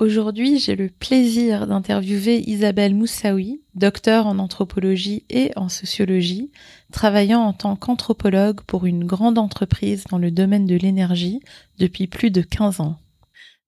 Aujourd'hui, 0.00 0.58
j'ai 0.58 0.76
le 0.76 0.88
plaisir 0.88 1.66
d'interviewer 1.66 2.42
Isabelle 2.48 2.94
Moussaoui, 2.94 3.60
docteur 3.74 4.26
en 4.26 4.38
anthropologie 4.38 5.24
et 5.28 5.52
en 5.56 5.68
sociologie, 5.68 6.50
travaillant 6.90 7.42
en 7.42 7.52
tant 7.52 7.76
qu'anthropologue 7.76 8.62
pour 8.62 8.86
une 8.86 9.04
grande 9.04 9.36
entreprise 9.36 10.04
dans 10.10 10.16
le 10.16 10.30
domaine 10.30 10.64
de 10.64 10.74
l'énergie 10.74 11.40
depuis 11.78 12.06
plus 12.06 12.30
de 12.30 12.40
15 12.40 12.80
ans. 12.80 12.96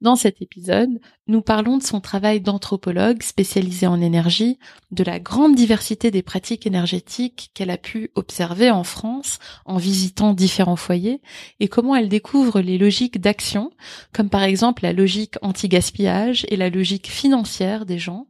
Dans 0.03 0.17
cet 0.17 0.43
épisode, 0.43 0.99
nous 1.29 1.43
parlons 1.43 1.79
de 1.79 1.83
son 1.85 2.01
travail 2.01 2.41
d'anthropologue 2.41 3.23
spécialisé 3.23 3.87
en 3.87 4.01
énergie, 4.01 4.59
de 4.91 5.05
la 5.05 5.21
grande 5.21 5.55
diversité 5.55 6.11
des 6.11 6.23
pratiques 6.23 6.67
énergétiques 6.67 7.53
qu'elle 7.55 7.71
a 7.71 7.77
pu 7.77 8.11
observer 8.17 8.73
en 8.73 8.83
France 8.83 9.39
en 9.65 9.77
visitant 9.77 10.35
différents 10.35 10.75
foyers 10.75 11.21
et 11.61 11.69
comment 11.69 11.95
elle 11.95 12.09
découvre 12.09 12.61
les 12.61 12.79
logiques 12.79 13.21
d'action, 13.21 13.71
comme 14.13 14.29
par 14.29 14.43
exemple 14.43 14.83
la 14.83 14.93
logique 14.93 15.37
anti-gaspillage 15.41 16.47
et 16.49 16.57
la 16.57 16.69
logique 16.69 17.09
financière 17.09 17.87
des 17.87 18.01
gens. 18.01 18.27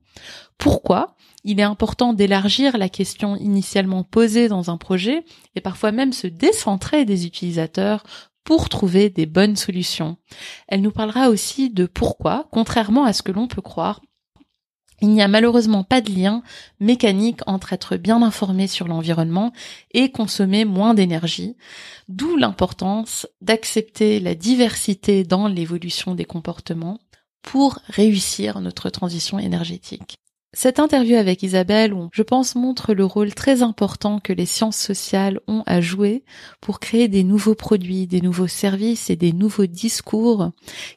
Pourquoi 0.59 1.17
il 1.45 1.59
est 1.59 1.65
important 1.65 2.13
d'élargir 2.13 2.77
la 2.77 2.91
question 2.91 3.35
initialement 3.37 4.05
posée 4.05 4.49
dans 4.49 4.71
un 4.71 4.77
projet 4.77 5.25
et 5.57 5.63
parfois 5.63 5.91
même 5.91 6.13
se 6.13 6.27
décentrer 6.27 7.07
des 7.07 7.27
utilisateurs 7.27 8.05
pour 8.45 8.69
trouver 8.69 9.11
des 9.11 9.27
bonnes 9.27 9.57
solutions. 9.57 10.17
Elle 10.69 10.83
nous 10.83 10.91
parlera 10.91 11.29
aussi 11.29 11.71
de 11.71 11.87
pourquoi, 11.87 12.49
contrairement 12.51 13.05
à 13.05 13.13
ce 13.13 13.23
que 13.23 13.33
l'on 13.33 13.49
peut 13.49 13.63
croire, 13.63 14.01
il 15.03 15.09
n'y 15.09 15.21
a 15.21 15.29
malheureusement 15.29 15.83
pas 15.83 16.01
de 16.01 16.13
lien 16.13 16.43
mécanique 16.79 17.41
entre 17.47 17.73
être 17.73 17.97
bien 17.97 18.23
informé 18.23 18.69
sur 18.69 18.87
l'environnement 18.87 19.53
et 19.93 20.13
consommer 20.13 20.65
moins 20.65 20.95
d'énergie, 20.95 21.57
d'où 22.09 22.37
l'importance 22.37 23.27
d'accepter 23.41 24.21
la 24.21 24.37
diversité 24.37 25.25
dans 25.25 25.49
l'évolution 25.49 26.15
des 26.15 26.25
comportements 26.25 27.01
pour 27.43 27.81
réussir 27.89 28.61
notre 28.61 28.91
transition 28.91 29.41
énergétique. 29.41 30.19
Cette 30.55 30.81
interview 30.81 31.17
avec 31.17 31.43
Isabelle, 31.43 31.95
je 32.13 32.23
pense, 32.23 32.57
montre 32.57 32.93
le 32.93 33.07
rôle 33.07 33.35
très 33.35 33.63
important 33.63 34.21
que 34.21 34.35
les 34.35 34.45
sciences 34.45 34.77
sociales 34.77 35.41
ont 35.49 35.63
à 35.65 35.81
jouer 35.81 36.25
pour 36.61 36.79
créer 36.79 37.09
des 37.09 37.25
nouveaux 37.25 37.55
produits, 37.55 38.07
des 38.07 38.21
nouveaux 38.21 38.49
services 38.49 39.09
et 39.09 39.17
des 39.17 39.33
nouveaux 39.33 39.65
discours 39.65 40.51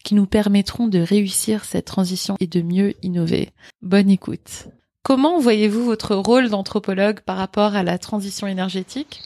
qui 0.04 0.14
nous 0.14 0.26
permettront 0.26 0.88
de 0.88 1.00
réussir 1.00 1.64
cette 1.64 1.86
transition 1.86 2.36
et 2.42 2.48
de 2.48 2.62
mieux 2.62 2.96
innover. 3.02 3.52
Bonne 3.82 4.10
écoute. 4.10 4.68
Comment 5.04 5.40
voyez-vous 5.40 5.86
votre 5.86 6.16
rôle 6.16 6.50
d'anthropologue 6.50 7.22
par 7.22 7.38
rapport 7.38 7.76
à 7.76 7.84
la 7.84 7.98
transition 7.98 8.48
énergétique? 8.48 9.22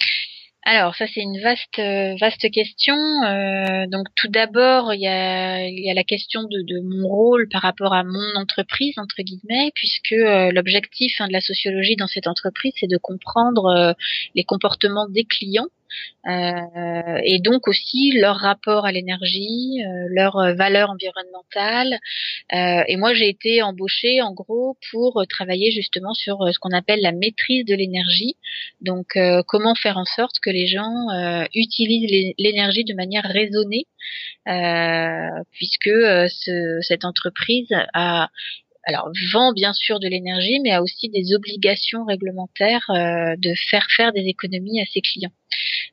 Alors 0.64 0.96
ça 0.96 1.06
c'est 1.08 1.22
une 1.22 1.40
vaste 1.42 1.80
vaste 2.20 2.52
question. 2.52 2.96
Euh, 2.96 3.88
donc 3.88 4.08
tout 4.16 4.28
d'abord 4.28 4.94
il 4.94 5.02
y 5.02 5.08
a, 5.08 5.68
y 5.68 5.90
a 5.90 5.94
la 5.94 6.04
question 6.04 6.44
de, 6.44 6.82
mon 6.84 7.08
rôle 7.08 7.48
par 7.50 7.62
rapport 7.62 7.94
à 7.94 8.04
mon 8.04 8.36
entreprise 8.36 8.98
entre 8.98 9.22
guillemets, 9.22 9.72
puisque 9.74 10.12
euh, 10.12 10.52
l'objectif 10.52 11.20
hein, 11.20 11.28
de 11.28 11.34
la 11.34 11.42
sociologie 11.42 11.96
dans 11.96 12.08
cette 12.08 12.28
entreprise 12.28 12.74
c'est 12.80 12.90
de 12.90 12.98
comprendre 12.98 13.66
euh, 13.68 13.94
les 14.36 14.44
comportements 14.44 15.08
des 15.08 15.24
clients 15.24 15.68
euh, 16.28 17.20
et 17.24 17.40
donc 17.40 17.68
aussi 17.68 18.12
leur 18.12 18.38
rapport 18.38 18.86
à 18.86 18.92
l'énergie, 18.92 19.82
euh, 19.84 20.08
leur 20.10 20.56
valeur 20.56 20.92
environnementale. 20.92 22.00
Euh, 22.54 22.84
et 22.88 22.98
moi, 22.98 23.14
j'ai 23.14 23.30
été 23.30 23.62
embauchée 23.62 24.22
en 24.22 24.34
gros 24.34 24.78
pour 24.92 25.24
travailler 25.30 25.72
justement 25.72 26.14
sur 26.14 26.40
ce 26.52 26.60
qu'on 26.60 26.72
appelle 26.72 27.02
la 27.02 27.12
maîtrise 27.12 27.66
de 27.66 27.76
l'énergie. 27.76 28.36
Donc, 28.82 29.18
comment 29.48 29.76
faire 29.76 29.98
en 29.98 30.06
sorte 30.06 30.40
que 30.42 30.50
les 30.50 30.68
gens 30.68 31.08
utilisent 31.54 32.34
l'énergie 32.38 32.84
de 32.84 32.94
manière 32.94 33.24
raisonnée, 33.24 33.86
puisque 35.52 35.90
ce, 35.90 36.80
cette 36.82 37.06
entreprise 37.06 37.70
a 37.94 38.30
alors 38.90 39.12
vend 39.32 39.54
bien 39.54 39.74
sûr 39.74 40.00
de 40.00 40.08
l'énergie, 40.08 40.60
mais 40.62 40.72
a 40.72 40.82
aussi 40.82 41.10
des 41.10 41.34
obligations 41.36 42.06
réglementaires 42.06 42.86
euh, 42.90 43.36
de 43.38 43.54
faire 43.70 43.86
faire 43.96 44.12
des 44.14 44.26
économies 44.28 44.82
à 44.82 44.86
ses 44.86 45.02
clients. 45.02 45.32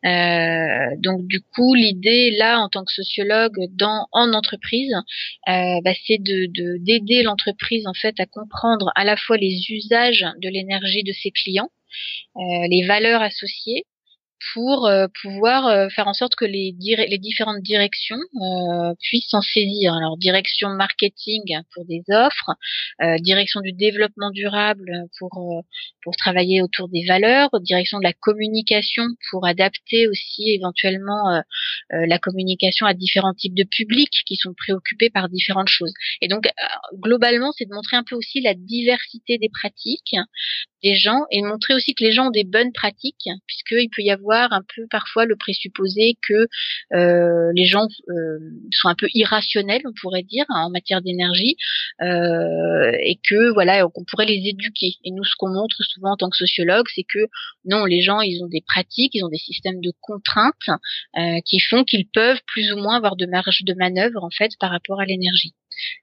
Euh, 0.05 0.97
donc 0.99 1.27
du 1.27 1.41
coup, 1.41 1.75
l'idée 1.75 2.31
là, 2.37 2.61
en 2.61 2.69
tant 2.69 2.85
que 2.85 2.93
sociologue 2.93 3.57
dans 3.73 4.07
en 4.13 4.33
entreprise, 4.33 4.95
euh, 5.49 5.81
bah, 5.85 5.93
c'est 6.07 6.19
de 6.19 6.47
d'aider 6.79 7.23
l'entreprise 7.23 7.87
en 7.87 7.95
fait 7.95 8.19
à 8.21 8.27
comprendre 8.27 8.93
à 8.95 9.05
la 9.05 9.17
fois 9.17 9.37
les 9.37 9.71
usages 9.71 10.27
de 10.41 10.49
l'énergie 10.49 11.03
de 11.03 11.13
ses 11.13 11.31
clients, 11.31 11.71
les 12.37 12.85
valeurs 12.87 13.23
associées, 13.23 13.85
pour 14.53 14.87
euh, 14.87 15.07
pouvoir 15.23 15.67
euh, 15.67 15.89
faire 15.89 16.09
en 16.09 16.13
sorte 16.13 16.35
que 16.35 16.45
les, 16.45 16.75
les 16.79 17.19
différentes 17.19 17.63
directions 17.63 18.17
euh, 18.17 18.95
puissent 19.01 19.31
s'en 19.31 19.41
saisir. 19.41 19.95
Alors 19.95 20.17
direction 20.17 20.69
marketing 20.71 21.43
pour 21.75 21.85
des 21.85 22.03
offres, 22.11 22.51
direction 23.21 23.61
du 23.61 23.73
développement 23.73 24.31
durable 24.31 25.05
pour 25.19 25.63
pour 26.03 26.17
travailler 26.17 26.63
autour 26.63 26.89
des 26.89 27.05
valeurs, 27.07 27.49
direction 27.61 27.99
de 27.99 28.05
la 28.05 28.13
communication 28.13 29.05
pour 29.31 29.47
adapter 29.47 30.09
aussi 30.09 30.51
éventuellement 30.51 31.43
la 31.91 32.19
communication 32.19 32.87
à 32.87 32.95
différents 32.95 33.35
types 33.35 33.55
de 33.55 33.65
publics 33.65 34.23
qui 34.27 34.37
sont 34.37 34.55
préoccupés 34.55 35.11
par 35.11 35.29
différentes 35.29 35.69
choses. 35.69 35.93
Et 36.21 36.29
donc 36.29 36.49
globalement, 36.95 37.53
c'est 37.53 37.67
de 37.67 37.75
montrer 37.75 37.97
un 37.97 38.05
peu 38.05 38.17
aussi 38.17 38.41
la 38.41 38.55
diversité 38.55 39.39
des 39.39 39.49
pratiques 39.49 40.17
des 40.83 40.95
gens 40.95 41.25
et 41.31 41.41
de 41.41 41.47
montrer 41.47 41.75
aussi 41.75 41.95
que 41.95 42.05
les 42.05 42.13
gens 42.13 42.29
ont 42.29 42.31
des 42.31 42.45
bonnes 42.45 42.73
pratiques 42.73 43.29
puisqu'il 43.47 43.91
peut 43.91 44.03
y 44.03 44.11
avoir 44.11 44.26
un 44.35 44.63
peu 44.63 44.87
parfois 44.91 45.25
le 45.25 45.37
présupposé 45.37 46.17
que 46.27 46.49
euh, 46.95 47.53
les 47.55 47.67
gens 47.67 47.87
euh, 48.09 48.39
sont 48.73 48.89
un 48.89 48.95
peu 48.95 49.09
irrationnels, 49.15 49.83
on 49.85 49.93
pourrait 50.01 50.23
dire, 50.23 50.45
en 50.49 50.71
matière 50.71 51.03
d'énergie, 51.03 51.57
euh, 52.03 52.93
et 53.01 53.19
que 53.29 53.53
voilà, 53.53 53.87
qu'on 53.89 54.05
pourrait 54.05 54.27
les 54.27 54.49
éduquer. 54.49 54.95
Et 55.05 55.11
nous, 55.11 55.25
ce 55.25 55.35
qu'on 55.39 55.51
montre 55.51 55.77
souvent 55.83 56.13
en 56.13 56.17
tant 56.17 56.31
que 56.31 56.37
sociologue, 56.37 56.87
c'est 56.95 57.05
que 57.09 57.27
non, 57.65 57.85
les 57.85 58.01
gens, 58.01 58.21
ils 58.21 58.43
ont 58.43 58.49
des 58.49 58.63
pratiques, 58.67 59.15
ils 59.15 59.25
ont 59.25 59.29
des 59.29 59.39
systèmes 59.39 59.81
de 59.81 59.93
contraintes 60.01 60.55
qui 61.45 61.61
font 61.61 61.85
qu'ils 61.85 62.09
peuvent 62.09 62.41
plus 62.47 62.73
ou 62.73 62.77
moins 62.77 62.97
avoir 62.97 63.17
de 63.17 63.27
marge 63.27 63.63
de 63.63 63.75
manœuvre 63.75 64.23
en 64.25 64.31
fait 64.31 64.53
par 64.59 64.71
rapport 64.71 65.01
à 65.01 65.07
l'énergie. 65.07 65.55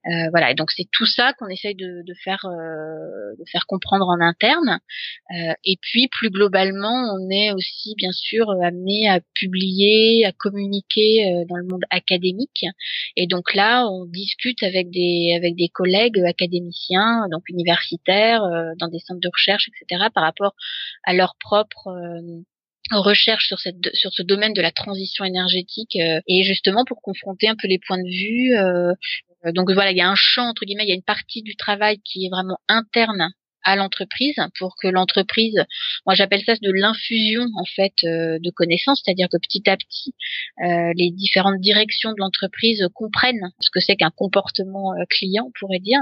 Euh, 0.08 0.30
voilà, 0.32 0.52
et 0.52 0.56
donc 0.56 0.72
c'est 0.72 0.88
tout 0.92 1.06
ça 1.06 1.34
qu'on 1.34 1.48
essaye 1.48 1.76
de, 1.76 2.04
de 2.06 2.14
faire 2.24 2.46
euh, 2.46 3.36
de 3.40 3.44
faire 3.52 3.66
comprendre 3.68 4.08
en 4.08 4.20
interne. 4.22 4.80
Euh, 5.32 5.54
et 5.64 5.78
puis 5.82 6.08
plus 6.08 6.30
globalement, 6.30 7.16
on 7.16 7.30
est 7.30 7.52
aussi 7.52 7.96
bien 7.98 8.12
sûr 8.12 8.50
amené 8.62 9.10
à 9.10 9.20
publier, 9.34 10.26
à 10.26 10.32
communiquer 10.32 11.44
dans 11.48 11.58
le 11.58 11.66
monde 11.66 11.84
académique. 11.90 12.66
Et 13.16 13.28
donc 13.28 13.54
là, 13.54 13.88
on 13.88 14.06
discute 14.06 14.64
avec 14.64 14.90
des 14.90 15.34
avec 15.36 15.56
des 15.56 15.70
collègues 15.70 16.20
académiciens, 16.20 17.28
donc 17.32 17.44
universitaires, 17.50 18.44
dans 18.78 18.88
des 18.88 19.00
centres 19.00 19.22
de 19.22 19.30
recherche, 19.32 19.70
etc., 19.70 20.10
par 20.14 20.24
rapport 20.24 20.56
à 21.04 21.14
leur 21.14 21.36
propre 21.40 21.90
recherche 22.92 23.48
sur 23.48 23.60
cette 23.60 23.94
sur 23.94 24.12
ce 24.12 24.24
domaine 24.24 24.54
de 24.54 24.62
la 24.62 24.72
transition 24.72 25.26
énergétique 25.26 25.96
et 25.96 26.44
justement 26.44 26.86
pour 26.86 27.02
confronter 27.02 27.48
un 27.48 27.56
peu 27.56 27.68
les 27.68 27.80
points 27.80 28.02
de 28.02 28.10
vue 28.10 28.56
euh, 28.56 28.94
donc 29.52 29.72
voilà, 29.72 29.92
il 29.92 29.98
y 29.98 30.02
a 30.02 30.10
un 30.10 30.16
champ 30.16 30.48
entre 30.50 30.66
guillemets, 30.66 30.84
il 30.86 30.90
y 30.90 30.94
a 30.94 30.96
une 30.96 31.04
partie 31.04 31.42
du 31.42 31.56
travail 31.56 32.00
qui 32.04 32.26
est 32.26 32.30
vraiment 32.30 32.58
interne 32.68 33.30
à 33.66 33.78
l'entreprise 33.78 34.36
pour 34.60 34.76
que 34.82 34.90
l'entreprise, 34.90 35.64
moi 36.06 36.16
j'appelle 36.16 36.44
ça 36.46 36.54
de 36.56 36.72
l'infusion 36.74 37.46
en 37.56 37.64
fait 37.64 37.94
euh, 38.04 38.38
de 38.40 38.50
connaissances, 38.50 39.02
c'est-à-dire 39.04 39.30
que 39.32 39.38
petit 39.38 39.70
à 39.70 39.78
petit 39.78 40.14
euh, 40.62 40.92
les 40.98 41.12
différentes 41.12 41.62
directions 41.62 42.12
de 42.12 42.18
l'entreprise 42.18 42.86
comprennent 42.94 43.52
ce 43.62 43.70
que 43.72 43.80
c'est 43.80 43.96
qu'un 43.96 44.12
comportement 44.12 44.92
client, 45.10 45.46
on 45.48 45.52
pourrait 45.58 45.80
dire. 45.80 46.02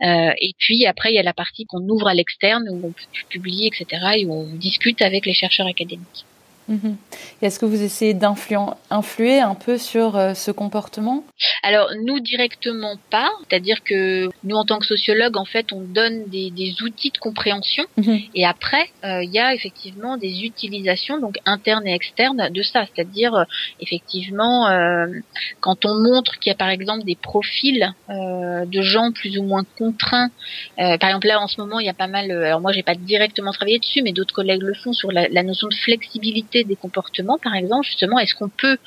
et 0.00 0.52
puis 0.58 0.86
après 0.86 1.10
il 1.12 1.16
y 1.16 1.18
a 1.18 1.24
la 1.24 1.34
partie 1.34 1.64
qu'on 1.64 1.86
ouvre 1.88 2.06
à 2.06 2.14
l'externe 2.14 2.68
où 2.70 2.86
on 2.86 2.94
publie 3.30 3.66
etc. 3.66 3.86
et 4.18 4.24
où 4.26 4.32
on 4.32 4.54
discute 4.54 5.02
avec 5.02 5.26
les 5.26 5.34
chercheurs 5.34 5.66
académiques. 5.66 6.24
Mhm. 6.68 6.96
Est-ce 7.42 7.58
que 7.58 7.66
vous 7.66 7.82
essayez 7.82 8.14
d'influer 8.14 9.40
un 9.40 9.54
peu 9.54 9.78
sur 9.78 10.12
ce 10.34 10.50
comportement? 10.50 11.24
Alors 11.62 11.88
nous 12.04 12.20
directement 12.20 12.96
pas, 13.10 13.30
c'est-à-dire 13.40 13.82
que 13.82 14.28
nous 14.44 14.56
en 14.56 14.64
tant 14.64 14.78
que 14.78 14.86
sociologues, 14.86 15.36
en 15.36 15.44
fait, 15.44 15.72
on 15.72 15.80
donne 15.80 16.24
des, 16.26 16.50
des 16.50 16.74
outils 16.82 17.10
de 17.10 17.18
compréhension. 17.18 17.84
Mhm. 17.96 18.20
et 18.34 18.46
après 18.46 18.90
il 19.02 19.30
y 19.32 19.38
a 19.38 19.54
effectivement 19.54 20.16
des 20.16 20.44
utilisations 20.44 21.18
donc 21.18 21.38
internes 21.46 21.86
et 21.86 21.94
externes 21.94 22.48
de 22.50 22.62
ça, 22.62 22.84
c'est-à-dire 22.86 23.44
effectivement 23.80 24.68
quand 25.60 25.84
on 25.84 25.94
montre 25.94 26.38
qu'il 26.38 26.50
y 26.50 26.54
a 26.54 26.56
par 26.56 26.68
exemple 26.68 27.04
des 27.04 27.16
profils 27.16 27.92
de 28.08 28.82
gens 28.82 29.12
plus 29.12 29.38
ou 29.38 29.42
moins 29.42 29.64
contraints, 29.78 30.30
par 30.76 31.08
exemple 31.10 31.26
là 31.26 31.40
en 31.40 31.48
ce 31.48 31.60
moment 31.60 31.80
il 31.80 31.86
y 31.86 31.90
a 31.90 31.94
pas 31.94 32.06
mal, 32.06 32.30
alors 32.30 32.60
moi 32.60 32.72
j'ai 32.72 32.82
pas 32.82 32.94
directement 32.94 33.52
travaillé 33.52 33.78
dessus, 33.78 34.02
mais 34.02 34.12
d'autres 34.12 34.34
collègues 34.34 34.62
le 34.62 34.74
font 34.74 34.92
sur 34.92 35.10
la, 35.12 35.28
la 35.28 35.42
notion 35.42 35.68
de 35.68 35.74
flexibilité 35.74 36.51
des 36.60 36.76
comportements, 36.76 37.38
par 37.38 37.54
exemple, 37.54 37.86
justement, 37.86 38.18
est-ce 38.18 38.34
qu'on 38.34 38.48
peut, 38.48 38.78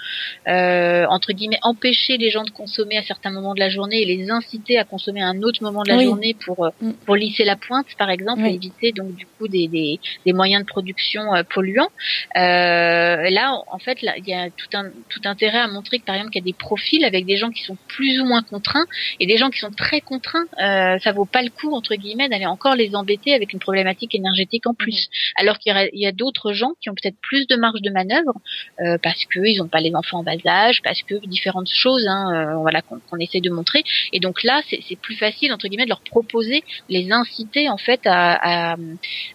euh, 0.48 1.06
entre 1.10 1.34
guillemets, 1.34 1.60
empêcher 1.64 2.18
les 2.18 2.30
gens 2.30 2.44
de 2.44 2.52
consommer 2.52 2.98
à 2.98 3.04
certains 3.04 3.32
moments 3.32 3.54
de 3.54 3.60
la 3.60 3.70
journée 3.70 4.02
et 4.02 4.06
les 4.06 4.30
inciter 4.32 4.78
à 4.78 4.84
consommer 4.84 5.22
à 5.22 5.28
un 5.28 5.42
autre 5.42 5.62
moment 5.62 5.84
de 5.84 5.90
la 5.90 6.04
journée 6.04 6.36
pour 6.46 6.66
euh, 6.66 6.70
mm. 6.82 6.94
pour 7.06 7.16
lisser 7.16 7.44
la 7.44 7.56
pointe, 7.56 7.88
par 7.98 8.10
exemple, 8.10 8.46
et 8.46 8.54
éviter 8.54 8.92
donc 8.92 9.16
du 9.16 9.26
coup 9.26 9.48
des, 9.48 9.68
des, 9.68 10.00
des 10.26 10.34
moyens 10.34 10.64
de 10.64 10.68
production 10.68 11.34
euh, 11.34 11.44
polluants? 11.44 11.90
Euh, 12.36 13.30
là, 13.30 13.54
en 13.68 13.80
fait, 13.80 14.00
il 14.02 14.28
y 14.28 14.34
a 14.34 14.50
tout 14.50 14.70
un 14.74 14.86
tout 15.10 15.22
intérêt 15.26 15.60
à 15.60 15.68
montrer 15.68 16.00
que 16.00 16.06
par 16.06 16.16
exemple, 16.16 16.32
qu'il 16.32 16.42
y 16.42 16.46
a 16.46 16.50
des 16.52 16.58
profils 16.58 17.04
avec 17.04 17.26
des 17.26 17.38
gens 17.38 17.50
qui 17.50 17.64
sont 17.64 17.78
plus 17.88 18.20
ou 18.22 18.26
moins 18.26 18.44
contraints 18.44 18.86
et 19.20 19.26
des 19.26 19.38
gens 19.38 19.50
qui 19.50 19.60
sont 19.60 19.72
très 19.72 20.02
contraints. 20.02 20.46
Euh, 20.62 20.98
ça 21.00 21.12
vaut 21.12 21.26
pas 21.26 21.42
le 21.42 21.50
coup 21.50 21.74
entre 21.74 21.96
guillemets 21.96 22.30
d'aller 22.30 22.46
encore 22.46 22.76
les 22.76 22.96
embêter 22.96 23.34
avec 23.34 23.54
une 23.54 23.60
problématique 23.60 24.16
énergétique 24.16 24.68
en 24.68 24.74
plus, 24.74 25.08
mm. 25.08 25.42
alors 25.42 25.60
qu'il 25.60 25.74
y 25.94 26.06
y 26.06 26.08
a 26.08 26.12
d'autres 26.12 26.54
gens 26.54 26.74
qui 26.82 26.90
ont 26.90 26.94
peut-être 26.94 27.20
plus 27.22 27.48
de 27.48 27.55
marge 27.58 27.82
de 27.82 27.90
manœuvre 27.90 28.34
euh, 28.82 28.98
parce 29.02 29.26
qu'ils 29.26 29.58
n'ont 29.58 29.68
pas 29.68 29.82
les 29.82 29.96
enfants 29.96 30.20
en 30.20 30.24
bas 30.24 30.36
âge, 30.46 30.82
parce 30.84 31.02
que 31.04 31.16
différentes 31.26 31.70
choses, 31.70 32.06
hein, 32.08 32.32
euh, 32.34 32.56
voilà, 32.58 32.82
qu'on 32.82 33.18
essaie 33.20 33.42
de 33.42 33.50
montrer. 33.50 33.84
Et 34.12 34.20
donc 34.20 34.44
là, 34.44 34.62
c'est 34.70 35.00
plus 35.00 35.16
facile 35.16 35.54
entre 35.54 35.68
guillemets 35.68 35.86
de 35.86 35.90
leur 35.90 36.02
proposer, 36.02 36.64
les 36.90 37.12
inciter 37.12 37.70
en 37.70 37.78
fait 37.78 38.02
à, 38.06 38.74
à, 38.74 38.76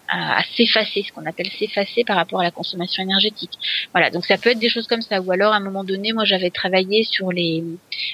à, 0.09 0.43
s'effacer, 0.55 1.03
ce 1.07 1.11
qu'on 1.11 1.25
appelle 1.25 1.49
s'effacer 1.59 2.03
par 2.03 2.15
rapport 2.15 2.41
à 2.41 2.43
la 2.43 2.51
consommation 2.51 3.03
énergétique. 3.03 3.51
Voilà, 3.93 4.09
donc 4.09 4.25
ça 4.25 4.37
peut 4.37 4.49
être 4.51 4.59
des 4.59 4.69
choses 4.69 4.87
comme 4.87 5.01
ça. 5.01 5.21
Ou 5.21 5.31
alors 5.31 5.53
à 5.53 5.57
un 5.57 5.61
moment 5.61 5.83
donné, 5.83 6.13
moi 6.13 6.25
j'avais 6.25 6.49
travaillé 6.49 7.03
sur 7.03 7.31
les, 7.31 7.63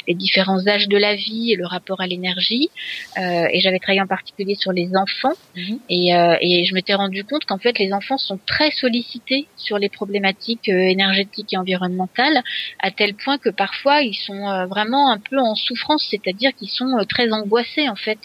les 0.08 0.14
différents 0.14 0.68
âges 0.68 0.88
de 0.88 0.98
la 0.98 1.16
vie 1.16 1.52
et 1.52 1.56
le 1.56 1.66
rapport 1.66 2.02
à 2.02 2.08
l'énergie, 2.08 2.70
euh, 3.18 3.48
et 3.52 3.60
j'avais 3.60 3.80
travaillé 3.80 4.02
en 4.02 4.08
particulier 4.08 4.56
sur 4.56 4.72
les 4.72 4.90
enfants. 4.96 5.34
Mhm. 5.56 5.80
Et, 5.90 6.16
euh, 6.16 6.38
et 6.42 6.66
je 6.66 6.74
m'étais 6.74 6.94
rendu 6.94 7.24
compte 7.24 7.46
qu'en 7.46 7.58
fait 7.58 7.78
les 7.80 7.94
enfants 7.94 8.18
sont 8.18 8.40
très 8.46 8.72
sollicités 8.72 9.48
sur 9.56 9.78
les 9.78 9.90
problématiques 9.98 10.70
euh, 10.70 10.94
énergétiques 10.96 11.54
et 11.54 11.58
environnementales, 11.58 12.44
à 12.80 12.92
tel 12.92 13.16
point 13.16 13.38
que 13.40 13.50
parfois 13.50 14.02
ils 14.02 14.20
sont 14.28 14.44
euh, 14.48 14.68
vraiment 14.68 15.12
un 15.12 15.18
peu 15.18 15.40
en 15.40 15.56
souffrance, 15.56 16.06
c'est-à-dire 16.12 16.52
qu'ils 16.56 16.70
sont 16.70 16.92
euh, 16.98 17.04
très 17.04 17.32
angoissés 17.32 17.90
en 17.90 17.96
fait. 17.96 18.24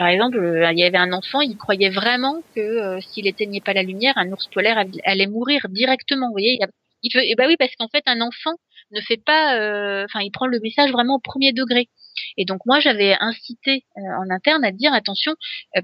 par 0.00 0.08
exemple, 0.08 0.38
il 0.72 0.78
y 0.78 0.84
avait 0.84 1.04
un 1.08 1.12
enfant, 1.12 1.40
il 1.40 1.56
croyait 1.56 1.90
vraiment 1.90 2.36
que 2.54 3.00
s'il 3.00 3.26
éteignait 3.26 3.60
pas 3.60 3.74
la 3.74 3.82
lumière, 3.82 4.14
un 4.16 4.30
ours 4.32 4.46
polaire 4.54 4.78
allait 5.04 5.26
mourir 5.26 5.60
directement. 5.68 6.26
Vous 6.28 6.38
voyez, 6.40 6.58
il 7.02 7.10
eh 7.14 7.34
bah 7.36 7.44
oui, 7.48 7.56
parce 7.58 7.74
qu'en 7.76 7.88
fait, 7.88 8.04
un 8.06 8.20
enfant 8.20 8.54
ne 8.92 9.00
fait 9.00 9.22
pas, 9.32 9.46
enfin, 10.04 10.20
il 10.20 10.30
prend 10.30 10.46
le 10.46 10.60
message 10.60 10.90
vraiment 10.92 11.16
au 11.16 11.20
premier 11.20 11.52
degré. 11.52 11.88
Et 12.36 12.44
donc 12.44 12.60
moi 12.66 12.78
j'avais 12.80 13.16
incité 13.20 13.84
en 13.96 14.28
interne 14.30 14.64
à 14.64 14.72
dire 14.72 14.92
attention, 14.92 15.32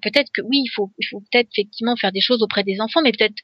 peut-être 0.02 0.30
que 0.32 0.42
oui 0.42 0.58
il 0.64 0.70
faut 0.74 0.90
il 0.98 1.06
faut 1.10 1.20
peut-être 1.20 1.48
effectivement 1.52 1.96
faire 1.96 2.12
des 2.12 2.20
choses 2.20 2.42
auprès 2.42 2.64
des 2.64 2.80
enfants, 2.80 3.02
mais 3.02 3.12
peut-être 3.12 3.40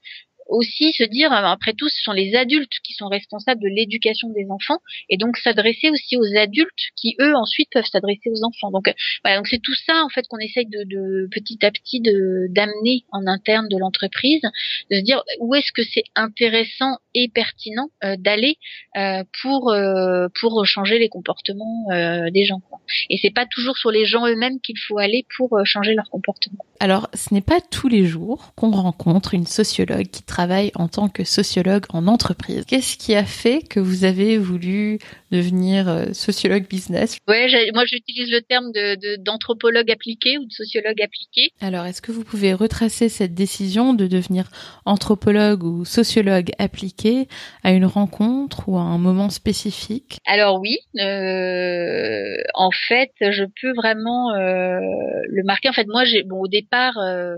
aussi 0.49 0.93
se 0.93 1.05
dire, 1.05 1.33
euh, 1.33 1.37
après 1.37 1.73
tout, 1.73 1.89
ce 1.89 2.03
sont 2.03 2.13
les 2.13 2.35
adultes 2.35 2.73
qui 2.83 2.93
sont 2.93 3.09
responsables 3.09 3.61
de 3.61 3.69
l'éducation 3.69 4.31
des 4.31 4.47
enfants, 4.51 4.79
et 5.09 5.17
donc 5.17 5.37
s'adresser 5.37 5.91
aussi 5.91 6.17
aux 6.17 6.37
adultes 6.37 6.91
qui 6.97 7.17
eux 7.21 7.35
ensuite 7.35 7.69
peuvent 7.73 7.87
s'adresser 7.87 8.31
aux 8.31 8.45
enfants. 8.45 8.71
Donc 8.71 8.89
euh, 8.89 8.93
voilà, 9.25 9.39
donc 9.39 9.49
c'est 9.49 9.63
tout 9.63 9.75
ça 9.75 10.05
en 10.05 10.09
fait 10.09 10.27
qu'on 10.29 10.39
essaye 10.39 10.67
de, 10.67 10.85
de, 10.85 11.29
petit 11.31 11.65
à 11.65 11.71
petit 11.71 12.01
de 12.01 12.47
d'amener 12.51 13.05
en 13.13 13.27
interne 13.27 13.69
de 13.69 13.77
l'entreprise, 13.79 14.43
de 14.91 14.97
se 14.97 15.03
dire 15.03 15.23
où 15.41 15.55
est-ce 15.55 15.73
que 15.73 15.83
c'est 15.83 16.05
intéressant 16.15 16.99
et 17.15 17.29
pertinent 17.29 17.89
euh, 18.03 18.17
d'aller 18.19 18.59
euh, 18.97 19.23
pour 19.43 19.71
euh, 19.71 20.29
pour 20.41 20.67
changer 20.67 20.99
les 20.99 21.09
comportements 21.09 21.87
des 22.33 22.45
gens. 22.45 22.61
Quoi. 22.61 22.81
Et 23.11 23.19
c'est 23.19 23.31
pas 23.31 23.47
toujours 23.47 23.77
sur 23.77 23.91
les 23.91 24.05
gens 24.05 24.27
eux-mêmes 24.27 24.61
qu'il 24.61 24.79
faut 24.79 24.99
aller 24.99 25.27
pour 25.37 25.59
changer 25.65 25.95
leur 25.95 26.09
comportement. 26.11 26.65
Alors, 26.81 27.09
ce 27.15 27.33
n'est 27.33 27.41
pas 27.41 27.61
tous 27.61 27.89
les 27.89 28.05
jours 28.05 28.53
qu'on 28.57 28.71
rencontre 28.71 29.35
une 29.35 29.47
sociologue 29.47 30.07
qui 30.07 30.23
travaille 30.35 30.73
en 30.75 30.89
tant 30.89 31.09
que 31.09 31.23
sociologue 31.23 31.85
en 31.91 32.09
entreprise. 32.09 32.65
Qu'est-ce 32.67 32.97
qui 32.97 33.15
a 33.15 33.25
fait 33.25 33.61
que 33.63 33.79
vous 33.79 34.05
avez 34.05 34.37
voulu 34.37 34.99
devenir 35.31 35.89
euh, 35.89 36.07
sociologue 36.13 36.67
business? 36.69 37.19
Ouais, 37.29 37.47
moi 37.73 37.85
j'utilise 37.85 38.33
le 38.33 38.41
terme 38.43 38.73
de, 38.73 39.17
d'anthropologue 39.23 39.93
appliqué 39.93 40.37
ou 40.39 40.45
de 40.45 40.53
sociologue 40.53 41.01
appliqué. 41.01 41.53
Alors, 41.61 41.87
est-ce 41.87 42.03
que 42.03 42.11
vous 42.11 42.25
pouvez 42.25 42.53
retracer 42.53 43.09
cette 43.09 43.35
décision 43.35 43.95
de 43.95 44.09
devenir 44.09 44.51
anthropologue 44.87 45.63
ou 45.63 45.85
sociologue 45.85 46.51
appliqué 46.59 47.29
à 47.63 47.71
une 47.71 47.87
rencontre 47.87 48.69
ou 48.69 48.77
à 48.77 48.83
un 48.83 48.99
moment 48.99 49.31
spécifique? 49.31 50.19
Alors 50.27 50.59
oui, 50.61 50.79
euh, 50.99 52.37
en 52.55 52.71
fait, 52.89 53.13
je 53.21 53.45
peux 53.61 53.73
vraiment 53.73 54.35
euh, 54.35 54.81
le 55.29 55.45
marquer. 55.45 55.69
En 55.69 55.73
fait, 55.73 55.87
moi, 55.87 56.05
j'ai 56.05 56.25
bon 56.25 56.41
au 56.41 56.49
départ. 56.49 56.99
Euh, 56.99 57.37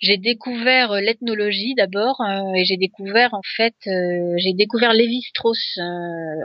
j'ai 0.00 0.16
découvert 0.16 0.92
euh, 0.92 1.00
l'ethnologie 1.00 1.74
d'abord 1.74 2.20
euh, 2.20 2.54
et 2.54 2.64
j'ai 2.64 2.76
découvert 2.76 3.34
en 3.34 3.42
fait 3.42 3.74
euh, 3.86 4.34
j'ai 4.36 4.52
découvert 4.52 4.92
Lévi-Strauss 4.92 5.78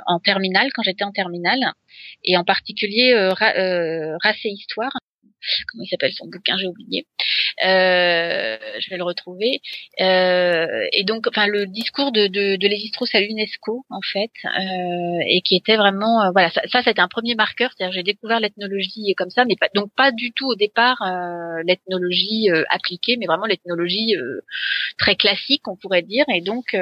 en 0.05 0.19
terminale 0.19 0.69
quand 0.73 0.83
j'étais 0.83 1.03
en 1.03 1.11
terminale 1.11 1.73
et 2.23 2.37
en 2.37 2.43
particulier 2.43 3.13
race 3.33 4.45
et 4.45 4.49
histoire 4.49 4.91
comment 5.71 5.83
il 5.83 5.87
s'appelle 5.87 6.13
son 6.13 6.27
bouquin, 6.27 6.57
j'ai 6.57 6.67
oublié. 6.67 7.05
Euh, 7.65 8.57
je 8.79 8.89
vais 8.89 8.97
le 8.97 9.03
retrouver. 9.03 9.61
Euh, 9.99 10.87
et 10.93 11.03
donc, 11.03 11.27
enfin, 11.27 11.47
le 11.47 11.65
discours 11.65 12.11
de, 12.11 12.27
de, 12.27 12.55
de 12.55 12.67
à 13.13 13.21
l'UNESCO, 13.21 13.85
en 13.89 14.01
fait, 14.01 14.31
euh, 14.45 15.19
et 15.27 15.41
qui 15.41 15.55
était 15.55 15.75
vraiment, 15.75 16.23
euh, 16.23 16.31
voilà, 16.31 16.49
ça, 16.49 16.61
ça, 16.67 16.81
c'était 16.83 17.01
un 17.01 17.07
premier 17.07 17.35
marqueur. 17.35 17.71
C'est-à-dire, 17.75 17.93
j'ai 17.93 18.03
découvert 18.03 18.39
l'ethnologie 18.39 19.13
comme 19.15 19.29
ça, 19.29 19.45
mais 19.45 19.55
pas, 19.55 19.69
donc 19.75 19.91
pas 19.95 20.11
du 20.11 20.31
tout 20.31 20.47
au 20.47 20.55
départ 20.55 21.01
euh, 21.01 21.61
l'ethnologie 21.65 22.49
appliquée, 22.69 23.17
mais 23.17 23.25
vraiment 23.25 23.45
l'ethnologie 23.45 24.15
très 24.97 25.15
classique, 25.15 25.67
on 25.67 25.75
pourrait 25.75 26.01
dire. 26.01 26.25
Et 26.33 26.41
donc, 26.41 26.75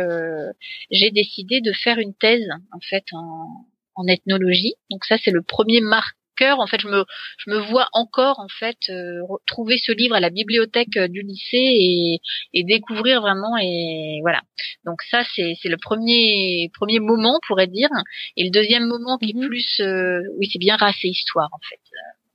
j'ai 0.92 1.12
décidé 1.12 1.62
de 1.62 1.72
faire 1.72 1.98
une 2.00 2.14
thèse, 2.14 2.48
en 2.72 2.80
fait, 2.80 3.06
en, 3.14 3.66
en 3.96 4.08
ethnologie. 4.08 4.76
Donc 4.90 5.06
ça, 5.06 5.18
c'est 5.18 5.32
le 5.32 5.42
premier 5.42 5.82
marqueur 5.82 6.14
en 6.42 6.68
fait, 6.68 6.80
je 6.82 6.88
me, 6.88 7.06
je 7.38 7.50
me 7.50 7.58
vois 7.60 7.88
encore 7.94 8.40
en 8.40 8.48
fait 8.48 8.78
euh, 8.90 9.22
trouver 9.46 9.78
ce 9.78 9.92
livre 9.92 10.16
à 10.16 10.20
la 10.20 10.30
bibliothèque 10.30 10.98
euh, 10.98 11.08
du 11.08 11.22
lycée 11.22 11.58
et, 11.58 12.20
et 12.54 12.64
découvrir 12.64 13.22
vraiment 13.22 13.58
et 13.58 14.20
voilà. 14.22 14.42
Donc 14.86 15.02
ça, 15.04 15.24
c'est, 15.36 15.54
c'est 15.62 15.70
le 15.70 15.78
premier 15.78 16.70
premier 16.74 17.00
moment, 17.00 17.36
on 17.38 17.48
pourrait 17.48 17.68
dire. 17.68 17.90
Et 18.36 18.44
le 18.44 18.50
deuxième 18.50 18.86
moment 18.86 19.18
qui 19.18 19.32
est 19.32 19.36
mhm. 19.36 19.48
plus, 19.48 19.80
euh, 19.80 20.22
oui, 20.38 20.50
c'est 20.52 20.60
bien 20.60 20.76
race 20.76 20.96
et 21.04 21.10
histoire 21.10 21.50
en 21.52 21.60
fait. 21.70 21.80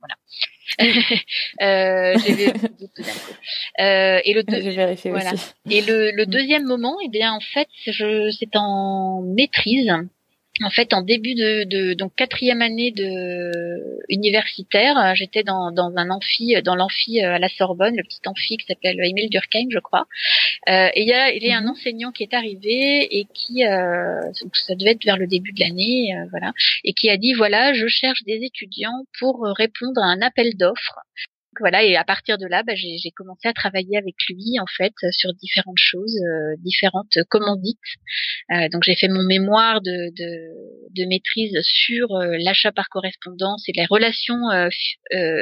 voilà. 0.00 0.14
euh, 1.62 2.14
euh, 3.80 4.21
et 4.25 4.32
le 4.32 5.11
voilà. 5.11 5.32
Aussi. 5.35 5.52
Et 5.71 5.82
le, 5.82 6.11
le 6.12 6.26
deuxième 6.26 6.64
moment, 6.64 6.97
eh 7.04 7.09
bien 7.09 7.32
en 7.32 7.40
fait, 7.40 7.68
je, 7.87 8.30
c'est 8.30 8.56
en 8.56 9.23
maîtrise 9.23 9.92
en 10.64 10.71
fait, 10.71 10.92
en 10.95 11.02
début 11.02 11.35
de, 11.35 11.64
de 11.64 11.95
donc 11.95 12.14
quatrième 12.14 12.62
année 12.62 12.90
de 12.90 13.50
universitaire, 14.09 14.99
euh, 14.99 15.14
j'étais 15.14 15.42
dans, 15.42 15.73
dans 15.73 15.92
un 15.97 16.11
amphi, 16.11 16.54
dans 16.62 16.75
l'amphi 16.75 17.23
euh, 17.23 17.35
à 17.35 17.38
la 17.38 17.49
Sorbonne, 17.49 17.97
le 17.97 18.02
petit 18.02 18.21
amphi 18.26 18.57
qui 18.57 18.66
s'appelle 18.66 19.00
Emile 19.00 19.31
Durkheim, 19.31 19.69
je 19.71 19.78
crois. 19.78 20.07
Euh, 20.69 20.88
et 20.95 21.02
il 21.02 21.09
y 21.09 21.12
a, 21.12 21.33
il 21.33 21.42
y 21.42 21.50
a 21.50 21.59
un 21.59 21.62
mhm. 21.62 21.71
enseignant 21.71 22.12
qui 22.12 22.23
est 22.23 22.35
arrivé 22.35 23.19
et 23.19 23.26
qui, 23.33 23.64
euh, 23.64 24.21
ça 24.66 24.75
devait 24.75 24.92
être 24.92 25.04
vers 25.04 25.16
le 25.16 25.26
début 25.26 25.52
de 25.52 25.61
l'année, 25.61 26.14
euh, 26.16 26.26
voilà, 26.31 26.52
et 26.85 26.92
qui 26.92 27.11
a 27.11 27.16
dit 27.16 27.33
voilà, 27.33 27.73
je 27.73 27.87
cherche 27.88 28.23
des 28.25 28.45
étudiants 28.45 29.04
pour 29.19 29.45
répondre 29.57 30.00
à 30.00 30.07
un 30.07 30.23
appel 30.23 30.57
d'offres 30.57 30.99
voilà, 31.61 31.85
et 31.85 31.97
à 31.97 32.04
partir 32.04 32.38
de 32.38 32.47
là, 32.47 32.62
bah, 32.62 32.75
j'ai 32.75 33.11
commencé 33.11 33.47
à 33.47 33.52
travailler 33.52 33.99
avec 33.99 34.14
lui 34.28 34.59
en 34.59 34.66
fait 34.66 34.94
sur 35.11 35.35
différentes 35.35 35.78
choses, 35.78 36.16
euh, 36.23 36.56
différentes 36.59 37.18
commandites. 37.28 37.78
Euh, 38.52 38.68
donc 38.71 38.82
j'ai 38.85 38.97
fait 38.97 39.09
mon 39.09 39.23
mémoire 39.25 39.82
de, 39.82 41.06
maîtrise 41.06 41.59
sur 41.62 42.12
euh, 42.12 42.37
l'achat 42.38 42.73
par 42.73 42.88
correspondance 42.88 43.68
et 43.68 43.73
les 43.75 43.85
relations 43.87 44.49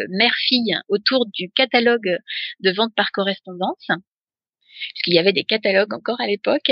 mère-fille 0.09 0.77
autour 0.89 1.27
du 1.27 1.51
catalogue 1.51 2.19
de 2.61 2.73
vente 2.73 2.93
par 2.97 3.13
correspondance 3.13 3.89
puisqu'il 4.95 5.15
y 5.15 5.19
avait 5.19 5.33
des 5.33 5.45
catalogues 5.45 5.93
encore 5.95 6.21
à 6.21 6.27
l'époque. 6.27 6.71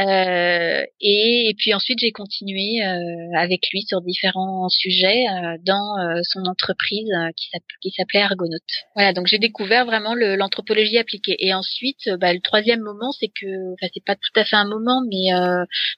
Euh, 0.00 0.82
et, 1.00 1.54
puis 1.58 1.74
ensuite, 1.74 1.98
j'ai 2.00 2.12
continué 2.12 2.82
euh, 2.82 3.36
avec 3.36 3.60
lui 3.72 3.82
sur 3.82 4.00
différents 4.00 4.68
sujets 4.68 5.26
euh, 5.28 5.56
dans 5.64 5.96
son 6.22 6.44
entreprise 6.46 7.10
qui 7.36 7.90
s'appelait 7.90 8.22
Argonaut. 8.22 8.58
Voilà, 8.94 9.12
donc 9.12 9.26
j'ai 9.26 9.38
découvert 9.38 9.86
vraiment 9.86 10.14
l'anthropologie 10.14 10.98
appliquée. 10.98 11.36
Et 11.38 11.54
ensuite, 11.54 12.08
bah, 12.20 12.32
le 12.32 12.40
troisième 12.40 12.80
moment, 12.80 13.12
c'est 13.12 13.28
que, 13.28 13.72
enfin, 13.74 13.88
c'est 13.92 14.04
pas 14.04 14.16
tout 14.16 14.40
à 14.40 14.44
fait 14.44 14.56
un 14.56 14.66
moment, 14.66 15.02
mais 15.10 15.32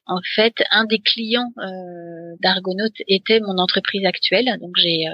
en 0.07 0.21
fait, 0.35 0.55
un 0.71 0.85
des 0.85 1.01
clients 1.01 1.53
d'Argonaut 2.41 2.91
était 3.09 3.41
mon 3.41 3.59
entreprise 3.59 4.05
actuelle. 4.05 4.57
Donc 4.61 4.73
j'ai, 4.77 5.05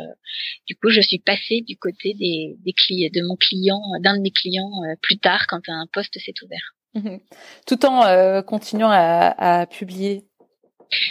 du 0.67 0.77
coup, 0.77 0.91
je 0.91 1.01
suis 1.01 1.19
passée 1.19 1.63
du 1.67 1.77
côté 1.77 2.15
des, 2.15 2.57
des 2.65 2.73
clients, 2.73 3.11
de 3.13 3.23
mon 3.23 3.37
client, 3.37 3.81
d'un 4.01 4.17
de 4.17 4.23
mes 4.23 4.31
clients 4.31 4.71
plus 5.03 5.19
tard 5.19 5.47
quand 5.49 5.61
un 5.69 5.87
poste 5.93 6.19
s'est 6.19 6.30
Mhm. 6.95 7.21
Tout 7.67 7.85
en 7.87 8.43
continuant 8.43 8.91
à, 8.91 9.61
à 9.63 9.67
publier 9.67 10.30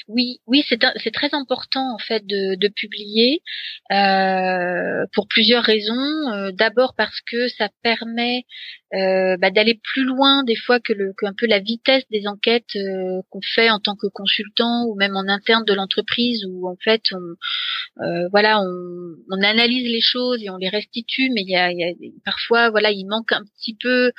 oui, 0.07 0.39
oui, 0.47 0.63
c'est 0.67 1.11
très 1.11 1.33
important 1.33 1.93
en 1.93 1.97
fait 1.97 2.25
de, 2.25 2.67
publier 2.75 3.41
euh, 3.91 5.05
pour 5.13 5.27
plusieurs 5.27 5.63
raisons. 5.63 5.93
Euh, 6.33 6.51
d'abord 6.51 6.93
parce 6.95 7.19
que 7.21 7.47
ça 7.47 7.69
permet 7.83 8.45
euh, 8.93 9.37
bah, 9.37 9.51
d'aller 9.51 9.79
plus 9.83 10.03
loin 10.03 10.43
des 10.43 10.55
fois 10.55 10.79
que 10.79 10.93
qu'un 11.19 11.33
peu 11.37 11.47
la 11.47 11.59
vitesse 11.59 12.03
des 12.11 12.27
enquêtes 12.27 12.77
qu'on 13.29 13.41
fait 13.41 13.69
en 13.69 13.79
tant 13.79 13.95
que 13.95 14.07
consultant 14.07 14.85
ou 14.85 14.95
même 14.95 15.15
en 15.15 15.27
interne 15.27 15.65
de 15.65 15.73
l'entreprise 15.73 16.45
où 16.45 16.67
en 16.67 16.75
fait 16.83 17.01
on 17.11 18.27
voilà 18.31 18.61
on, 18.61 19.41
analyse 19.43 19.83
les 19.83 20.01
choses 20.01 20.41
et 20.43 20.49
on 20.49 20.57
les 20.57 20.69
restitue 20.69 21.29
mais 21.33 21.41
il 21.41 21.49
y 21.49 21.55
a, 21.55 21.69
parfois 22.25 22.69
voilà 22.69 22.91
il 22.91 23.05
manque 23.05 23.31
un 23.31 23.43
petit 23.57 23.75
peu 23.79 24.11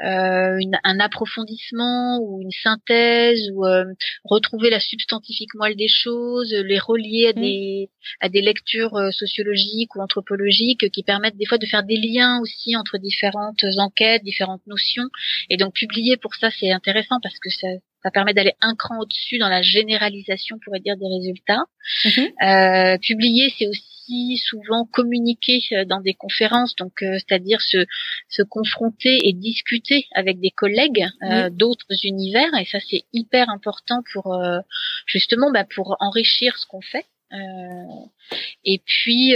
un 0.00 1.00
approfondissement 1.00 2.18
ou 2.20 2.42
une 2.42 2.50
synthèse 2.50 3.50
ou 3.54 3.64
retrouver 4.24 4.70
la 4.70 4.80
substantifique 5.08 5.54
moelle 5.54 5.76
des 5.76 5.88
choses 5.88 6.52
les 6.52 6.78
relier 6.78 7.32
à 7.34 7.38
mmh. 7.38 7.42
des 7.42 7.90
à 8.20 8.28
des 8.28 8.42
lectures 8.42 8.96
sociologiques 9.12 9.94
ou 9.96 10.00
anthropologiques 10.00 10.90
qui 10.90 11.02
permettent 11.02 11.36
des 11.36 11.46
fois 11.46 11.58
de 11.58 11.66
faire 11.66 11.82
des 11.82 11.96
liens 11.96 12.40
aussi 12.40 12.76
entre 12.76 12.98
différentes 12.98 13.64
enquêtes 13.78 14.22
différentes 14.22 14.66
notions. 14.66 15.08
Et 15.50 15.56
donc 15.56 15.74
publier 15.74 16.16
pour 16.16 16.34
ça, 16.34 16.50
c'est 16.50 16.70
intéressant 16.70 17.16
parce 17.22 17.38
que 17.38 17.50
ça, 17.50 17.68
ça 18.02 18.10
permet 18.10 18.34
d'aller 18.34 18.54
un 18.60 18.74
cran 18.74 19.00
au-dessus 19.00 19.38
dans 19.38 19.48
la 19.48 19.62
généralisation, 19.62 20.56
on 20.56 20.64
pourrait 20.64 20.80
dire, 20.80 20.96
des 20.96 21.06
résultats. 21.06 21.64
Mhm. 22.04 22.28
Euh, 22.42 22.98
publier, 22.98 23.52
c'est 23.58 23.66
aussi 23.66 23.97
souvent 24.36 24.84
communiquer 24.84 25.60
euh, 25.72 25.84
dans 25.84 26.00
des 26.00 26.14
conférences, 26.14 26.74
donc 26.76 27.02
euh, 27.02 27.18
c'est-à-dire 27.18 27.60
se, 27.60 27.86
se 28.28 28.42
confronter 28.42 29.18
et 29.22 29.32
discuter 29.32 30.06
avec 30.14 30.40
des 30.40 30.50
collègues 30.50 31.06
d'autres 31.52 32.04
univers, 32.04 32.52
et 32.58 32.64
ça 32.64 32.78
c'est 32.80 33.04
hyper 33.12 33.48
important 33.50 34.02
pour 34.12 34.40
justement 35.06 35.50
bah, 35.50 35.64
pour 35.74 35.96
enrichir 36.00 36.56
ce 36.58 36.66
qu'on 36.66 36.80
fait. 36.80 37.06
et 38.64 38.82
puis 38.84 39.34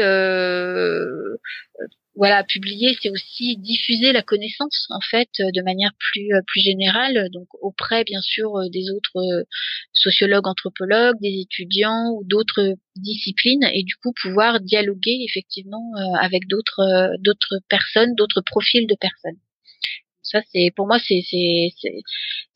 voilà, 2.14 2.44
publier, 2.44 2.96
c'est 3.00 3.08
aussi 3.08 3.56
diffuser 3.56 4.12
la 4.12 4.22
connaissance 4.22 4.86
en 4.90 5.00
fait 5.00 5.30
euh, 5.40 5.50
de 5.54 5.62
manière 5.62 5.92
plus 5.98 6.34
euh, 6.34 6.40
plus 6.46 6.60
générale, 6.60 7.28
donc 7.32 7.46
auprès 7.62 8.04
bien 8.04 8.20
sûr 8.20 8.54
euh, 8.58 8.68
des 8.68 8.90
autres 8.90 9.46
sociologues, 9.92 10.46
anthropologues, 10.46 11.16
des 11.20 11.40
étudiants 11.40 12.10
ou 12.10 12.22
d'autres 12.24 12.74
disciplines, 12.96 13.64
et 13.72 13.82
du 13.82 13.94
coup 13.96 14.12
pouvoir 14.22 14.60
dialoguer 14.60 15.24
effectivement 15.26 15.92
avec 16.20 16.46
d'autres 16.48 17.10
d'autres 17.20 17.60
personnes, 17.68 18.14
d'autres 18.14 18.42
profils 18.42 18.86
de 18.86 18.96
personnes. 19.00 19.38
Ça, 20.22 20.40
c'est 20.52 20.70
pour 20.76 20.86
moi, 20.86 20.98
c'est 20.98 21.22
c'est 21.28 21.72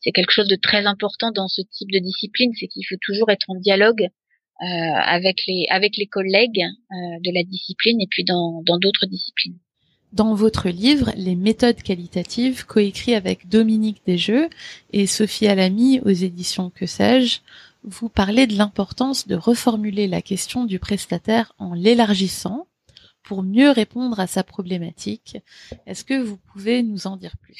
c'est 0.01 0.11
quelque 0.11 0.31
chose 0.31 0.47
de 0.47 0.55
très 0.55 0.85
important 0.85 1.31
dans 1.31 1.47
ce 1.47 1.61
type 1.61 1.91
de 1.91 1.99
discipline, 1.99 2.51
c'est 2.59 2.67
qu'il 2.67 2.85
faut 2.87 2.95
toujours 3.01 3.29
être 3.31 3.49
en 3.49 3.55
dialogue 3.55 4.07
avec 4.59 5.45
les 5.47 5.65
avec 5.69 5.97
les 5.97 6.07
collègues 6.07 6.63
euh, 6.63 6.95
de 7.23 7.33
la 7.33 7.43
discipline 7.43 8.01
et 8.01 8.07
puis 8.07 8.23
dans 8.23 8.61
dans 8.63 8.77
d'autres 8.77 9.05
disciplines. 9.05 9.57
Dans 10.13 10.33
votre 10.33 10.69
livre, 10.69 11.11
Les 11.17 11.35
méthodes 11.35 11.83
qualitatives, 11.83 12.65
coécrit 12.65 13.13
avec 13.13 13.49
Dominique 13.49 14.01
Desjeux 14.05 14.49
et 14.93 15.05
Sophie 15.05 15.47
Alamy 15.47 15.99
aux 15.99 16.09
éditions 16.09 16.69
Que 16.69 16.85
sais-je, 16.85 17.39
vous 17.83 18.09
parlez 18.09 18.47
de 18.47 18.57
l'importance 18.57 19.27
de 19.27 19.35
reformuler 19.35 20.07
la 20.07 20.21
question 20.21 20.63
du 20.63 20.79
prestataire 20.79 21.53
en 21.57 21.73
l'élargissant 21.73 22.67
pour 23.23 23.43
mieux 23.43 23.71
répondre 23.71 24.19
à 24.21 24.27
sa 24.27 24.43
problématique. 24.43 25.37
Est-ce 25.85 26.05
que 26.05 26.17
vous 26.17 26.37
pouvez 26.37 26.81
nous 26.81 27.07
en 27.07 27.17
dire 27.17 27.35
plus? 27.41 27.57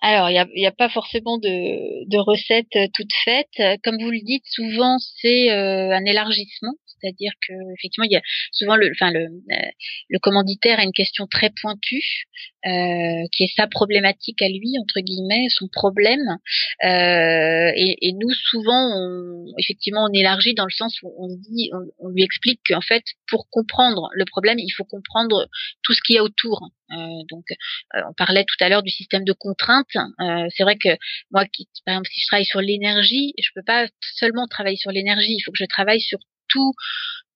Alors, 0.00 0.30
il 0.30 0.46
n'y 0.54 0.66
a, 0.66 0.72
pas 0.72 0.88
forcément 0.88 1.38
de, 1.38 2.08
de 2.08 2.18
recettes 2.18 2.92
toutes 2.94 3.12
faites. 3.24 3.80
Comme 3.82 3.98
vous 4.00 4.10
le 4.10 4.20
dites, 4.24 4.44
souvent 4.46 4.96
c'est 5.20 5.50
euh, 5.50 5.90
un 5.92 6.04
élargissement 6.04 6.74
c'est-à-dire 7.00 7.32
que 7.46 7.52
effectivement 7.78 8.04
il 8.04 8.12
y 8.12 8.16
a 8.16 8.22
souvent 8.52 8.76
le 8.76 8.90
enfin 8.90 9.10
le 9.10 9.20
euh, 9.20 9.70
le 10.08 10.18
commanditaire 10.18 10.78
a 10.78 10.84
une 10.84 10.92
question 10.92 11.26
très 11.26 11.50
pointue 11.60 12.24
euh, 12.66 13.24
qui 13.32 13.44
est 13.44 13.54
sa 13.54 13.66
problématique 13.66 14.40
à 14.42 14.48
lui 14.48 14.74
entre 14.80 15.00
guillemets 15.00 15.46
son 15.50 15.68
problème 15.68 16.38
euh, 16.84 17.72
et, 17.74 18.08
et, 18.08 18.12
nous 18.12 18.30
souvent 18.30 18.92
on, 18.96 19.46
effectivement 19.58 20.06
on 20.08 20.12
élargit 20.12 20.54
dans 20.54 20.66
le 20.66 20.70
sens 20.70 20.98
où 21.02 21.14
on 21.18 21.28
dit 21.28 21.70
on, 21.98 22.08
lui 22.08 22.22
explique 22.22 22.60
qu'en 22.68 22.80
fait 22.80 23.04
pour 23.28 23.48
comprendre 23.50 24.08
le 24.12 24.24
problème 24.24 24.58
il 24.58 24.70
faut 24.70 24.84
comprendre 24.84 25.48
tout 25.82 25.94
ce 25.94 26.00
qu'il 26.02 26.16
y 26.16 26.18
a 26.18 26.22
autour 26.22 26.70
euh, 26.92 27.22
donc, 27.28 27.44
euh, 27.50 28.00
on 28.08 28.12
parlait 28.14 28.44
tout 28.44 28.64
à 28.64 28.68
l'heure 28.68 28.82
du 28.82 28.90
système 28.90 29.24
de 29.24 29.32
contraintes. 29.32 29.86
C'est 30.56 30.62
vrai 30.62 30.76
que 30.76 30.88
moi, 31.30 31.44
qui, 31.46 31.68
par 31.84 31.94
exemple, 31.94 32.08
si 32.12 32.20
je 32.20 32.26
travaille 32.26 32.46
sur 32.46 32.60
l'énergie, 32.60 33.34
je 33.38 33.50
peux 33.54 33.62
pas 33.64 33.86
seulement 34.00 34.46
travailler 34.46 34.76
sur 34.76 34.90
l'énergie. 34.90 35.34
Il 35.34 35.40
faut 35.44 35.52
que 35.52 35.58
je 35.58 35.66
travaille 35.66 36.00
sur 36.00 36.18
tout 36.48 36.72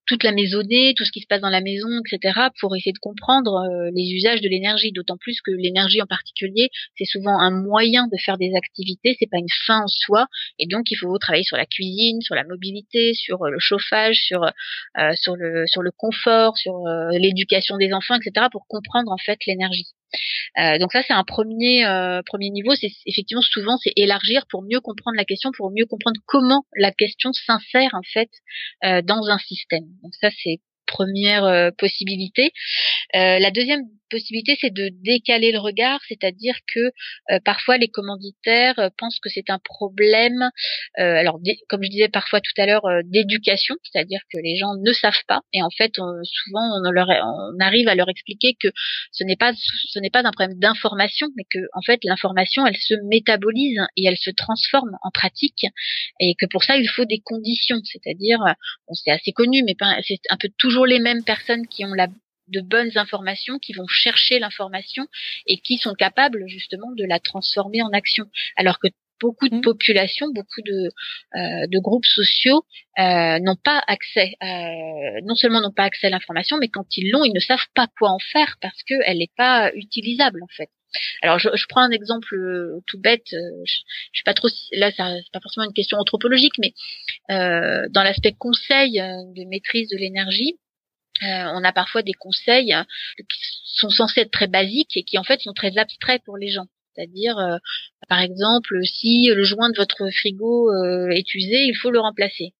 toute 0.07 0.25
la 0.25 0.33
maisonnée, 0.33 0.95
tout 0.97 1.04
ce 1.04 1.12
qui 1.12 1.21
se 1.21 1.26
passe 1.26 1.40
dans 1.40 1.49
la 1.49 1.61
maison, 1.61 1.88
etc., 2.04 2.49
pour 2.61 2.75
essayer 2.76 2.92
de 2.92 2.99
comprendre 2.99 3.54
euh, 3.54 3.90
les 3.95 4.12
usages 4.12 4.40
de 4.40 4.49
l'énergie. 4.49 4.92
D'autant 4.92 5.16
plus 5.16 5.40
que 5.40 5.50
l'énergie 5.50 6.02
en 6.02 6.07
particulier, 6.07 6.71
c'est 6.97 7.04
souvent 7.04 7.38
un 7.38 7.50
moyen 7.50 8.09
de 8.09 8.16
faire 8.19 8.37
des 8.37 8.52
activités, 8.54 9.16
c'est 9.19 9.31
pas 9.31 9.38
une 9.38 9.52
fin 9.66 9.83
en 9.83 9.88
soi. 9.88 10.26
Et 10.59 10.66
donc, 10.66 10.90
il 10.90 10.97
faut 10.97 11.16
travailler 11.19 11.45
sur 11.45 11.57
la 11.57 11.66
cuisine, 11.66 12.21
sur 12.21 12.35
la 12.35 12.45
mobilité, 12.45 13.14
sur 13.14 13.42
euh, 13.42 13.50
le 13.50 13.59
chauffage, 13.59 14.16
sur 14.16 14.42
euh, 14.45 15.12
sur 15.14 15.37
le 15.37 15.66
sur 15.66 15.83
le 15.83 15.90
confort, 15.92 16.57
sur 16.59 16.83
l'éducation 17.12 17.76
des 17.76 17.92
enfants, 17.92 18.16
etc., 18.16 18.47
pour 18.50 18.66
comprendre 18.66 19.12
en 19.12 19.19
fait 19.19 19.38
l'énergie. 19.47 19.87
Euh, 20.59 20.78
donc 20.78 20.92
ça 20.92 21.02
c'est 21.07 21.12
un 21.12 21.25
premier 21.25 21.87
euh, 21.87 22.23
premier 22.25 22.50
niveau. 22.50 22.75
C'est 22.75 22.90
effectivement 23.07 23.42
souvent 23.42 23.76
c'est 23.78 23.92
élargir 23.97 24.47
pour 24.49 24.62
mieux 24.62 24.81
comprendre 24.81 25.16
la 25.16 25.25
question, 25.25 25.50
pour 25.57 25.71
mieux 25.71 25.87
comprendre 25.87 26.21
comment 26.26 26.64
la 26.76 26.92
question 26.92 27.33
s'insère 27.33 27.90
en 27.95 28.02
fait 28.12 28.31
euh, 28.85 29.02
dans 29.02 29.28
un 29.28 29.38
système. 29.38 29.85
Donc 30.02 30.14
ça 30.21 30.31
c'est 30.42 30.61
première 30.87 31.71
possibilité. 31.78 32.52
la 33.14 33.50
deuxième 33.50 33.83
possibilité, 34.12 34.57
c'est 34.61 34.73
de 34.73 34.90
décaler 35.02 35.52
le 35.52 35.59
regard, 35.59 36.00
c'est-à-dire 36.07 36.54
que 36.73 36.81
euh, 37.31 37.40
parfois 37.45 37.78
les 37.78 37.88
commanditaires 37.88 38.78
euh, 38.78 38.90
pensent 38.99 39.19
que 39.21 39.31
c'est 39.31 39.49
un 39.49 39.59
problème, 39.59 40.50
euh, 40.99 41.16
alors 41.16 41.40
comme 41.69 41.83
je 41.83 41.88
disais 41.88 42.09
parfois 42.09 42.40
tout 42.40 42.52
à 42.59 42.66
l'heure, 42.66 42.83
d'éducation, 43.04 43.75
c'est-à-dire 43.83 44.21
que 44.33 44.38
les 44.38 44.57
gens 44.57 44.75
ne 44.78 44.92
savent 44.92 45.25
pas, 45.26 45.40
et 45.52 45.62
en 45.62 45.71
fait 45.71 45.92
souvent 45.97 46.66
on, 46.78 47.61
arrive 47.61 47.88
à 47.88 47.95
leur 47.95 48.09
expliquer 48.09 48.54
que 48.61 48.69
ce 49.12 49.25
n'est 49.25 49.37
pas 49.37 49.52
ce 49.54 49.99
n'est 49.99 50.11
pas 50.11 50.21
un 50.21 50.31
problème 50.31 50.59
d'information, 50.59 51.28
mais 51.37 51.45
que 51.50 51.61
en 51.73 51.83
fait 51.83 52.00
l'information 52.04 52.66
elle 52.66 52.76
se 52.76 52.95
métabolise 53.09 53.81
et 53.97 54.07
elle 54.07 54.19
se 54.19 54.31
transforme 54.31 54.97
en 55.02 55.11
pratique, 55.11 55.64
et 56.21 56.35
que 56.35 56.47
pour 56.47 56.64
ça 56.64 56.76
il 56.76 56.88
faut 56.88 57.07
des 57.07 57.21
conditions, 57.25 57.81
c'est-à-dire 57.85 58.38
bon, 58.87 58.95
c'est 58.95 59.11
assez 59.11 59.33
connu, 59.33 59.62
mais 59.64 59.75
c'est 60.07 60.21
un 60.28 60.37
peu 60.37 60.49
toujours 60.59 60.87
les 60.87 60.99
mêmes 60.99 61.25
personnes 61.25 61.66
qui 61.66 61.85
ont 61.85 61.95
la 61.95 62.09
de 62.52 62.61
bonnes 62.61 62.97
informations, 62.97 63.59
qui 63.59 63.73
vont 63.73 63.87
chercher 63.87 64.38
l'information 64.38 65.06
et 65.47 65.59
qui 65.59 65.78
sont 65.78 65.94
capables 65.94 66.44
justement 66.47 66.92
de 66.92 67.04
la 67.04 67.18
transformer 67.18 67.82
en 67.82 67.90
action. 67.92 68.26
Alors 68.56 68.78
que 68.78 68.88
beaucoup 69.23 69.49
de 69.49 69.56
mmh. 69.56 69.62
populations, 69.62 70.26
beaucoup 70.32 70.62
de, 70.62 70.90
euh, 71.37 71.66
de 71.68 71.78
groupes 71.78 72.04
sociaux 72.04 72.64
euh, 72.99 73.38
n'ont 73.38 73.56
pas 73.56 73.82
accès, 73.87 74.35
euh, 74.42 75.21
non 75.25 75.37
seulement 75.37 75.61
n'ont 75.61 75.73
pas 75.73 75.85
accès 75.85 76.09
à 76.09 76.11
l'information, 76.11 76.59
mais 76.59 76.68
quand 76.68 76.87
ils 76.97 77.11
l'ont, 77.11 77.25
ils 77.25 77.32
ne 77.32 77.40
savent 77.40 77.68
pas 77.75 77.87
quoi 77.97 78.11
en 78.11 78.18
faire 78.18 78.56
parce 78.61 78.82
qu'elle 78.82 79.18
n'est 79.18 79.30
pas 79.37 79.71
utilisable 79.75 80.42
en 80.42 80.52
fait. 80.54 80.68
Alors 81.23 81.38
je, 81.38 81.49
je, 81.54 81.64
prends 81.68 81.80
un 81.80 81.90
exemple 81.90 82.37
tout 82.87 83.00
bête, 83.00 83.28
je, 83.30 83.37
je 83.64 84.18
suis 84.18 84.25
pas 84.25 84.35
trop 84.35 84.49
là, 84.73 84.90
c'est 84.90 85.32
pas 85.32 85.40
forcément 85.40 85.64
une 85.64 85.73
question 85.73 85.97
anthropologique, 85.97 86.59
mais 86.59 86.75
dans 87.30 88.02
l'aspect 88.02 88.32
conseil 88.32 88.99
de 89.00 89.49
maîtrise 89.49 89.88
de 89.88 89.97
l'énergie, 89.97 90.59
euh, 91.23 91.52
on 91.54 91.64
a 91.64 91.73
parfois 91.73 92.02
des 92.02 92.14
conseils 92.14 92.75
qui 93.16 93.40
sont 93.64 93.90
censés 93.90 94.21
être 94.21 94.31
très 94.31 94.47
basiques 94.47 94.97
et 94.97 95.04
qui 95.04 95.19
en 95.19 95.25
fait 95.25 95.40
sont 95.40 95.52
très 95.52 95.76
abstraits 95.78 96.23
pour 96.25 96.37
les 96.37 96.49
gens. 96.49 96.66
C'est-à-dire, 96.95 97.38
euh, 97.38 97.57
par 98.09 98.21
exemple, 98.21 98.81
si 98.85 99.26
le 99.26 99.45
joint 99.45 99.71
de 99.71 99.76
votre 99.76 100.11
frigo 100.11 100.71
euh, 100.71 101.09
est 101.11 101.35
usé, 101.35 101.64
il 101.64 101.75
faut 101.75 101.90
le 101.90 102.00
remplacer 102.00 102.54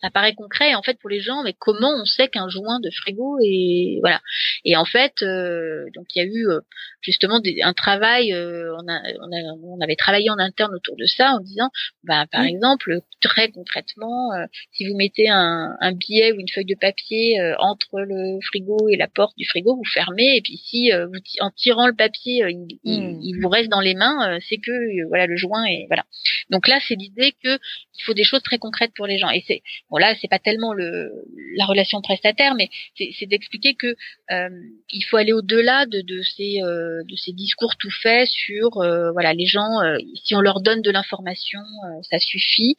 ça 0.00 0.10
paraît 0.10 0.34
concret 0.34 0.74
en 0.74 0.82
fait 0.82 0.98
pour 1.00 1.10
les 1.10 1.20
gens 1.20 1.42
mais 1.42 1.54
comment 1.58 1.90
on 1.90 2.04
sait 2.04 2.28
qu'un 2.28 2.48
joint 2.48 2.80
de 2.80 2.90
frigo 2.90 3.38
est 3.44 3.98
voilà. 4.00 4.20
Et 4.64 4.76
en 4.76 4.84
fait 4.84 5.22
euh, 5.22 5.84
donc 5.94 6.06
il 6.14 6.18
y 6.18 6.20
a 6.22 6.24
eu 6.24 6.48
euh, 6.48 6.60
justement 7.00 7.40
un 7.62 7.72
travail 7.72 8.32
euh, 8.32 8.74
on, 8.76 8.88
a, 8.88 9.00
on, 9.20 9.32
a, 9.32 9.54
on, 9.62 9.80
avait 9.80 9.96
travaillé 9.96 10.30
en 10.30 10.38
interne 10.38 10.74
autour 10.74 10.96
de 10.96 11.06
ça 11.06 11.32
en 11.32 11.40
disant 11.40 11.70
bah 12.04 12.26
par 12.30 12.44
exemple 12.44 13.00
très 13.20 13.50
concrètement 13.50 14.30
si 14.72 14.86
vous 14.86 14.96
mettez 14.96 15.28
un, 15.28 15.76
un, 15.80 15.92
billet 15.92 16.32
ou 16.32 16.40
une 16.40 16.48
feuille 16.48 16.64
de 16.64 16.76
papier 16.80 17.36
entre 17.58 18.00
le 18.00 18.38
frigo 18.46 18.88
et 18.88 18.96
la 18.96 19.08
porte 19.08 19.36
du 19.36 19.46
frigo 19.46 19.76
vous 19.76 19.84
fermez 19.84 20.36
et 20.36 20.40
puis 20.40 20.56
si 20.56 20.90
vous 20.90 21.20
en 21.40 21.50
tirant 21.50 21.86
le 21.86 21.94
papier 21.94 22.44
il, 22.48 22.78
hmm. 22.84 23.20
il, 23.22 23.40
vous 23.40 23.48
reste 23.48 23.68
dans 23.68 23.80
les 23.80 23.94
mains 23.94 24.38
c'est 24.48 24.58
que 24.58 25.06
voilà 25.08 25.26
le 25.26 25.36
joint 25.36 25.64
est 25.64 25.86
voilà. 25.88 26.04
Donc 26.50 26.68
là 26.68 26.78
c'est 26.86 26.94
l'idée 26.94 27.34
que 27.42 27.58
il 27.98 28.04
faut 28.04 28.14
des 28.14 28.24
choses 28.24 28.42
très 28.42 28.58
concrètes 28.58 28.92
pour 28.94 29.06
les 29.06 29.18
gens. 29.18 29.30
Et 29.30 29.44
c'est 29.46 29.62
bon 29.90 29.98
là 29.98 30.14
c'est 30.20 30.28
pas 30.28 30.38
tellement 30.38 30.72
le 30.72 31.10
la 31.56 31.64
relation 31.66 32.00
prestataire, 32.00 32.54
mais 32.54 32.68
c'est 32.96 33.26
d'expliquer 33.26 33.74
que 33.74 33.96
euh, 34.30 34.48
il 34.90 35.02
faut 35.02 35.16
aller 35.16 35.32
au-delà 35.32 35.86
de, 35.86 36.00
de 36.00 36.22
ces 36.22 36.62
euh, 36.62 37.02
de 37.04 37.16
ces 37.16 37.32
discours 37.32 37.76
tout 37.76 37.90
faits 37.90 38.28
sur 38.28 38.70
voilà 39.12 39.32
les 39.34 39.46
gens 39.46 39.80
si 40.14 40.34
on 40.34 40.40
leur 40.40 40.60
donne 40.60 40.82
de 40.82 40.90
l'information 40.90 41.60
ça 42.02 42.18
suffit. 42.18 42.76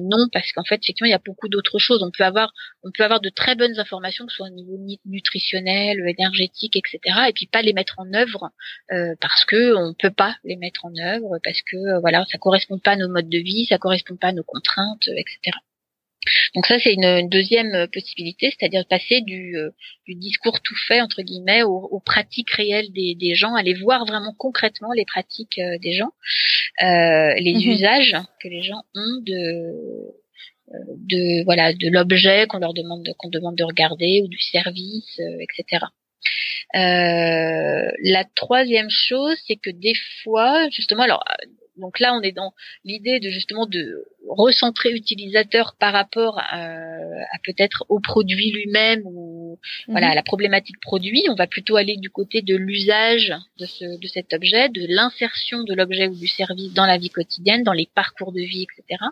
non 0.00 0.26
parce 0.32 0.52
qu'en 0.52 0.64
fait 0.64 0.80
effectivement 0.82 1.06
il 1.06 1.12
y 1.12 1.14
a 1.14 1.20
beaucoup 1.24 1.48
d'autres 1.48 1.78
choses. 1.78 2.02
On 2.02 2.10
peut 2.10 2.24
avoir 2.24 2.52
on 2.82 2.90
peut 2.90 3.04
avoir 3.04 3.20
de 3.20 3.28
très 3.28 3.54
bonnes 3.54 3.78
informations 3.78 4.26
que 4.26 4.32
ce 4.32 4.38
soit 4.38 4.48
au 4.48 4.54
niveau 4.54 4.78
nutritionnel, 5.06 5.98
énergétique, 6.06 6.76
etc. 6.76 7.00
Et 7.28 7.32
puis 7.32 7.46
pas 7.46 7.62
les 7.62 7.72
mettre 7.72 7.94
en 7.98 8.12
œuvre 8.14 8.50
parce 9.20 9.44
que 9.44 9.74
on 9.76 9.94
peut 9.94 10.10
pas 10.10 10.36
les 10.44 10.56
mettre 10.56 10.84
en 10.84 10.92
œuvre 10.96 11.38
parce 11.44 11.62
que 11.62 12.00
voilà 12.00 12.24
ça 12.30 12.38
correspond 12.38 12.78
pas 12.78 12.92
à 12.92 12.96
nos 12.96 13.08
modes 13.08 13.28
de 13.28 13.38
vie, 13.38 13.66
ça 13.66 13.78
correspond 13.78 14.16
pas 14.16 14.28
à 14.28 14.32
nos 14.32 14.44
contraintes, 14.44 15.08
etc. 15.08 15.58
Donc 16.54 16.66
ça, 16.66 16.78
c'est 16.78 16.92
une, 16.92 17.28
deuxième 17.28 17.74
euh, 17.74 17.86
possibilité, 17.86 18.50
c'est-à-dire 18.50 18.84
passer 18.88 19.20
du, 19.20 19.56
euh, 19.56 19.70
du, 20.06 20.14
discours 20.14 20.60
tout 20.60 20.76
fait 20.86 21.00
entre 21.00 21.22
guillemets 21.22 21.62
aux, 21.62 22.02
pratiques 22.04 22.50
réelles 22.50 22.90
des, 22.92 23.14
des, 23.14 23.34
gens, 23.34 23.54
aller 23.54 23.74
voir 23.74 24.04
vraiment 24.04 24.34
concrètement 24.36 24.92
les 24.92 25.04
pratiques 25.04 25.58
euh, 25.58 25.78
des 25.78 25.92
gens, 25.92 26.10
les 26.80 27.54
mhm. 27.54 27.70
usages 27.70 28.16
que 28.42 28.48
les 28.48 28.62
gens 28.62 28.82
ont 28.94 29.22
de 29.26 30.14
de 31.06 31.44
voilà 31.44 31.72
de 31.72 31.88
l'objet 31.88 32.46
qu'on 32.46 32.58
leur 32.58 32.74
demande 32.74 33.08
qu'on 33.16 33.30
demande 33.30 33.56
de 33.56 33.64
regarder 33.64 34.20
ou 34.22 34.28
du 34.28 34.38
service, 34.38 35.18
etc. 35.40 35.86
la 36.74 38.24
troisième 38.34 38.90
chose, 38.90 39.36
c'est 39.46 39.56
que 39.56 39.70
des 39.70 39.94
fois, 40.22 40.68
justement, 40.68 41.04
alors 41.04 41.24
donc 41.78 42.00
là, 42.00 42.14
on 42.14 42.22
est 42.22 42.32
dans 42.32 42.52
l'idée 42.84 43.20
de 43.20 43.30
justement 43.30 43.66
de 43.66 44.04
recentrer 44.28 44.90
l'utilisateur 44.92 45.74
par 45.78 45.92
rapport 45.92 46.38
à, 46.38 46.58
peut-être 47.44 47.84
au 47.88 48.00
produit 48.00 48.52
lui-même 48.52 49.02
ou 49.04 49.37
voilà 49.88 50.08
mhm. 50.08 50.14
la 50.14 50.22
problématique 50.22 50.80
produit. 50.80 51.24
On 51.30 51.34
va 51.34 51.46
plutôt 51.46 51.76
aller 51.76 51.96
du 51.96 52.10
côté 52.10 52.42
de 52.42 52.56
l'usage 52.56 53.34
de, 53.58 53.66
ce, 53.66 53.98
de 54.00 54.06
cet 54.06 54.32
objet, 54.32 54.68
de 54.68 54.84
l'insertion 54.88 55.62
de 55.64 55.74
l'objet 55.74 56.08
ou 56.08 56.14
du 56.14 56.26
service 56.26 56.72
dans 56.72 56.86
la 56.86 56.98
vie 56.98 57.10
quotidienne, 57.10 57.62
dans 57.62 57.72
les 57.72 57.88
parcours 57.94 58.32
de 58.32 58.40
vie, 58.40 58.64
etc. 58.64 59.02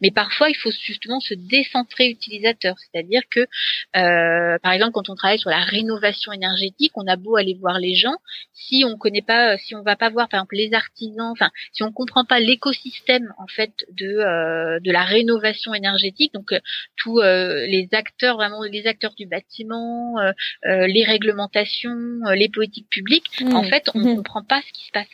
Mais 0.00 0.10
parfois, 0.10 0.50
il 0.50 0.56
faut 0.56 0.70
justement 0.70 1.20
se 1.20 1.34
décentrer 1.34 2.08
utilisateur, 2.08 2.76
c'est-à-dire 2.78 3.22
que 3.30 3.40
euh, 3.40 4.58
par 4.62 4.72
exemple 4.72 4.92
quand 4.92 5.08
on 5.08 5.14
travaille 5.14 5.38
sur 5.38 5.50
la 5.50 5.60
rénovation 5.60 6.32
énergétique, 6.32 6.92
on 6.96 7.06
a 7.06 7.16
beau 7.16 7.36
aller 7.36 7.54
voir 7.54 7.78
les 7.78 7.94
gens, 7.94 8.16
si 8.52 8.84
on 8.86 8.96
connaît 8.96 9.22
pas, 9.22 9.58
si 9.58 9.74
on 9.74 9.82
va 9.82 9.96
pas 9.96 10.10
voir 10.10 10.28
par 10.28 10.40
exemple 10.40 10.56
les 10.56 10.72
artisans, 10.74 11.30
enfin 11.32 11.50
si 11.72 11.82
on 11.82 11.92
comprend 11.92 12.24
pas 12.24 12.40
l'écosystème 12.40 13.32
en 13.38 13.46
fait 13.46 13.72
de 13.92 14.06
euh, 14.06 14.70
euh, 14.70 14.80
de 14.80 14.90
la 14.90 15.04
rénovation 15.04 15.74
énergétique. 15.74 16.32
Donc 16.34 16.52
euh, 16.52 16.60
tous 16.96 17.20
euh, 17.20 17.66
les 17.66 17.88
acteurs, 17.92 18.36
vraiment 18.36 18.62
les 18.62 18.86
acteurs 18.86 19.14
du 19.14 19.26
bâtiment, 19.26 19.89
les 20.64 21.04
réglementations, 21.04 22.20
les 22.34 22.48
politiques 22.48 22.88
publiques, 22.88 23.40
mmh. 23.40 23.54
en 23.54 23.62
fait, 23.62 23.90
on 23.94 24.00
ne 24.00 24.12
mmh. 24.12 24.16
comprend 24.16 24.44
pas 24.44 24.60
ce 24.62 24.72
qui 24.72 24.86
se 24.86 24.92
passe 24.92 25.06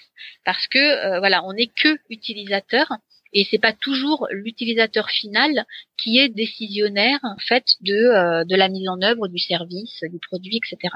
parce 0.45 0.67
que 0.69 1.19
voilà, 1.19 1.45
on 1.45 1.53
n'est 1.53 1.67
que 1.69 1.99
utilisateur 2.11 2.87
et 3.33 3.47
c'est 3.51 3.59
pas 3.59 3.73
toujours 3.73 4.29
l'utilisateur 4.31 5.11
final 5.11 5.67
qui 5.99 6.19
est 6.19 6.29
décisionnaire 6.29 7.19
en 7.23 7.39
fait 7.39 7.65
de 7.81 8.45
de 8.45 8.57
la 8.57 8.69
mise 8.69 8.89
en 8.89 9.01
œuvre 9.03 9.29
du 9.29 9.39
service, 9.39 10.03
du 10.11 10.19
produit, 10.19 10.59
etc. 10.59 10.95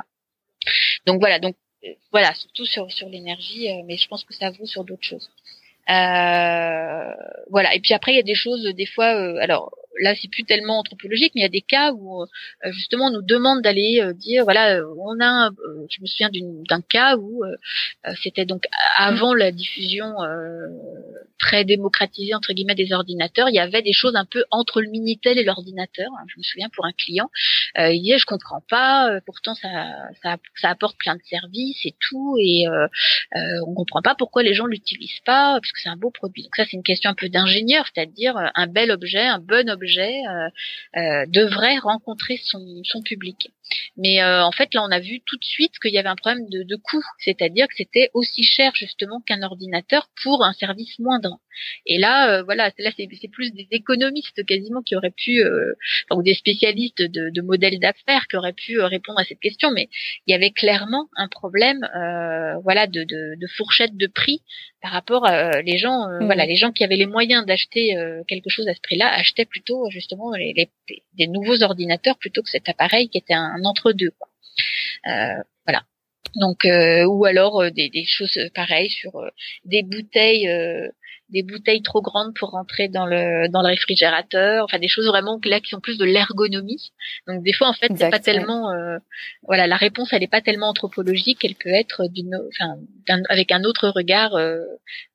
Donc 1.06 1.20
voilà, 1.20 1.38
donc 1.38 1.56
voilà, 2.12 2.34
surtout 2.34 2.66
sur 2.66 2.90
sur 2.90 3.08
l'énergie, 3.08 3.68
mais 3.86 3.96
je 3.96 4.08
pense 4.08 4.24
que 4.24 4.34
ça 4.34 4.50
vaut 4.50 4.66
sur 4.66 4.84
d'autres 4.84 5.04
choses. 5.04 5.30
Euh, 5.90 7.14
voilà. 7.50 7.74
Et 7.74 7.80
puis 7.80 7.94
après, 7.94 8.12
il 8.12 8.16
y 8.16 8.20
a 8.20 8.24
des 8.24 8.34
choses, 8.34 8.62
des 8.62 8.86
fois, 8.86 9.14
euh, 9.14 9.36
alors 9.40 9.74
là 10.00 10.14
c'est 10.20 10.28
plus 10.28 10.44
tellement 10.44 10.78
anthropologique, 10.78 11.32
mais 11.34 11.42
il 11.42 11.44
y 11.44 11.46
a 11.46 11.50
des 11.50 11.60
cas 11.60 11.92
où 11.92 12.22
euh, 12.22 12.26
justement 12.72 13.06
on 13.06 13.10
nous 13.10 13.22
demande 13.22 13.62
d'aller 13.62 14.00
euh, 14.02 14.12
dire 14.12 14.44
voilà 14.44 14.76
euh, 14.76 14.94
on 14.98 15.20
a, 15.20 15.50
je 15.90 16.00
me 16.00 16.06
souviens 16.06 16.30
d'un 16.32 16.80
cas 16.80 17.16
où 17.16 17.42
c'était 18.22 18.44
donc 18.44 18.64
avant 18.96 19.34
la 19.34 19.52
diffusion 19.52 20.14
très 21.38 21.64
démocratisée 21.64 22.34
entre 22.34 22.52
guillemets 22.52 22.74
des 22.74 22.92
ordinateurs, 22.92 23.48
il 23.48 23.54
y 23.54 23.58
avait 23.58 23.82
des 23.82 23.92
choses 23.92 24.16
un 24.16 24.24
peu 24.24 24.44
entre 24.50 24.80
le 24.80 24.88
minitel 24.88 25.38
et 25.38 25.44
l'ordinateur. 25.44 26.10
Hein, 26.18 26.24
je 26.28 26.38
me 26.38 26.42
souviens 26.42 26.68
pour 26.74 26.84
un 26.84 26.92
client, 26.92 27.30
il 27.76 28.00
disait 28.02 28.18
je 28.18 28.26
comprends 28.26 28.62
pas, 28.68 29.20
pourtant 29.26 29.54
ça, 29.54 29.68
ça, 30.22 30.68
apporte 30.68 30.96
plein 30.98 31.16
de 31.16 31.22
services 31.24 31.84
et 31.84 31.94
tout, 32.00 32.36
et 32.38 32.66
on 33.66 33.74
comprend 33.74 34.02
pas 34.02 34.14
pourquoi 34.14 34.42
les 34.42 34.54
gens 34.54 34.66
l'utilisent 34.66 35.20
pas, 35.24 35.58
parce 35.60 35.72
que 35.72 35.80
c'est 35.82 35.88
un 35.88 35.96
beau 35.96 36.10
produit. 36.10 36.42
Donc 36.44 36.56
ça 36.56 36.64
c'est 36.64 36.76
une 36.76 36.82
question 36.82 37.10
un 37.10 37.14
peu 37.14 37.28
d'ingénieur, 37.28 37.84
c'est-à-dire 37.92 38.34
un 38.54 38.66
bel 38.66 38.90
objet, 38.90 39.26
un 39.26 39.40
bon 39.40 39.68
objet 39.70 39.89
euh, 39.98 40.48
euh, 40.96 41.26
devrait 41.26 41.78
rencontrer 41.78 42.38
son 42.42 43.02
public. 43.02 43.50
Mais 43.96 44.22
euh, 44.22 44.42
en 44.44 44.52
fait, 44.52 44.72
là, 44.74 44.82
on 44.82 44.90
a 44.90 45.00
vu 45.00 45.20
tout 45.26 45.36
de 45.36 45.44
suite 45.44 45.78
qu'il 45.80 45.92
y 45.92 45.98
avait 45.98 46.08
un 46.08 46.16
problème 46.16 46.48
de, 46.48 46.62
de 46.62 46.76
coût, 46.76 47.04
c'est-à-dire 47.18 47.66
que 47.68 47.74
c'était 47.76 48.10
aussi 48.14 48.44
cher 48.44 48.72
justement 48.74 49.20
qu'un 49.20 49.42
ordinateur 49.42 50.08
pour 50.22 50.44
un 50.44 50.52
service 50.52 50.98
moindre. 50.98 51.38
Et 51.86 51.98
là, 51.98 52.32
euh, 52.32 52.42
voilà, 52.42 52.70
là, 52.78 52.90
c'est 52.96 53.28
plus 53.30 53.52
des 53.52 53.68
économistes 53.70 54.44
quasiment 54.46 54.82
qui 54.82 54.96
auraient 54.96 55.14
pu, 55.16 55.42
euh, 55.42 55.74
ou 56.12 56.22
des 56.22 56.34
spécialistes 56.34 57.02
de, 57.02 57.30
de 57.30 57.42
modèles 57.42 57.78
d'affaires 57.78 58.26
qui 58.28 58.36
auraient 58.36 58.52
pu 58.52 58.80
répondre 58.80 59.18
à 59.18 59.24
cette 59.24 59.40
question. 59.40 59.70
Mais 59.72 59.88
il 60.26 60.32
y 60.32 60.34
avait 60.34 60.50
clairement 60.50 61.08
un 61.16 61.28
problème, 61.28 61.80
voilà, 62.62 62.86
de, 62.86 63.04
de, 63.04 63.34
de, 63.36 63.46
fourchette 63.56 63.96
de 63.96 64.06
prix 64.06 64.42
par 64.80 64.92
rapport 64.92 65.26
à 65.26 65.60
les 65.62 65.76
gens, 65.76 66.06
mmh. 66.08 66.24
voilà, 66.24 66.46
les 66.46 66.56
gens 66.56 66.72
qui 66.72 66.84
avaient 66.84 66.96
les 66.96 67.06
moyens 67.06 67.44
d'acheter 67.44 67.94
quelque 68.28 68.48
chose 68.48 68.68
à 68.68 68.74
ce 68.74 68.80
prix-là 68.80 69.12
achetaient 69.12 69.44
plutôt 69.44 69.90
justement 69.90 70.32
les, 70.34 70.52
les, 70.54 70.70
des 71.14 71.26
nouveaux 71.26 71.62
ordinateurs 71.62 72.16
plutôt 72.18 72.42
que 72.42 72.48
cet 72.50 72.68
appareil 72.68 73.08
qui 73.08 73.18
était 73.18 73.34
un 73.34 73.59
entre 73.64 73.92
deux. 73.92 74.12
Euh, 75.06 75.42
voilà. 75.66 75.82
Donc 76.36 76.64
euh, 76.64 77.04
ou 77.04 77.24
alors 77.24 77.62
euh, 77.62 77.70
des, 77.70 78.04
choses 78.06 78.38
pareilles 78.54 78.90
sur 78.90 79.12
des 79.64 79.82
bouteilles 79.82 80.48
des 81.30 81.44
bouteilles 81.44 81.82
trop 81.82 82.02
grandes 82.02 82.34
pour 82.34 82.50
rentrer 82.50 82.88
dans 82.88 83.06
le 83.06 83.48
dans 83.48 83.62
le 83.62 83.68
réfrigérateur, 83.68 84.64
enfin 84.64 84.78
des 84.78 84.88
choses 84.88 85.06
vraiment 85.06 85.40
là 85.44 85.60
qui 85.60 85.70
sont 85.70 85.80
plus 85.80 85.96
de 85.96 86.04
l'ergonomie. 86.04 86.92
Donc 87.26 87.42
des 87.42 87.52
fois 87.52 87.68
en 87.68 87.72
fait 87.72 87.90
c'est 87.96 88.10
pas 88.10 88.18
tellement 88.18 88.72
voilà 89.42 89.66
la 89.66 89.76
réponse 89.76 90.12
elle 90.12 90.22
est 90.22 90.30
pas 90.30 90.40
tellement 90.40 90.68
anthropologique, 90.68 91.44
elle 91.44 91.54
peut 91.54 91.70
être 91.70 92.06
d'une 92.08 92.36
enfin 92.48 92.76
avec 93.28 93.52
un 93.52 93.64
autre 93.64 93.88
regard 93.88 94.32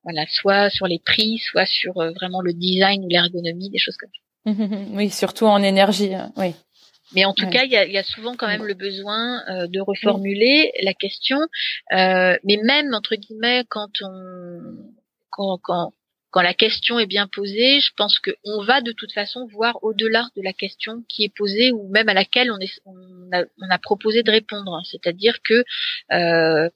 voilà 0.03 0.25
soit 0.29 0.69
sur 0.69 0.87
les 0.87 0.99
prix, 0.99 1.37
soit 1.37 1.65
sur 1.65 1.93
vraiment 1.93 2.41
le 2.41 2.53
design 2.53 3.03
ou 3.05 3.09
l'ergonomie, 3.09 3.69
des 3.69 3.79
choses 3.79 3.97
comme 3.97 4.09
ça. 4.09 4.25
oui, 4.91 5.09
surtout 5.09 5.45
en 5.45 5.61
énergie, 5.63 6.13
hein. 6.13 6.31
oui. 6.37 6.53
Mais 7.13 7.25
en 7.25 7.33
tout 7.33 7.47
cas, 7.49 7.63
il 7.63 7.71
y 7.71 7.77
a, 7.77 7.85
y 7.85 7.97
a, 7.97 8.03
souvent 8.03 8.35
quand 8.35 8.47
même 8.47 8.65
le 8.65 8.73
besoin 8.73 9.41
euh, 9.49 9.67
de 9.67 9.79
reformuler 9.79 10.71
la 10.81 10.93
question. 10.93 11.39
Euh, 11.93 12.37
mais 12.43 12.57
même 12.63 12.93
entre 12.93 13.15
guillemets, 13.15 13.63
quand 13.69 13.91
on 14.01 14.61
quand, 15.29 15.59
quand 15.61 15.93
quand 16.35 16.41
la 16.41 16.53
question 16.53 16.99
est 16.99 17.05
bien 17.05 17.27
posée, 17.27 17.79
je 17.79 17.91
pense 17.95 18.19
qu'on 18.19 18.61
va 18.61 18.81
de 18.81 18.91
toute 18.91 19.13
façon 19.13 19.47
voir 19.53 19.81
au-delà 19.83 20.27
de 20.35 20.41
la 20.41 20.51
question 20.51 21.01
qui 21.07 21.23
est 21.23 21.33
posée 21.33 21.71
ou 21.71 21.87
même 21.87 22.09
à 22.09 22.13
laquelle 22.13 22.51
on, 22.51 22.59
est, 22.59 22.81
on, 22.83 22.93
a, 23.31 23.45
on 23.61 23.69
a 23.69 23.77
proposé 23.77 24.21
de 24.21 24.31
répondre. 24.31 24.81
C'est-à-dire 24.83 25.37
que 25.45 25.63
euh, 26.11 26.69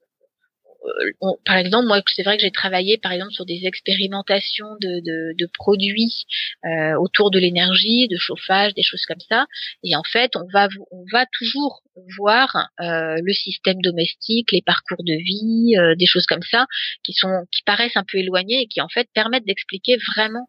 euh, 0.85 1.27
par 1.45 1.57
exemple, 1.57 1.87
moi, 1.87 2.01
c'est 2.15 2.23
vrai 2.23 2.37
que 2.37 2.43
j'ai 2.43 2.51
travaillé, 2.51 2.97
par 2.97 3.11
exemple, 3.11 3.31
sur 3.31 3.45
des 3.45 3.61
expérimentations 3.65 4.75
de, 4.79 5.49
produits 5.53 6.25
euh, 6.65 6.95
autour 6.99 7.31
de 7.31 7.39
l'énergie, 7.39 8.07
de 8.07 8.17
chauffage, 8.17 8.73
des 8.73 8.83
choses 8.83 9.05
comme 9.05 9.19
ça. 9.27 9.45
Et 9.83 9.95
en 9.95 10.03
fait, 10.03 10.35
on 10.35 10.45
va, 10.53 10.67
on 10.91 11.03
va 11.11 11.25
toujours 11.37 11.81
voir 12.17 12.69
euh, 12.79 13.15
le 13.21 13.33
système 13.33 13.81
domestique, 13.81 14.51
les 14.51 14.61
parcours 14.61 15.03
de 15.03 15.13
vie, 15.13 15.75
des 15.97 16.05
choses 16.05 16.25
comme 16.25 16.43
ça, 16.43 16.65
qui 17.03 17.13
sont, 17.13 17.45
qui 17.51 17.63
paraissent 17.63 17.97
un 17.97 18.05
peu 18.05 18.17
éloignées 18.17 18.61
et 18.61 18.67
qui 18.67 18.81
en 18.81 18.89
fait 18.89 19.09
permettent 19.13 19.45
d'expliquer 19.45 19.97
vraiment 20.15 20.47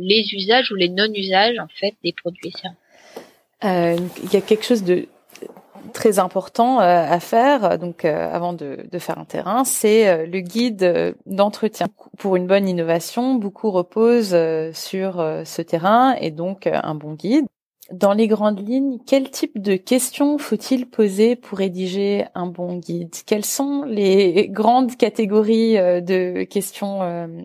les 0.00 0.24
usages 0.32 0.70
ou 0.70 0.76
les 0.76 0.88
non-usages 0.88 1.58
en 1.58 1.68
fait 1.68 1.94
des 2.02 2.12
produits 2.12 2.48
et 2.48 2.52
services. 2.52 4.14
Il 4.24 4.32
y 4.32 4.36
a 4.36 4.40
quelque 4.40 4.64
chose 4.64 4.82
de 4.82 5.08
très 5.92 6.18
important 6.18 6.80
euh, 6.80 6.84
à 6.84 7.20
faire, 7.20 7.78
donc 7.78 8.04
euh, 8.04 8.32
avant 8.32 8.52
de, 8.52 8.86
de, 8.90 8.98
faire 8.98 9.18
un 9.18 9.24
terrain, 9.24 9.64
c'est 9.64 10.08
euh, 10.08 10.26
le 10.26 10.40
guide 10.40 11.14
d'entretien. 11.26 11.88
Pour 12.18 12.36
une 12.36 12.46
bonne 12.46 12.68
innovation, 12.68 13.34
beaucoup 13.34 13.70
reposent 13.70 14.36
sur 14.74 15.14
ce 15.44 15.62
terrain 15.62 16.14
et 16.14 16.30
donc 16.30 16.66
un 16.66 16.94
bon 16.94 17.14
guide. 17.14 17.46
Dans 17.90 18.12
les 18.12 18.28
grandes 18.28 18.66
lignes, 18.66 18.98
quel 19.06 19.30
type 19.30 19.60
de 19.60 19.76
questions 19.76 20.38
faut-il 20.38 20.88
poser 20.88 21.36
pour 21.36 21.58
rédiger 21.58 22.24
un 22.34 22.46
bon 22.46 22.78
guide? 22.78 23.14
Quelles 23.26 23.44
sont 23.44 23.82
les 23.84 24.48
grandes 24.48 24.96
catégories 24.96 25.74
de 25.74 26.44
questions 26.44 27.02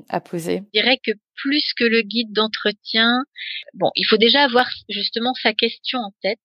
à 0.08 0.22
poser? 0.22 0.64
Je 0.74 0.80
dirais 0.80 1.00
que 1.04 1.12
plus 1.36 1.74
que 1.78 1.84
le 1.84 2.02
guide 2.02 2.32
d'entretien, 2.34 3.24
bon, 3.74 3.90
il 3.96 4.06
faut 4.06 4.18
déjà 4.18 4.44
avoir 4.44 4.68
justement 4.90 5.34
sa 5.34 5.54
question 5.54 6.00
en 6.00 6.12
tête 6.22 6.40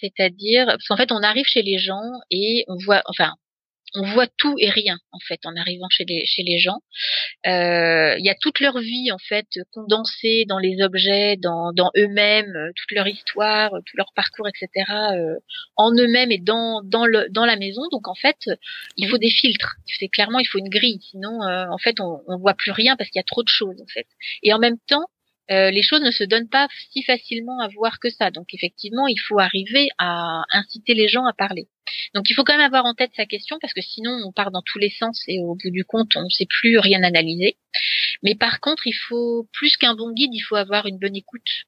c'est-à-dire, 0.00 0.66
parce 0.66 0.86
qu'en 0.88 0.96
fait, 0.96 1.12
on 1.12 1.22
arrive 1.22 1.46
chez 1.46 1.62
les 1.62 1.78
gens 1.78 2.10
et 2.30 2.64
on 2.68 2.76
voit, 2.76 3.02
enfin, 3.06 3.34
on 3.94 4.02
voit 4.12 4.26
tout 4.38 4.54
et 4.58 4.70
rien 4.70 4.98
en 5.12 5.18
fait 5.18 5.40
en 5.44 5.56
arrivant 5.56 5.88
chez 5.90 6.04
les 6.04 6.24
chez 6.26 6.42
les 6.42 6.58
gens. 6.58 6.80
Euh, 7.46 8.14
il 8.18 8.24
y 8.24 8.30
a 8.30 8.34
toute 8.40 8.60
leur 8.60 8.78
vie 8.78 9.10
en 9.10 9.18
fait 9.18 9.46
condensée 9.72 10.44
dans 10.48 10.58
les 10.58 10.82
objets, 10.82 11.36
dans, 11.36 11.72
dans 11.72 11.90
eux-mêmes, 11.96 12.54
euh, 12.56 12.70
toute 12.76 12.92
leur 12.92 13.08
histoire, 13.08 13.70
tout 13.86 13.96
leur 13.96 14.12
parcours, 14.14 14.46
etc. 14.48 14.90
Euh, 15.14 15.36
en 15.76 15.92
eux-mêmes 15.92 16.30
et 16.30 16.38
dans 16.38 16.82
dans 16.84 17.06
le 17.06 17.26
dans 17.30 17.46
la 17.46 17.56
maison. 17.56 17.82
Donc 17.90 18.08
en 18.08 18.14
fait, 18.14 18.38
il 18.96 19.08
faut 19.08 19.18
des 19.18 19.30
filtres. 19.30 19.76
C'est 19.86 20.08
clairement 20.08 20.38
il 20.38 20.46
faut 20.46 20.58
une 20.58 20.68
grille, 20.68 21.00
sinon 21.02 21.40
en 21.42 21.78
fait 21.78 22.00
on, 22.00 22.22
on 22.26 22.38
voit 22.38 22.54
plus 22.54 22.70
rien 22.70 22.96
parce 22.96 23.10
qu'il 23.10 23.18
y 23.18 23.20
a 23.20 23.24
trop 23.24 23.42
de 23.42 23.48
choses 23.48 23.80
en 23.82 23.86
fait. 23.92 24.06
Et 24.42 24.52
en 24.52 24.58
même 24.58 24.78
temps, 24.86 25.06
les 25.50 25.82
choses 25.82 26.02
ne 26.02 26.10
se 26.10 26.24
donnent 26.24 26.48
pas 26.48 26.68
si 26.90 27.02
facilement 27.02 27.60
à 27.60 27.68
voir 27.68 27.98
que 27.98 28.08
ça. 28.08 28.30
Donc 28.30 28.54
effectivement, 28.54 29.06
il 29.06 29.18
faut 29.18 29.38
arriver 29.38 29.88
à 29.98 30.42
inciter 30.52 30.94
les 30.94 31.08
gens 31.08 31.26
à 31.26 31.32
parler. 31.32 31.68
Donc 32.14 32.30
il 32.30 32.34
faut 32.34 32.44
quand 32.44 32.56
même 32.56 32.64
avoir 32.64 32.84
en 32.84 32.94
tête 32.94 33.10
sa 33.16 33.26
question 33.26 33.58
parce 33.60 33.72
que 33.72 33.80
sinon 33.80 34.12
on 34.24 34.32
part 34.32 34.50
dans 34.50 34.62
tous 34.62 34.78
les 34.78 34.90
sens 34.90 35.22
et 35.26 35.40
au 35.40 35.56
bout 35.56 35.70
du 35.70 35.84
compte 35.84 36.14
on 36.16 36.22
ne 36.22 36.28
sait 36.28 36.46
plus 36.46 36.78
rien 36.78 37.02
analyser. 37.02 37.56
Mais 38.22 38.34
par 38.34 38.60
contre 38.60 38.86
il 38.86 38.94
faut 38.94 39.48
plus 39.52 39.76
qu'un 39.76 39.94
bon 39.94 40.12
guide, 40.12 40.30
il 40.32 40.40
faut 40.40 40.56
avoir 40.56 40.86
une 40.86 40.98
bonne 40.98 41.16
écoute. 41.16 41.66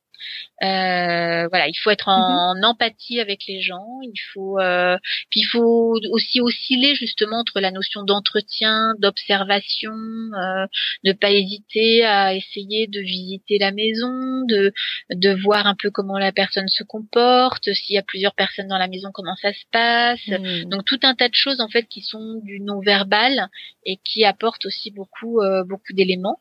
Euh, 0.62 1.48
voilà, 1.48 1.66
il 1.68 1.74
faut 1.74 1.90
être 1.90 2.08
en, 2.08 2.54
mhm. 2.54 2.64
empathie 2.64 3.20
avec 3.20 3.46
les 3.48 3.60
gens. 3.60 3.98
Il 4.02 4.20
faut, 4.32 4.58
euh, 4.60 4.96
puis 5.30 5.40
il 5.40 5.48
faut 5.50 5.94
aussi 6.12 6.40
osciller 6.40 6.94
justement 6.94 7.40
entre 7.40 7.58
la 7.60 7.72
notion 7.72 8.04
d'entretien, 8.04 8.94
d'observation, 8.98 9.92
euh, 9.92 10.66
ne 11.04 11.12
pas 11.12 11.32
hésiter 11.32 12.04
à 12.04 12.34
essayer 12.34 12.86
de 12.86 13.00
visiter 13.00 13.58
la 13.58 13.72
maison, 13.72 14.44
de 14.46 14.72
de 15.10 15.30
voir 15.42 15.66
un 15.66 15.74
peu 15.74 15.90
comment 15.90 16.18
la 16.18 16.32
personne 16.32 16.68
se 16.68 16.84
comporte, 16.84 17.72
s'il 17.72 17.96
y 17.96 17.98
a 17.98 18.02
plusieurs 18.02 18.34
personnes 18.34 18.68
dans 18.68 18.78
la 18.78 18.88
maison, 18.88 19.10
comment 19.12 19.36
ça 19.40 19.52
se 19.52 19.64
passe. 19.72 20.26
Mhm. 20.28 20.68
Donc 20.68 20.84
tout 20.84 21.00
un 21.02 21.14
tas 21.14 21.28
de 21.28 21.34
choses 21.34 21.60
en 21.60 21.68
fait 21.68 21.84
qui 21.84 22.02
sont 22.02 22.40
du 22.44 22.60
non 22.60 22.80
verbal 22.80 23.48
et 23.84 23.96
qui 24.04 24.24
apportent 24.24 24.66
aussi 24.66 24.92
beaucoup 24.92 25.40
beaucoup 25.66 25.92
d'éléments. 25.92 26.38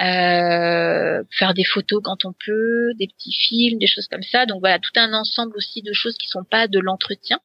Euh, 0.00 1.22
faire 1.30 1.54
des 1.54 1.64
photos 1.64 2.00
quand 2.04 2.24
on 2.24 2.32
peut, 2.32 2.92
des 2.98 3.08
petits 3.08 3.32
films, 3.32 3.78
des 3.78 3.86
choses 3.86 4.06
comme 4.06 4.22
ça. 4.22 4.46
Donc 4.46 4.60
voilà, 4.60 4.78
tout 4.78 4.92
un 4.96 5.12
ensemble 5.12 5.56
aussi 5.56 5.82
de 5.82 5.92
choses 5.92 6.16
qui 6.16 6.28
sont 6.28 6.44
pas 6.44 6.68
de 6.68 6.78
l'entretien. 6.78 7.40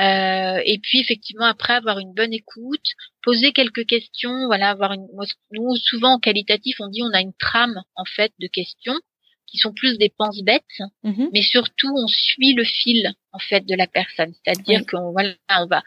Euh, 0.00 0.60
et 0.64 0.78
puis 0.78 1.00
effectivement 1.00 1.44
après 1.44 1.74
avoir 1.74 1.98
une 1.98 2.12
bonne 2.12 2.32
écoute, 2.32 2.86
poser 3.22 3.52
quelques 3.52 3.86
questions, 3.86 4.46
voilà, 4.46 4.70
avoir 4.70 4.92
une. 4.92 5.06
Nous 5.52 5.76
souvent 5.76 6.14
en 6.14 6.18
qualitatif 6.18 6.76
on 6.80 6.88
dit 6.88 7.02
on 7.02 7.12
a 7.12 7.20
une 7.20 7.34
trame 7.34 7.82
en 7.94 8.04
fait 8.04 8.32
de 8.40 8.48
questions 8.48 8.98
qui 9.46 9.58
sont 9.58 9.72
plus 9.72 9.98
des 9.98 10.12
penses 10.16 10.42
bêtes, 10.42 10.64
mm-hmm. 11.04 11.28
mais 11.32 11.42
surtout 11.42 11.92
on 11.96 12.08
suit 12.08 12.54
le 12.54 12.64
fil 12.64 13.12
en 13.32 13.38
fait 13.38 13.64
de 13.66 13.74
la 13.76 13.86
personne, 13.86 14.32
c'est-à-dire 14.42 14.80
qu'on 14.90 15.12
voilà, 15.12 15.34
on 15.50 15.66
va 15.66 15.82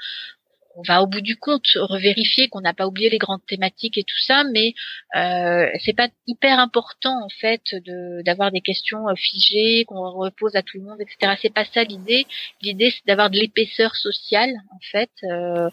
on 0.77 0.83
va 0.83 1.01
au 1.01 1.07
bout 1.07 1.21
du 1.21 1.35
compte 1.37 1.65
revérifier 1.75 2.49
qu'on 2.49 2.61
n'a 2.61 2.73
pas 2.73 2.85
oublié 2.85 3.09
les 3.09 3.17
grandes 3.17 3.45
thématiques 3.47 3.97
et 3.97 4.03
tout 4.03 4.19
ça, 4.19 4.43
mais 4.53 4.75
euh, 5.15 5.67
c'est 5.83 5.95
pas 5.95 6.07
hyper 6.27 6.59
important 6.59 7.25
en 7.25 7.29
fait 7.29 7.63
de 7.73 8.21
d'avoir 8.23 8.51
des 8.51 8.61
questions 8.61 9.09
euh, 9.09 9.15
figées 9.15 9.85
qu'on 9.85 10.11
repose 10.11 10.55
à 10.55 10.61
tout 10.61 10.77
le 10.77 10.83
monde, 10.83 11.01
etc. 11.01 11.33
C'est 11.41 11.53
pas 11.53 11.65
ça 11.65 11.83
l'idée. 11.83 12.27
L'idée 12.61 12.91
c'est 12.91 13.05
d'avoir 13.07 13.31
de 13.31 13.39
l'épaisseur 13.39 13.95
sociale 13.95 14.51
en 14.71 14.79
fait 14.91 15.09
euh, 15.23 15.69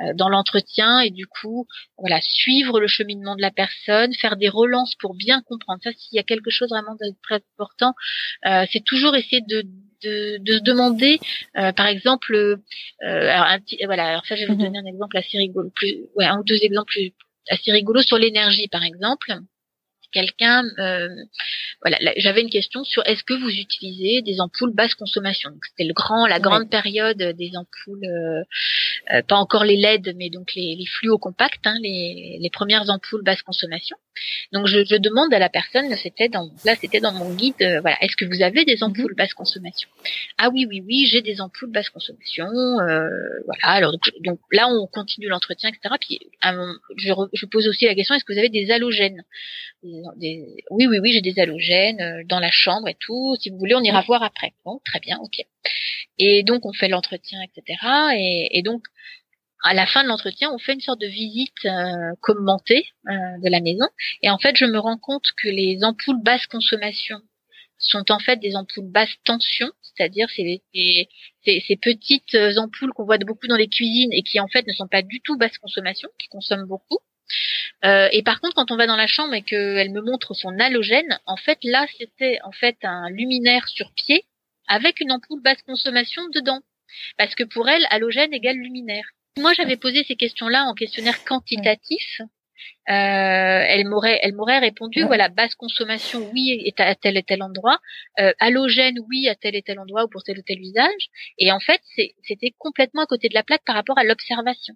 euh, 0.00 0.12
dans 0.14 0.28
l'entretien 0.28 1.00
et 1.00 1.10
du 1.10 1.28
coup 1.28 1.66
voilà 1.96 2.20
suivre 2.20 2.80
le 2.80 2.88
cheminement 2.88 3.36
de 3.36 3.42
la 3.42 3.52
personne, 3.52 4.12
faire 4.14 4.36
des 4.36 4.48
relances 4.48 4.96
pour 4.96 5.14
bien 5.14 5.40
comprendre. 5.42 5.80
Ça 5.84 5.92
s'il 5.92 6.16
y 6.16 6.20
a 6.20 6.24
quelque 6.24 6.50
chose 6.50 6.70
vraiment 6.70 6.94
de 6.94 7.14
très 7.22 7.40
important, 7.54 7.94
c'est 8.72 8.84
toujours 8.84 9.14
essayer 9.14 9.42
de 9.42 9.62
de, 10.02 10.38
de 10.38 10.58
demander, 10.58 11.18
euh, 11.56 11.72
par 11.72 11.86
exemple, 11.86 12.34
euh, 12.34 12.56
alors 13.00 13.46
un 13.46 13.60
petit, 13.60 13.78
voilà, 13.84 14.06
alors 14.06 14.26
ça 14.26 14.36
je 14.36 14.42
vais 14.42 14.46
vous 14.46 14.54
mhm. 14.54 14.64
donner 14.64 14.78
un 14.78 14.86
exemple 14.86 15.16
assez 15.16 15.38
rigolo, 15.38 15.70
plus, 15.74 16.06
ouais, 16.16 16.26
un 16.26 16.38
ou 16.38 16.44
deux 16.44 16.62
exemples 16.62 16.94
assez 17.48 17.72
rigolos 17.72 18.02
sur 18.02 18.18
l'énergie, 18.18 18.68
par 18.68 18.84
exemple 18.84 19.32
quelqu'un, 20.12 20.64
euh, 20.78 21.08
voilà, 21.82 21.98
j'avais 22.16 22.40
une 22.40 22.50
question 22.50 22.84
sur 22.84 23.06
est-ce 23.06 23.22
que 23.22 23.34
vous 23.34 23.50
utilisez 23.50 24.22
des 24.22 24.40
ampoules 24.40 24.72
basse 24.72 24.94
consommation? 24.94 25.50
C'était 25.68 25.86
le 25.86 25.94
grand, 25.94 26.26
la 26.26 26.40
grande 26.40 26.70
période 26.70 27.18
des 27.18 27.52
ampoules, 27.56 28.04
euh, 28.04 28.42
euh, 29.14 29.22
pas 29.22 29.36
encore 29.36 29.64
les 29.64 29.76
LED, 29.76 30.14
mais 30.16 30.30
donc 30.30 30.54
les, 30.54 30.76
les 30.76 30.86
fluo 30.86 31.18
compacts, 31.18 31.66
hein, 31.66 31.76
les, 31.82 32.38
les, 32.40 32.50
premières 32.50 32.88
ampoules 32.90 33.22
basse 33.22 33.42
consommation. 33.42 33.96
Donc 34.52 34.66
je, 34.66 34.84
je 34.84 34.96
demande 34.96 35.32
à 35.32 35.38
la 35.38 35.48
personne, 35.48 35.94
c'était 35.96 36.28
dans, 36.28 36.50
là 36.64 36.74
c'était 36.74 37.00
dans 37.00 37.12
mon 37.12 37.32
guide, 37.34 37.54
euh, 37.60 37.80
voilà, 37.80 37.96
est-ce 38.02 38.16
que 38.16 38.24
vous 38.24 38.42
avez 38.42 38.64
des 38.64 38.82
ampoules 38.82 39.12
mhm. 39.12 39.16
basse 39.16 39.34
consommation? 39.34 39.88
Ah 40.38 40.48
oui, 40.50 40.66
oui, 40.68 40.82
oui, 40.86 41.06
j'ai 41.06 41.22
des 41.22 41.40
ampoules 41.40 41.70
basse 41.70 41.90
consommation. 41.90 42.46
voilà, 42.46 43.62
alors 43.62 43.92
donc, 43.92 44.10
donc, 44.24 44.40
là 44.52 44.68
on 44.68 44.86
continue 44.86 45.28
l'entretien, 45.28 45.70
etc. 45.70 45.94
Puis 46.00 46.18
je, 46.96 47.12
je 47.32 47.46
pose 47.46 47.68
aussi 47.68 47.84
la 47.84 47.94
question, 47.94 48.14
est-ce 48.14 48.24
que 48.24 48.32
vous 48.32 48.38
avez 48.38 48.48
des 48.48 48.70
halogènes? 48.70 49.22
des, 49.82 49.97
oui, 50.70 50.86
oui, 50.86 50.98
oui, 50.98 51.12
j'ai 51.12 51.20
des 51.20 51.38
halogènes 51.38 52.00
euh, 52.00 52.22
dans 52.26 52.40
la 52.40 52.50
chambre 52.50 52.88
et 52.88 52.96
tout. 52.98 53.36
Si 53.40 53.50
vous 53.50 53.58
voulez, 53.58 53.74
on 53.74 53.82
ira 53.82 54.02
voir 54.02 54.22
après. 54.22 54.52
Bon, 54.64 54.80
très 54.84 55.00
bien, 55.00 55.18
ok. 55.18 55.44
Et 56.18 56.42
donc 56.42 56.66
on 56.66 56.72
fait 56.72 56.88
l'entretien, 56.88 57.40
etc. 57.42 57.78
Et, 58.16 58.58
et, 58.58 58.62
donc 58.62 58.82
à 59.64 59.74
la 59.74 59.86
fin 59.86 60.02
de 60.02 60.08
l'entretien, 60.08 60.50
on 60.52 60.58
fait 60.58 60.74
une 60.74 60.80
sorte 60.80 61.00
de 61.00 61.06
visite 61.06 61.64
euh, 61.64 62.14
commentée 62.20 62.86
euh, 63.08 63.12
de 63.42 63.50
la 63.50 63.60
maison. 63.60 63.86
Et 64.22 64.30
en 64.30 64.38
fait, 64.38 64.56
je 64.56 64.64
me 64.64 64.78
rends 64.78 64.98
compte 64.98 65.26
que 65.42 65.48
les 65.48 65.82
ampoules 65.82 66.22
basse 66.22 66.46
consommation 66.46 67.20
sont 67.78 68.10
en 68.10 68.18
fait 68.18 68.36
des 68.36 68.56
ampoules 68.56 68.90
basse 68.90 69.14
tension, 69.24 69.70
c'est-à-dire 69.82 70.28
c'est 70.34 70.62
ces, 70.74 71.60
ces 71.66 71.76
petites 71.76 72.36
ampoules 72.56 72.92
qu'on 72.92 73.04
voit 73.04 73.18
beaucoup 73.18 73.46
dans 73.46 73.56
les 73.56 73.68
cuisines 73.68 74.12
et 74.12 74.22
qui 74.22 74.40
en 74.40 74.48
fait 74.48 74.66
ne 74.66 74.72
sont 74.72 74.88
pas 74.88 75.02
du 75.02 75.20
tout 75.20 75.36
basse 75.36 75.58
consommation, 75.58 76.08
qui 76.18 76.28
consomment 76.28 76.66
beaucoup. 76.66 76.98
Euh, 77.84 78.08
et 78.12 78.22
par 78.22 78.40
contre, 78.40 78.54
quand 78.54 78.70
on 78.70 78.76
va 78.76 78.86
dans 78.86 78.96
la 78.96 79.06
chambre 79.06 79.34
et 79.34 79.42
qu'elle 79.42 79.92
me 79.92 80.00
montre 80.00 80.34
son 80.34 80.58
halogène, 80.58 81.18
en 81.26 81.36
fait, 81.36 81.58
là, 81.62 81.86
c'était 81.98 82.38
en 82.44 82.52
fait 82.52 82.76
un 82.82 83.08
luminaire 83.10 83.68
sur 83.68 83.92
pied 83.92 84.24
avec 84.66 85.00
une 85.00 85.12
ampoule 85.12 85.42
basse 85.42 85.62
consommation 85.62 86.28
dedans. 86.28 86.60
Parce 87.16 87.34
que 87.34 87.44
pour 87.44 87.68
elle, 87.68 87.86
halogène 87.90 88.32
égale 88.32 88.56
luminaire. 88.56 89.04
Moi, 89.38 89.52
j'avais 89.54 89.76
posé 89.76 90.04
ces 90.04 90.16
questions-là 90.16 90.64
en 90.64 90.74
questionnaire 90.74 91.24
quantitatif. 91.24 92.20
Euh, 92.20 92.24
elle 92.88 93.86
m'aurait, 93.86 94.18
elle 94.22 94.34
m'aurait 94.34 94.58
répondu, 94.58 95.02
voilà, 95.02 95.28
basse 95.28 95.54
consommation, 95.54 96.28
oui, 96.32 96.72
à 96.78 96.94
tel 96.94 97.16
et 97.16 97.22
tel 97.22 97.42
endroit, 97.42 97.78
euh, 98.18 98.32
halogène, 98.40 98.98
oui, 99.08 99.28
à 99.28 99.34
tel 99.34 99.54
et 99.54 99.62
tel 99.62 99.78
endroit 99.78 100.04
ou 100.04 100.08
pour 100.08 100.24
tel 100.24 100.38
ou 100.38 100.42
tel 100.42 100.58
usage. 100.58 101.08
Et 101.38 101.52
en 101.52 101.60
fait, 101.60 101.80
c'était 102.24 102.54
complètement 102.58 103.02
à 103.02 103.06
côté 103.06 103.28
de 103.28 103.34
la 103.34 103.44
plaque 103.44 103.64
par 103.64 103.76
rapport 103.76 103.98
à 103.98 104.04
l'observation. 104.04 104.74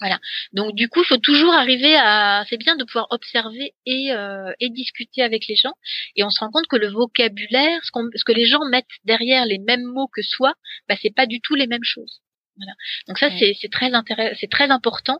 Voilà. 0.00 0.20
Donc 0.52 0.74
du 0.74 0.88
coup, 0.88 1.02
il 1.02 1.06
faut 1.06 1.18
toujours 1.18 1.52
arriver 1.52 1.96
à. 1.96 2.44
C'est 2.48 2.56
bien 2.56 2.76
de 2.76 2.84
pouvoir 2.84 3.08
observer 3.10 3.74
et 3.84 4.12
euh, 4.12 4.52
et 4.60 4.70
discuter 4.70 5.22
avec 5.22 5.48
les 5.48 5.56
gens. 5.56 5.74
Et 6.14 6.22
on 6.22 6.30
se 6.30 6.38
rend 6.40 6.50
compte 6.50 6.68
que 6.68 6.76
le 6.76 6.88
vocabulaire, 6.88 7.80
ce, 7.82 7.90
ce 8.14 8.24
que 8.24 8.32
les 8.32 8.46
gens 8.46 8.64
mettent 8.70 8.86
derrière 9.04 9.44
les 9.44 9.58
mêmes 9.58 9.84
mots 9.84 10.08
que 10.08 10.22
soi, 10.22 10.54
bah 10.88 10.94
c'est 11.02 11.14
pas 11.14 11.26
du 11.26 11.40
tout 11.40 11.54
les 11.56 11.66
mêmes 11.66 11.84
choses. 11.84 12.20
Voilà. 12.56 12.72
Donc 13.06 13.18
ça, 13.18 13.30
c'est 13.38 13.54
c'est 13.60 13.70
très 13.70 13.92
intéressant, 13.92 14.36
c'est 14.40 14.50
très 14.50 14.70
important 14.70 15.18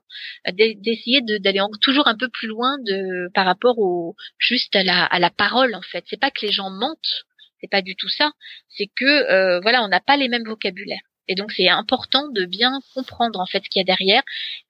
euh, 0.49 0.53
d'essayer 0.53 1.23
d'aller 1.23 1.61
toujours 1.81 2.09
un 2.09 2.17
peu 2.17 2.29
plus 2.29 2.49
loin 2.49 2.79
de 2.85 3.31
par 3.35 3.47
rapport 3.47 3.79
au 3.79 4.15
juste 4.39 4.75
à 4.77 4.85
la 4.85 5.05
à 5.05 5.19
la 5.19 5.31
parole 5.31 5.75
en 5.75 5.83
fait. 5.83 6.05
C'est 6.09 6.21
pas 6.21 6.31
que 6.31 6.45
les 6.47 6.53
gens 6.53 6.71
mentent, 6.71 7.25
c'est 7.61 7.71
pas 7.71 7.83
du 7.83 7.97
tout 7.97 8.09
ça. 8.09 8.33
C'est 8.69 8.89
que 8.95 9.05
euh, 9.05 9.61
voilà, 9.61 9.83
on 9.85 9.89
n'a 9.89 10.01
pas 10.01 10.17
les 10.17 10.29
mêmes 10.29 10.47
vocabulaires. 10.47 11.08
Et 11.29 11.35
donc 11.35 11.53
c'est 11.53 11.69
important 11.69 12.29
de 12.31 12.45
bien 12.45 12.81
comprendre 12.95 13.39
en 13.39 13.47
fait 13.47 13.63
ce 13.63 13.69
qu'il 13.69 13.81
y 13.81 13.83
a 13.83 13.85
derrière 13.85 14.23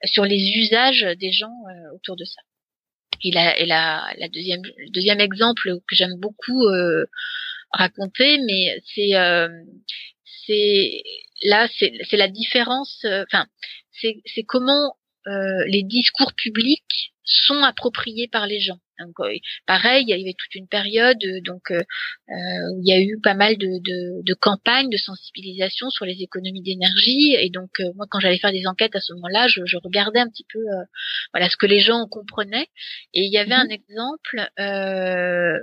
sur 0.04 0.24
les 0.24 0.50
usages 0.56 1.06
des 1.18 1.32
gens 1.32 1.54
euh, 1.70 1.94
autour 1.94 2.16
de 2.16 2.24
ça. 2.24 2.40
Et 3.22 3.30
la, 3.30 3.58
et 3.58 3.66
la, 3.66 4.12
la 4.18 4.28
deuxième, 4.28 4.62
le 4.62 4.90
deuxième 4.90 5.20
exemple 5.20 5.78
que 5.88 5.96
j'aime 5.96 6.16
beaucoup 6.18 6.66
euh, 6.66 7.06
raconter, 7.72 8.38
mais 8.38 8.80
c'est 8.94 9.14
euh, 9.14 9.48
c'est 10.46 11.02
là 11.42 11.68
c'est 11.78 12.16
la 12.16 12.28
différence. 12.28 13.04
Enfin 13.04 13.46
c'est 13.92 14.20
c'est 14.26 14.44
comment 14.44 14.94
les 15.26 15.82
discours 15.82 16.32
publics 16.34 17.12
sont 17.22 17.62
appropriés 17.62 18.28
par 18.28 18.46
les 18.46 18.60
gens. 18.60 18.78
Donc, 19.00 19.14
euh, 19.20 19.32
pareil, 19.66 20.04
il 20.06 20.10
y 20.10 20.12
avait 20.12 20.34
toute 20.36 20.54
une 20.54 20.66
période 20.66 21.18
euh, 21.24 21.40
donc 21.42 21.70
euh, 21.70 21.80
où 22.74 22.80
il 22.82 22.88
y 22.88 22.92
a 22.92 23.00
eu 23.00 23.18
pas 23.22 23.34
mal 23.34 23.56
de, 23.56 23.66
de, 23.66 24.22
de, 24.24 24.34
campagnes 24.34 24.90
de 24.90 24.96
sensibilisation 24.96 25.88
sur 25.90 26.04
les 26.04 26.20
économies 26.22 26.62
d'énergie. 26.62 27.34
Et 27.38 27.50
donc 27.50 27.70
moi, 27.94 28.06
quand 28.10 28.20
j'allais 28.20 28.38
faire 28.38 28.52
des 28.52 28.66
enquêtes 28.66 28.96
à 28.96 29.00
ce 29.00 29.12
moment-là, 29.14 29.46
je, 29.48 29.60
je, 29.64 29.76
regardais 29.82 30.20
un 30.20 30.28
petit 30.28 30.46
peu 30.52 30.60
voilà 31.32 31.48
ce 31.48 31.56
que 31.56 31.66
les 31.66 31.80
gens 31.80 32.06
comprenaient. 32.06 32.68
Et 33.14 33.22
il 33.22 33.32
y 33.32 33.38
avait 33.38 33.54
un 33.54 33.66
mhm. 33.66 33.72
exemple 33.72 34.50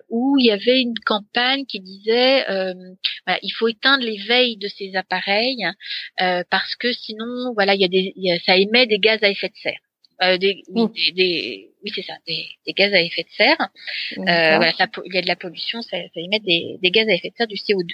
où 0.10 0.38
il 0.40 0.46
y 0.46 0.52
avait 0.52 0.82
une 0.82 0.98
campagne 1.06 1.66
qui 1.66 1.80
disait 1.82 2.46
voilà, 3.26 3.40
il 3.42 3.52
faut 3.52 3.68
éteindre 3.68 4.04
les 4.04 4.18
veilles 4.18 4.58
de 4.58 4.68
ces 4.68 4.96
appareils 4.96 5.66
parce 6.18 6.76
que 6.76 6.94
sinon 6.94 7.54
voilà 7.54 7.76
il 7.76 7.82
y 7.82 7.86
a 7.86 7.88
des 7.88 8.14
ça 8.46 8.58
émet 8.58 8.88
des 8.88 9.00
gaz 9.00 9.22
à 9.24 9.30
effet 9.30 9.50
de 9.50 9.56
serre 9.56 9.85
euh, 10.22 10.38
des, 10.38 10.64
oui, 10.70 11.14
des, 11.14 11.70
oui 11.84 11.92
c'est 11.94 12.04
ça, 12.04 12.14
des, 12.28 12.46
des, 12.66 12.74
gaz 12.74 12.94
à 12.94 13.02
effet 13.02 13.24
de 13.24 13.30
serre. 13.36 13.58
Euh, 14.18 14.24
voilà, 14.24 14.74
ça, 14.74 14.88
il 15.06 15.14
y 15.14 15.18
a 15.18 15.22
de 15.22 15.28
la 15.28 15.36
pollution, 15.36 15.82
ça, 15.82 15.98
ça 15.98 16.20
émet 16.20 16.40
des, 16.40 16.78
des, 16.82 16.92
gaz 16.92 17.08
à 17.08 17.14
effet 17.14 17.30
de 17.30 17.36
serre, 17.36 17.48
du 17.48 17.56
CO2. 17.56 17.86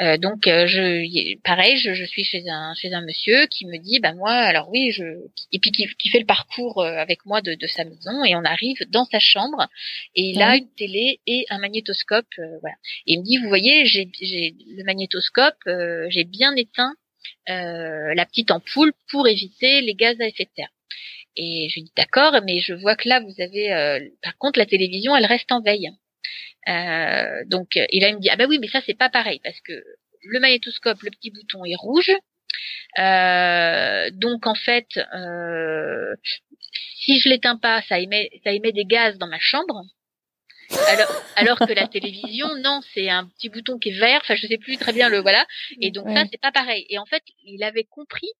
Euh, 0.00 0.16
donc, 0.16 0.46
euh, 0.46 0.66
je, 0.66 1.36
pareil, 1.42 1.76
je, 1.76 1.94
je, 1.94 2.04
suis 2.04 2.24
chez 2.24 2.48
un 2.48 2.74
chez 2.74 2.92
un 2.94 3.02
monsieur 3.02 3.46
qui 3.46 3.66
me 3.66 3.78
dit, 3.78 4.00
bah 4.00 4.14
moi, 4.14 4.32
alors 4.32 4.70
oui, 4.70 4.92
je, 4.92 5.04
et 5.52 5.58
puis 5.58 5.70
qui, 5.72 5.86
qui 5.98 6.08
fait 6.08 6.20
le 6.20 6.26
parcours 6.26 6.80
euh, 6.80 6.96
avec 6.96 7.26
moi 7.26 7.42
de, 7.42 7.54
de, 7.54 7.66
sa 7.66 7.84
maison, 7.84 8.24
et 8.24 8.34
on 8.34 8.44
arrive 8.44 8.78
dans 8.88 9.04
sa 9.04 9.18
chambre, 9.18 9.68
et 10.14 10.22
il 10.22 10.42
a 10.42 10.56
une 10.56 10.68
télé 10.76 11.20
et 11.26 11.44
un 11.50 11.58
magnétoscope, 11.58 12.34
voilà. 12.60 12.76
Et 13.06 13.14
il 13.14 13.20
me 13.20 13.24
dit, 13.24 13.38
vous 13.38 13.48
voyez, 13.48 13.86
j'ai 13.86 14.10
le 14.20 14.84
magnétoscope, 14.84 15.58
j'ai 16.08 16.24
bien 16.24 16.54
éteint 16.56 16.94
euh, 17.48 18.14
la 18.14 18.24
petite 18.24 18.52
ampoule 18.52 18.92
pour 19.10 19.26
éviter 19.26 19.80
les 19.80 19.94
gaz 19.94 20.20
à 20.20 20.26
effet 20.26 20.44
de 20.44 20.50
serre. 20.54 20.68
Et 21.36 21.68
je 21.70 21.74
lui 21.76 21.84
dis 21.84 21.92
d'accord, 21.96 22.40
mais 22.44 22.60
je 22.60 22.74
vois 22.74 22.96
que 22.96 23.08
là 23.08 23.20
vous 23.20 23.42
avez, 23.42 23.72
euh, 23.72 24.00
par 24.22 24.36
contre 24.38 24.58
la 24.58 24.66
télévision 24.66 25.16
elle 25.16 25.26
reste 25.26 25.50
en 25.50 25.62
veille. 25.62 25.90
Euh, 26.68 27.44
donc 27.46 27.76
et 27.76 28.00
là 28.00 28.08
il 28.08 28.16
me 28.16 28.20
dit 28.20 28.30
ah 28.30 28.36
bah 28.36 28.44
oui 28.48 28.58
mais 28.60 28.68
ça 28.68 28.80
c'est 28.86 28.96
pas 28.96 29.08
pareil 29.08 29.40
parce 29.42 29.60
que 29.60 29.72
le 30.24 30.40
magnétoscope 30.40 31.02
le 31.02 31.10
petit 31.10 31.30
bouton 31.30 31.64
est 31.64 31.76
rouge. 31.76 32.10
Euh, 32.98 34.10
donc 34.12 34.46
en 34.46 34.54
fait 34.54 34.86
euh, 35.14 36.14
si 36.96 37.18
je 37.18 37.28
l'éteins 37.28 37.56
pas 37.56 37.82
ça 37.82 37.98
émet 37.98 38.30
ça 38.44 38.52
émet 38.52 38.72
des 38.72 38.84
gaz 38.84 39.18
dans 39.18 39.26
ma 39.26 39.40
chambre. 39.40 39.82
Alors, 40.88 41.22
alors 41.36 41.58
que 41.58 41.72
la 41.72 41.86
télévision, 41.86 42.48
non, 42.62 42.80
c'est 42.94 43.10
un 43.10 43.26
petit 43.26 43.50
bouton 43.50 43.78
qui 43.78 43.90
est 43.90 43.98
vert. 43.98 44.20
Enfin, 44.22 44.34
je 44.34 44.46
sais 44.46 44.56
plus 44.56 44.78
très 44.78 44.92
bien 44.92 45.10
le 45.10 45.18
voilà. 45.18 45.46
Et 45.80 45.90
donc 45.90 46.08
ça, 46.08 46.24
c'est 46.30 46.40
pas 46.40 46.52
pareil. 46.52 46.86
Et 46.88 46.98
en 46.98 47.04
fait, 47.04 47.22
il 47.44 47.62
avait 47.62 47.84
compris 47.84 48.30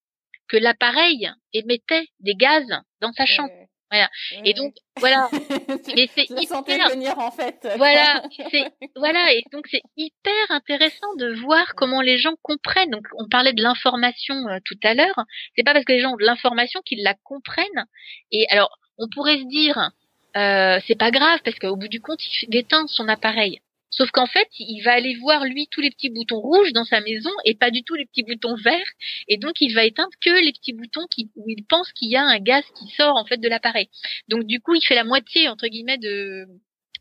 que 0.53 0.59
l'appareil 0.59 1.31
émettait 1.55 2.07
des 2.21 2.35
gaz 2.35 2.65
dans 3.01 3.13
sa 3.13 3.25
chambre. 3.25 3.55
Voilà. 3.91 4.11
Et 4.45 4.53
donc 4.53 4.75
voilà. 4.99 5.31
Et 5.97 6.11
c'est 6.15 6.29
hyper. 6.29 6.89
venir 6.91 7.19
en 7.19 7.31
fait. 7.31 7.67
Voilà. 7.77 8.23
C'est 8.51 8.71
voilà. 8.97 9.33
Et 9.33 9.43
donc 9.53 9.67
c'est 9.71 9.83
hyper 9.97 10.51
intéressant 10.51 11.15
de 11.17 11.35
voir 11.41 11.75
comment 11.75 12.01
les 12.01 12.19
gens 12.19 12.35
comprennent. 12.43 12.91
Donc 12.91 13.07
on 13.19 13.29
parlait 13.29 13.53
de 13.53 13.63
l'information 13.63 14.35
euh, 14.49 14.59
tout 14.65 14.79
à 14.83 14.95
l'heure. 14.95 15.25
C'est 15.57 15.63
pas 15.63 15.73
parce 15.73 15.85
que 15.85 15.93
les 15.93 16.01
gens 16.01 16.13
ont 16.13 16.17
de 16.17 16.25
l'information 16.25 16.81
qu'ils 16.85 17.03
la 17.03 17.15
comprennent. 17.23 17.87
Et 18.31 18.47
alors 18.51 18.79
on 18.99 19.09
pourrait 19.09 19.39
se 19.39 19.49
dire 19.49 19.91
euh, 20.37 20.81
c'est 20.87 20.99
pas 20.99 21.11
grave 21.11 21.41
parce 21.45 21.59
qu'au 21.59 21.77
bout 21.77 21.89
du 21.89 22.01
compte 22.01 22.21
il 22.43 22.57
éteint 22.57 22.87
son 22.87 23.09
appareil. 23.09 23.61
Sauf 23.93 24.11
qu'en 24.11 24.27
fait, 24.27 24.49
il 24.59 24.81
va 24.81 24.93
aller 24.93 25.15
voir 25.17 25.45
lui 25.45 25.69
tous 25.71 25.81
les 25.81 25.91
petits 25.91 26.09
boutons 26.09 26.41
rouges 26.41 26.73
dans 26.73 26.85
sa 26.85 27.01
maison 27.01 27.31
et 27.45 27.55
pas 27.55 27.71
du 27.71 27.85
tout 27.85 27.95
les 27.95 28.07
petits 28.07 28.23
boutons 28.23 28.57
verts. 28.57 28.91
Et 29.29 29.37
donc, 29.37 29.61
il 29.61 29.75
va 29.75 29.85
éteindre 29.85 30.13
que 30.21 30.45
les 30.45 30.53
petits 30.53 30.73
boutons 30.73 31.07
qui, 31.11 31.31
où 31.37 31.45
il 31.49 31.65
pense 31.67 31.93
qu'il 31.93 32.11
y 32.11 32.17
a 32.17 32.23
un 32.23 32.39
gaz 32.39 32.65
qui 32.79 32.89
sort 32.97 33.17
en 33.17 33.27
fait 33.27 33.37
de 33.37 33.49
l'appareil. 33.49 33.89
Donc, 34.29 34.45
du 34.45 34.61
coup, 34.61 34.75
il 34.75 34.83
fait 34.83 34.95
la 34.95 35.05
moitié 35.05 35.49
entre 35.49 35.67
guillemets 35.67 35.99
de 35.99 36.47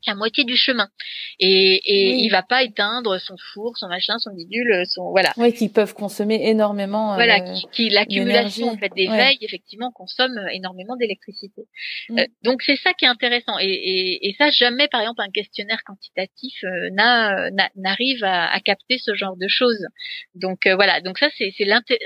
à 0.10 0.16
moitié 0.16 0.44
du 0.44 0.56
chemin. 0.56 0.90
Et, 1.40 1.82
et 1.86 2.16
il 2.16 2.30
va 2.30 2.44
pas 2.44 2.64
éteindre 2.64 3.20
son 3.20 3.36
four, 3.54 3.78
son 3.78 3.88
machin, 3.88 4.18
son 4.20 4.34
bidule, 4.34 4.84
son 4.88 5.10
voilà. 5.12 5.34
Oui, 5.38 5.54
qui 5.54 5.70
peuvent 5.70 5.94
consommer 5.94 6.50
énormément. 6.50 7.16
Voilà, 7.16 7.40
euh, 7.40 7.56
qui, 7.72 7.90
l'accumulation 7.90 8.70
en 8.70 8.78
fait 8.78 8.92
des 8.96 9.08
veilles 9.08 9.38
effectivement 9.42 9.92
consomme 9.92 10.40
énormément 10.52 10.96
d'électricité. 10.96 11.64
Mm. 12.10 12.20
Euh, 12.20 12.26
donc 12.44 12.62
c'est 12.62 12.78
ça 12.78 12.94
qui 12.94 13.06
est 13.06 13.10
intéressant. 13.10 13.58
Et, 13.60 13.68
et, 13.68 14.30
et, 14.30 14.36
ça 14.38 14.50
jamais 14.52 14.88
par 14.88 15.02
exemple 15.02 15.22
un 15.22 15.32
questionnaire 15.32 15.82
quantitatif 15.86 16.54
euh, 16.64 16.90
n'arrive 17.76 18.24
à, 18.24 18.52
à, 18.52 18.60
capter 18.60 18.98
ce 18.98 19.16
genre 19.16 19.38
de 19.38 19.48
choses. 19.48 19.86
Donc 20.36 20.66
euh, 20.66 20.76
voilà, 20.76 21.02
donc 21.02 21.18
ça 21.18 21.30
c'est 21.38 21.52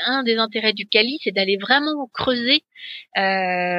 un 0.06 0.24
des 0.24 0.38
intérêts 0.38 0.74
du 0.74 0.88
Cali, 0.88 1.20
c'est 1.24 1.32
d'aller 1.32 1.58
vraiment 1.58 2.10
creuser 2.14 2.64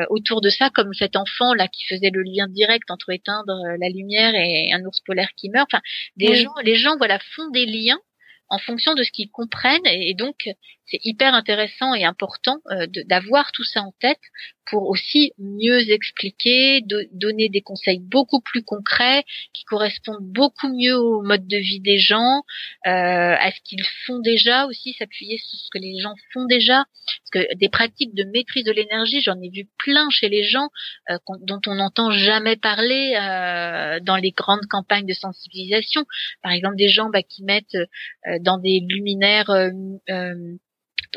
autour 0.09 0.41
de 0.41 0.51
ça, 0.51 0.71
comme 0.71 0.93
cet 0.95 1.17
enfant 1.17 1.55
là 1.55 1.69
qui 1.69 1.85
faisait 1.87 2.11
le 2.11 2.23
lien 2.23 2.49
direct 2.49 2.91
entre 2.91 3.11
éteindre 3.11 3.55
la 3.79 3.89
lumière 3.89 4.35
et 4.35 4.73
un 4.73 4.85
ours 4.85 5.01
polaire 5.01 5.31
qui 5.37 5.51
meurt. 5.51 5.69
Enfin, 5.73 5.83
des 6.17 6.37
gens, 6.37 6.55
les 6.63 6.77
gens 6.77 6.97
voilà 6.97 7.19
font 7.35 7.51
des 7.51 7.67
liens 7.67 7.99
en 8.49 8.59
fonction 8.59 8.95
de 8.95 9.03
ce 9.03 9.11
qu'ils 9.11 9.31
comprennent 9.31 9.87
et, 9.87 10.15
donc 10.15 10.49
c'est 10.89 11.01
hyper 11.05 11.35
intéressant 11.35 11.95
et 11.95 12.05
important 12.05 12.59
euh, 12.71 12.87
d'avoir 13.07 13.53
tout 13.53 13.65
ça 13.65 13.81
en 13.83 13.93
tête 14.01 14.21
pour 14.67 14.89
aussi 14.89 15.33
mieux 15.39 15.91
expliquer, 15.91 16.81
de, 16.83 17.09
donner 17.13 17.49
des 17.49 17.63
conseils 17.63 18.01
beaucoup 18.01 18.41
plus 18.41 18.63
concrets 18.63 19.25
qui 19.53 19.65
correspondent 19.65 20.25
beaucoup 20.33 20.69
mieux 20.69 20.97
au 20.97 21.23
mode 21.23 21.47
de 21.47 21.57
vie 21.57 21.81
des 21.81 21.99
gens, 21.99 22.43
euh, 22.87 23.37
à 23.39 23.51
ce 23.53 23.61
qu'ils 23.65 23.85
font 24.07 24.19
déjà 24.19 24.67
aussi, 24.67 24.93
s'appuyer 24.95 25.39
sur 25.39 25.59
ce 25.59 25.69
que 25.73 25.79
les 25.79 25.99
gens 26.01 26.15
font 26.33 26.47
déjà. 26.47 26.85
Parce 27.07 27.47
que 27.47 27.55
des 27.55 27.69
pratiques 27.69 28.15
de 28.15 28.25
maîtrise 28.25 28.65
de 28.65 28.73
l'énergie, 28.73 29.21
j'en 29.21 29.41
ai 29.41 29.51
vu 29.51 29.69
plein 29.79 30.09
chez 30.11 30.29
les 30.29 30.43
gens 30.43 30.69
euh, 31.11 31.19
dont 31.43 31.61
on 31.67 31.77
n'entend 31.77 32.11
jamais 32.11 32.57
parler 32.57 33.15
euh, 33.15 34.01
dans 34.03 34.17
les 34.17 34.33
grandes 34.33 34.67
campagnes 34.69 35.07
de 35.07 35.15
sensibilisation. 35.15 36.05
Par 36.43 36.53
exemple, 36.53 36.77
des 36.77 36.89
gens 36.89 37.09
bah, 37.11 37.23
qui 37.23 37.45
mettent 37.45 37.77
euh, 37.77 38.39
dans 38.41 38.59
des 38.59 38.81
luminaires 38.89 39.51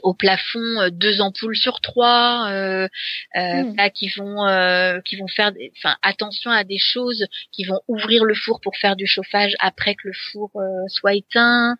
au 0.03 0.13
plafond 0.13 0.81
euh, 0.81 0.89
deux 0.89 1.21
ampoules 1.21 1.55
sur 1.55 1.81
trois, 1.81 2.49
euh, 2.49 2.87
euh 3.35 3.63
hmm. 3.63 3.89
qui 3.93 4.09
vont 4.09 4.47
euh, 4.47 4.99
qui 5.01 5.17
vont 5.17 5.27
faire, 5.27 5.51
enfin 5.77 5.95
attention 6.01 6.51
à 6.51 6.63
des 6.63 6.77
choses 6.77 7.25
qui 7.51 7.63
vont 7.63 7.79
ouvrir 7.87 8.25
le 8.25 8.35
four 8.35 8.61
pour 8.61 8.75
faire 8.77 8.95
du 8.95 9.07
chauffage 9.07 9.55
après 9.59 9.95
que 9.95 10.07
le 10.07 10.13
four 10.31 10.51
soit 10.87 11.13
éteint, 11.13 11.75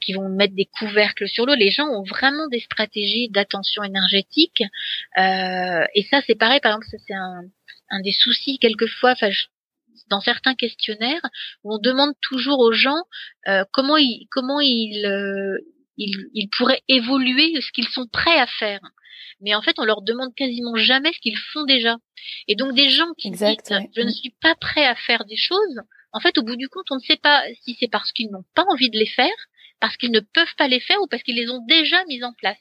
qui 0.00 0.12
vont 0.12 0.28
mettre 0.28 0.54
des 0.54 0.68
couvercles 0.78 1.28
sur 1.28 1.46
l'eau. 1.46 1.54
Les 1.54 1.70
gens 1.70 1.86
ont 1.86 2.04
vraiment 2.04 2.48
des 2.48 2.60
stratégies 2.60 3.28
d'attention 3.30 3.82
énergétique 3.82 4.62
et 5.16 6.06
ça 6.10 6.20
c'est 6.26 6.38
pareil. 6.38 6.60
Par 6.60 6.72
exemple, 6.72 6.86
ça 6.90 6.98
c'est 7.06 7.14
un, 7.14 7.42
un 7.90 8.00
des 8.00 8.12
soucis 8.12 8.58
quelquefois. 8.58 9.12
Enfin, 9.12 9.30
dans 10.08 10.20
certains 10.20 10.54
questionnaires 10.54 11.22
où 11.64 11.74
on 11.74 11.78
demande 11.78 12.12
toujours 12.20 12.58
aux 12.60 12.72
gens 12.72 13.02
euh, 13.48 13.64
comment 13.72 13.96
ils 13.96 14.26
comment 14.30 14.60
ils 14.60 15.06
ils, 16.04 16.30
ils 16.34 16.48
pourraient 16.48 16.82
évoluer 16.88 17.60
ce 17.60 17.72
qu'ils 17.72 17.88
sont 17.88 18.06
prêts 18.06 18.38
à 18.38 18.46
faire. 18.46 18.80
Mais 19.40 19.54
en 19.54 19.62
fait, 19.62 19.78
on 19.78 19.84
leur 19.84 20.02
demande 20.02 20.34
quasiment 20.34 20.76
jamais 20.76 21.12
ce 21.12 21.18
qu'ils 21.18 21.38
font 21.38 21.64
déjà. 21.64 21.96
Et 22.48 22.54
donc 22.54 22.74
des 22.74 22.90
gens 22.90 23.12
qui 23.18 23.30
disent 23.30 23.56
je 23.96 24.02
ne 24.02 24.10
suis 24.10 24.34
pas 24.40 24.54
prêt 24.54 24.86
à 24.86 24.94
faire 24.94 25.24
des 25.24 25.36
choses, 25.36 25.80
en 26.12 26.20
fait, 26.20 26.36
au 26.38 26.42
bout 26.42 26.56
du 26.56 26.68
compte, 26.68 26.90
on 26.90 26.96
ne 26.96 27.00
sait 27.00 27.16
pas 27.16 27.42
si 27.62 27.76
c'est 27.80 27.90
parce 27.90 28.12
qu'ils 28.12 28.30
n'ont 28.30 28.44
pas 28.54 28.64
envie 28.68 28.90
de 28.90 28.98
les 28.98 29.06
faire, 29.06 29.34
parce 29.80 29.96
qu'ils 29.96 30.12
ne 30.12 30.20
peuvent 30.20 30.54
pas 30.56 30.68
les 30.68 30.80
faire 30.80 31.00
ou 31.02 31.06
parce 31.08 31.22
qu'ils 31.22 31.36
les 31.36 31.50
ont 31.50 31.64
déjà 31.66 32.04
mises 32.06 32.22
en 32.22 32.32
place. 32.34 32.58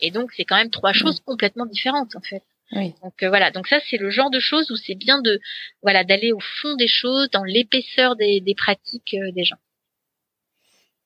Et 0.00 0.10
donc 0.10 0.32
c'est 0.36 0.44
quand 0.44 0.56
même 0.56 0.70
trois 0.70 0.92
choses 0.92 1.20
complètement 1.20 1.66
différentes 1.66 2.16
en 2.16 2.20
fait. 2.20 2.42
Oui. 2.72 2.94
Donc 3.02 3.22
euh, 3.22 3.28
voilà, 3.28 3.50
donc 3.50 3.66
ça 3.66 3.80
c'est 3.88 3.96
le 3.96 4.10
genre 4.10 4.30
de 4.30 4.40
choses 4.40 4.70
où 4.70 4.76
c'est 4.76 4.94
bien 4.94 5.20
de 5.20 5.40
voilà 5.82 6.04
d'aller 6.04 6.32
au 6.32 6.40
fond 6.40 6.76
des 6.76 6.88
choses, 6.88 7.28
dans 7.30 7.44
l'épaisseur 7.44 8.16
des, 8.16 8.40
des 8.40 8.54
pratiques 8.54 9.14
euh, 9.14 9.32
des 9.32 9.44
gens. 9.44 9.58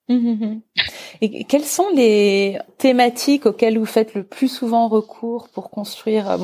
Mmh. 0.09 0.61
Et 1.25 1.45
quelles 1.45 1.65
sont 1.65 1.89
les 1.97 2.59
thématiques 2.77 3.47
auxquelles 3.47 3.79
vous 3.79 3.87
faites 3.87 4.13
le 4.13 4.25
plus 4.25 4.49
souvent 4.49 4.89
recours 4.89 5.49
pour 5.49 5.71
construire 5.71 6.31
euh, 6.31 6.37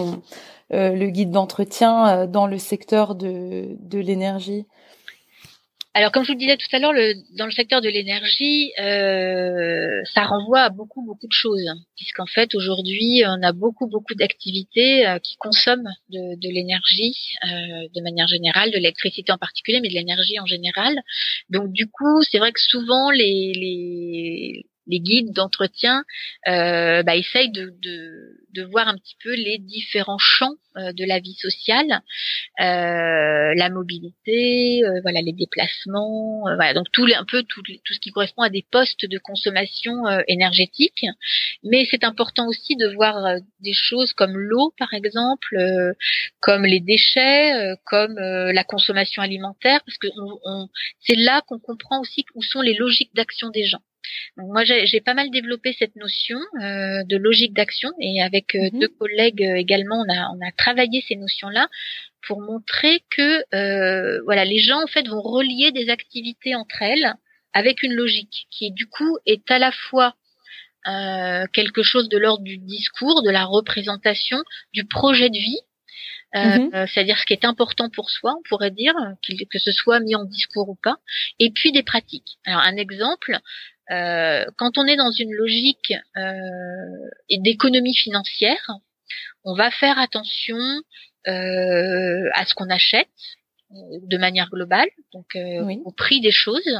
euh, 0.73 0.91
le 0.95 1.11
guide 1.11 1.31
d'entretien 1.31 2.09
euh, 2.09 2.27
dans 2.27 2.47
le 2.47 2.57
secteur 2.57 3.15
de, 3.15 3.77
de 3.79 3.99
l'énergie? 3.99 4.65
Alors, 5.93 6.13
comme 6.13 6.23
je 6.23 6.29
vous 6.29 6.39
le 6.39 6.39
disais 6.39 6.57
tout 6.57 6.75
à 6.75 6.79
l'heure, 6.79 6.95
dans 7.37 7.45
le 7.45 7.51
secteur 7.51 7.83
de 7.83 7.91
l'énergie, 7.91 8.71
ça 8.79 10.25
renvoie 10.25 10.61
à 10.61 10.71
beaucoup, 10.71 11.05
beaucoup 11.05 11.27
de 11.27 11.33
choses, 11.33 11.69
puisqu'en 11.97 12.27
fait, 12.27 12.55
aujourd'hui, 12.55 13.25
on 13.27 13.43
a 13.43 13.53
beaucoup, 13.53 13.89
beaucoup 13.89 14.15
d'activités 14.15 15.05
qui 15.25 15.35
consomment 15.37 15.91
de, 16.11 16.49
l'énergie 16.49 17.17
de 17.43 18.03
manière 18.03 18.29
générale, 18.29 18.71
de 18.71 18.77
l'électricité 18.77 19.33
en 19.33 19.37
particulier, 19.39 19.81
mais 19.83 19.89
de 19.89 19.95
l'énergie 19.95 20.39
en 20.39 20.47
général. 20.47 20.95
Donc, 21.49 21.73
du 21.73 21.89
coup, 21.89 22.23
c'est 22.23 22.39
vrai 22.39 22.53
que 22.53 22.61
souvent, 22.61 23.11
les, 23.11 23.53
les, 23.57 24.67
les 24.91 25.01
guides 25.01 25.33
d'entretien 25.33 26.05
euh, 26.49 27.03
bah, 27.03 27.17
essayent 27.17 27.53
de, 27.53 27.73
de, 27.81 28.41
de, 28.55 28.63
voir 28.65 28.89
un 28.89 28.97
petit 28.97 29.17
peu 29.23 29.35
les 29.35 29.59
différents 29.59 30.19
champs 30.19 30.57
euh, 30.77 30.93
de 30.93 31.05
la 31.05 31.19
vie 31.19 31.35
sociale, 31.35 32.01
euh, 32.61 33.55
la 33.57 33.71
mobilité, 33.71 34.85
euh, 34.85 35.01
voilà 35.03 35.21
les 35.21 35.33
déplacements, 35.33 36.47
euh, 36.47 36.55
voilà 36.55 36.75
donc 36.75 36.87
tout 36.93 37.07
un 37.13 37.25
peu 37.25 37.43
tout, 37.43 37.63
tout, 37.63 37.93
ce 37.93 37.99
qui 37.99 38.11
correspond 38.11 38.43
à 38.43 38.51
des 38.51 38.65
postes 38.71 39.05
de 39.05 39.19
consommation 39.19 40.05
énergétique. 40.29 41.05
Mais 41.65 41.87
c'est 41.91 42.05
important 42.05 42.47
aussi 42.47 42.77
de 42.77 42.87
voir 42.95 43.37
des 43.61 43.73
choses 43.73 44.13
comme 44.13 44.37
l'eau 44.37 44.73
par 44.79 44.95
exemple, 44.95 45.59
comme 46.41 46.65
les 46.65 46.81
déchets, 46.81 47.75
comme 47.85 48.15
la 48.17 48.65
consommation 48.65 49.23
alimentaire, 49.23 49.81
parce 49.85 49.99
que 49.99 50.09
on, 50.45 50.69
c'est 51.01 51.17
là 51.17 51.43
qu'on 51.47 51.59
comprend 51.59 52.01
aussi 52.01 52.25
où 52.35 52.43
sont 52.43 52.61
les 52.61 52.75
logiques 52.75 53.15
d'action 53.15 53.51
des 53.51 53.65
gens. 53.65 53.83
Donc 54.37 54.49
moi, 54.49 54.65
j'ai 54.65 55.01
pas 55.01 55.15
mal 55.15 55.31
développé 55.31 55.75
cette 55.79 55.97
notion 55.97 56.39
euh, 56.61 57.03
de 57.05 57.17
logique 57.17 57.55
d'action 57.55 57.91
et 58.01 58.23
avec 58.23 58.55
euh, 58.55 58.71
mhm. 58.73 58.81
deux 58.81 58.89
collègues 58.89 59.43
euh, 59.43 59.57
également, 59.57 60.03
on 60.07 60.13
a, 60.13 60.29
on 60.35 60.47
a 60.47 60.53
travaillé 60.57 61.03
ces 61.07 61.17
notions-là 61.17 61.69
pour 62.27 62.41
montrer 62.41 63.03
que 63.11 63.45
voilà, 64.25 64.45
les 64.45 64.59
gens 64.59 64.83
en 64.83 64.87
fait 64.87 65.09
vont 65.09 65.23
relier 65.23 65.73
des 65.73 65.89
activités 65.89 66.55
entre 66.55 66.83
elles 66.83 67.15
avec 67.53 67.83
une 67.83 67.95
logique 67.95 68.47
qui 68.51 68.71
du 68.73 68.87
coup 68.87 69.19
est 69.27 69.51
à 69.51 69.59
la 69.59 69.73
fois 69.73 70.15
euh, 70.87 71.45
quelque 71.53 71.83
chose 71.83 72.09
de 72.09 72.17
l'ordre 72.17 72.43
du 72.43 72.57
discours, 72.57 73.23
de 73.23 73.31
la 73.31 73.45
représentation, 73.45 74.39
du 74.73 74.87
projet 74.87 75.29
de 75.29 75.37
vie, 75.37 75.61
euh, 76.37 76.59
mhm. 76.59 76.87
c'est-à-dire 76.87 77.19
ce 77.19 77.27
qui 77.27 77.35
est 77.35 77.45
important 77.45 77.91
pour 77.91 78.09
soi, 78.09 78.35
on 78.39 78.43
pourrait 78.49 78.71
dire, 78.71 78.95
que 79.51 79.59
ce 79.59 79.73
soit 79.73 80.01
mis 80.01 80.15
en 80.15 80.25
discours 80.25 80.71
ou 80.71 80.79
pas, 80.83 80.97
et 81.39 81.51
puis 81.51 81.73
des 81.73 81.83
pratiques. 81.83 82.39
Alors 82.47 82.63
un 82.63 82.77
exemple, 82.77 83.39
euh, 83.91 84.45
quand 84.57 84.79
on 84.79 84.87
est 84.87 84.97
dans 84.97 85.11
une 85.11 85.33
logique 85.33 85.93
d'économie 87.31 87.97
financière, 87.97 88.71
on 89.45 89.55
va 89.55 89.71
faire 89.71 89.99
attention 89.99 90.59
à 91.27 92.45
ce 92.47 92.55
qu'on 92.55 92.71
achète, 92.71 93.09
de 93.71 94.19
manière 94.19 94.51
globale, 94.51 94.89
donc 95.13 95.27
euh, 95.37 95.63
au 95.85 95.93
prix 95.93 96.21
des 96.21 96.33
choses, 96.33 96.79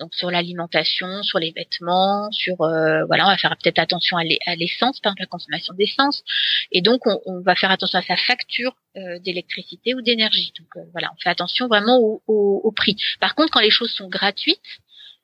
donc 0.00 0.12
sur 0.14 0.30
l'alimentation, 0.30 1.22
sur 1.22 1.38
les 1.38 1.52
vêtements, 1.52 2.30
sur 2.32 2.60
euh, 2.62 3.04
voilà, 3.06 3.26
on 3.26 3.30
va 3.30 3.36
faire 3.36 3.56
peut-être 3.56 3.78
attention 3.78 4.16
à 4.16 4.24
l'essence, 4.56 4.98
par 5.00 5.12
exemple 5.12 5.22
la 5.22 5.26
consommation 5.26 5.74
d'essence, 5.74 6.24
et 6.72 6.80
donc 6.80 7.02
on, 7.06 7.40
va 7.42 7.54
faire 7.54 7.70
attention 7.70 7.98
à 7.98 8.02
sa 8.02 8.16
facture 8.16 8.74
euh, 8.96 9.20
d'électricité 9.20 9.94
ou 9.94 10.02
d'énergie. 10.02 10.52
Donc 10.58 10.84
voilà, 10.92 11.10
on 11.12 11.20
fait 11.22 11.30
attention 11.30 11.68
vraiment 11.68 11.98
au, 11.98 12.22
au, 12.26 12.72
prix. 12.72 12.96
Par 13.20 13.34
contre, 13.36 13.52
quand 13.52 13.60
les 13.60 13.70
choses 13.70 13.92
sont 13.92 14.08
gratuites, 14.08 14.58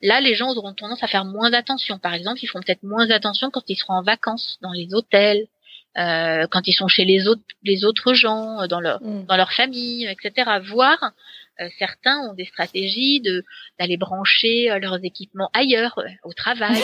là 0.00 0.20
les 0.20 0.34
gens 0.34 0.54
auront 0.54 0.74
tendance 0.74 1.02
à 1.02 1.06
faire 1.06 1.24
moins 1.24 1.52
attention. 1.52 1.98
Par 1.98 2.14
exemple, 2.14 2.40
ils 2.42 2.46
feront 2.46 2.60
peut-être 2.60 2.82
moins 2.82 3.10
attention 3.10 3.50
quand 3.50 3.62
ils 3.68 3.76
seront 3.76 3.94
en 3.94 4.02
vacances 4.02 4.58
dans 4.62 4.72
les 4.72 4.94
hôtels, 4.94 5.46
euh, 5.96 6.46
quand 6.50 6.66
ils 6.68 6.74
sont 6.74 6.88
chez 6.88 7.04
les 7.04 7.26
autres 7.26 7.42
les 7.62 7.84
autres 7.84 8.14
gens, 8.14 8.60
euh, 8.60 8.66
dans 8.66 8.80
leur 8.80 9.02
mm. 9.02 9.26
dans 9.26 9.36
leur 9.36 9.52
famille, 9.52 10.06
etc. 10.06 10.58
Voir 10.68 11.12
certains 11.78 12.18
ont 12.28 12.34
des 12.34 12.44
stratégies 12.44 13.20
de 13.20 13.44
d'aller 13.78 13.96
brancher 13.96 14.68
leurs 14.80 15.04
équipements 15.04 15.50
ailleurs, 15.52 15.98
au 16.24 16.32
travail. 16.32 16.80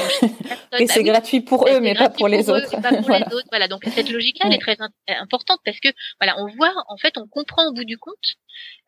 et 0.78 0.87
c'est 0.87 1.02
gratuit 1.02 1.40
pour 1.40 1.68
eux, 1.68 1.80
mais 1.80 1.94
pas 1.94 2.10
pour, 2.10 2.28
les, 2.34 2.50
autres. 2.50 2.70
pas 2.80 2.90
pour 2.90 3.10
les 3.10 3.34
autres. 3.34 3.48
Voilà, 3.50 3.68
donc 3.68 3.84
cette 3.84 4.10
logique-là, 4.12 4.46
elle 4.48 4.54
est 4.54 4.58
très 4.58 4.76
importante 5.08 5.60
parce 5.64 5.80
que 5.80 5.88
voilà, 6.20 6.38
on 6.38 6.46
voit, 6.46 6.72
en 6.88 6.96
fait, 6.96 7.16
on 7.18 7.26
comprend 7.26 7.66
au 7.68 7.72
bout 7.72 7.84
du 7.84 7.98
compte 7.98 8.37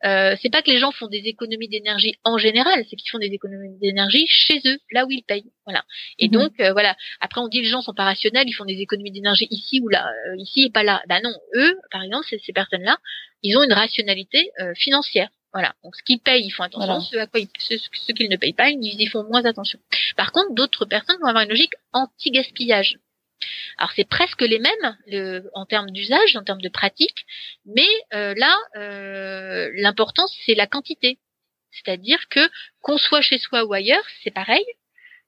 euh, 0.05 0.35
c'est 0.41 0.49
pas 0.49 0.61
que 0.61 0.69
les 0.69 0.77
gens 0.77 0.91
font 0.91 1.07
des 1.07 1.23
économies 1.25 1.67
d'énergie 1.67 2.15
en 2.23 2.37
général, 2.37 2.85
c'est 2.89 2.95
qu'ils 2.95 3.09
font 3.09 3.17
des 3.17 3.33
économies 3.33 3.77
d'énergie 3.79 4.25
chez 4.27 4.59
eux, 4.65 4.77
là 4.91 5.05
où 5.05 5.11
ils 5.11 5.23
payent. 5.23 5.51
Voilà. 5.65 5.83
Et 6.19 6.27
mhm. 6.27 6.33
donc 6.33 6.59
euh, 6.59 6.71
voilà. 6.71 6.95
Après 7.19 7.41
on 7.41 7.47
dit 7.47 7.61
les 7.61 7.69
gens 7.69 7.81
sont 7.81 7.93
pas 7.93 8.03
rationnels, 8.03 8.47
ils 8.47 8.53
font 8.53 8.65
des 8.65 8.79
économies 8.79 9.11
d'énergie 9.11 9.47
ici 9.49 9.79
ou 9.81 9.89
là, 9.89 10.07
euh, 10.07 10.35
ici 10.37 10.65
et 10.65 10.69
pas 10.69 10.83
là. 10.83 11.01
Bah 11.07 11.19
non, 11.21 11.33
eux, 11.55 11.77
par 11.91 12.03
exemple, 12.03 12.25
ces, 12.27 12.53
personnes-là, 12.53 12.97
ils 13.43 13.57
ont 13.57 13.63
une 13.63 13.73
rationalité 13.73 14.51
financière. 14.75 15.29
Voilà. 15.57 15.73
Donc 15.83 15.95
ce 15.95 16.03
qu'ils 16.03 16.19
payent, 16.19 16.45
ils 16.45 16.51
font 16.51 16.61
attention. 16.61 17.01
Ce 17.01 17.17
à 17.17 17.25
quoi 17.25 17.39
ils, 17.39 17.49
ce, 17.57 18.11
qu'ils 18.11 18.29
ne 18.29 18.37
payent 18.37 18.53
pas, 18.53 18.69
ils 18.69 19.01
y 19.01 19.07
font 19.07 19.23
moins 19.23 19.43
attention. 19.43 19.79
Par 20.15 20.31
contre, 20.31 20.53
d'autres 20.53 20.85
personnes 20.85 21.17
vont 21.19 21.25
avoir 21.25 21.45
une 21.45 21.49
logique 21.49 21.73
anti-gaspillage. 21.93 22.99
Alors 23.79 23.91
c'est 23.95 24.07
presque 24.07 24.41
les 24.41 24.59
mêmes 24.59 24.97
le, 25.07 25.49
en 25.55 25.65
termes 25.65 25.89
d'usage, 25.89 26.35
en 26.35 26.43
termes 26.43 26.61
de 26.61 26.69
pratique, 26.69 27.25
mais 27.65 27.87
euh, 28.13 28.35
là 28.37 28.55
euh, 28.75 29.71
l'importance 29.77 30.31
c'est 30.45 30.53
la 30.53 30.67
quantité. 30.67 31.17
C'est-à-dire 31.71 32.19
que 32.29 32.47
qu'on 32.81 32.99
soit 32.99 33.21
chez 33.21 33.39
soi 33.39 33.65
ou 33.65 33.73
ailleurs, 33.73 34.05
c'est 34.23 34.29
pareil. 34.29 34.65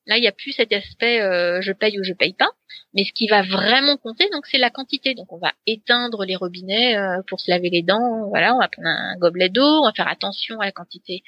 Là, 0.06 0.18
il 0.18 0.22
n'y 0.22 0.28
a 0.28 0.32
plus 0.32 0.52
cet 0.52 0.72
aspect 0.74 1.22
euh, 1.22 1.60
je 1.62 1.72
paye 1.72 2.00
ou 2.00 2.04
je 2.04 2.14
paye 2.14 2.34
pas. 2.34 2.52
Mais 2.94 3.04
ce 3.04 3.12
qui 3.14 3.28
va 3.28 3.42
vraiment 3.42 3.98
compter, 3.98 4.30
donc, 4.32 4.46
c'est 4.48 4.58
la 4.58 4.70
quantité. 4.70 5.14
Donc, 5.14 5.32
on 5.32 5.38
va 5.38 5.54
éteindre 5.66 6.26
les 6.26 6.36
robinets 6.36 6.98
euh, 6.98 7.22
pour 7.28 7.40
se 7.40 7.50
laver 7.52 7.70
les 7.70 7.84
dents. 7.84 8.28
Voilà, 8.30 8.56
on 8.56 8.60
va 8.60 8.68
prendre 8.68 8.88
un 8.88 9.16
gobelet 9.18 9.50
d'eau. 9.50 9.82
On 9.82 9.86
va 9.86 9.94
faire 9.94 10.08
attention 10.08 10.60
à 10.60 10.66
la 10.66 10.72
quantité 10.72 11.24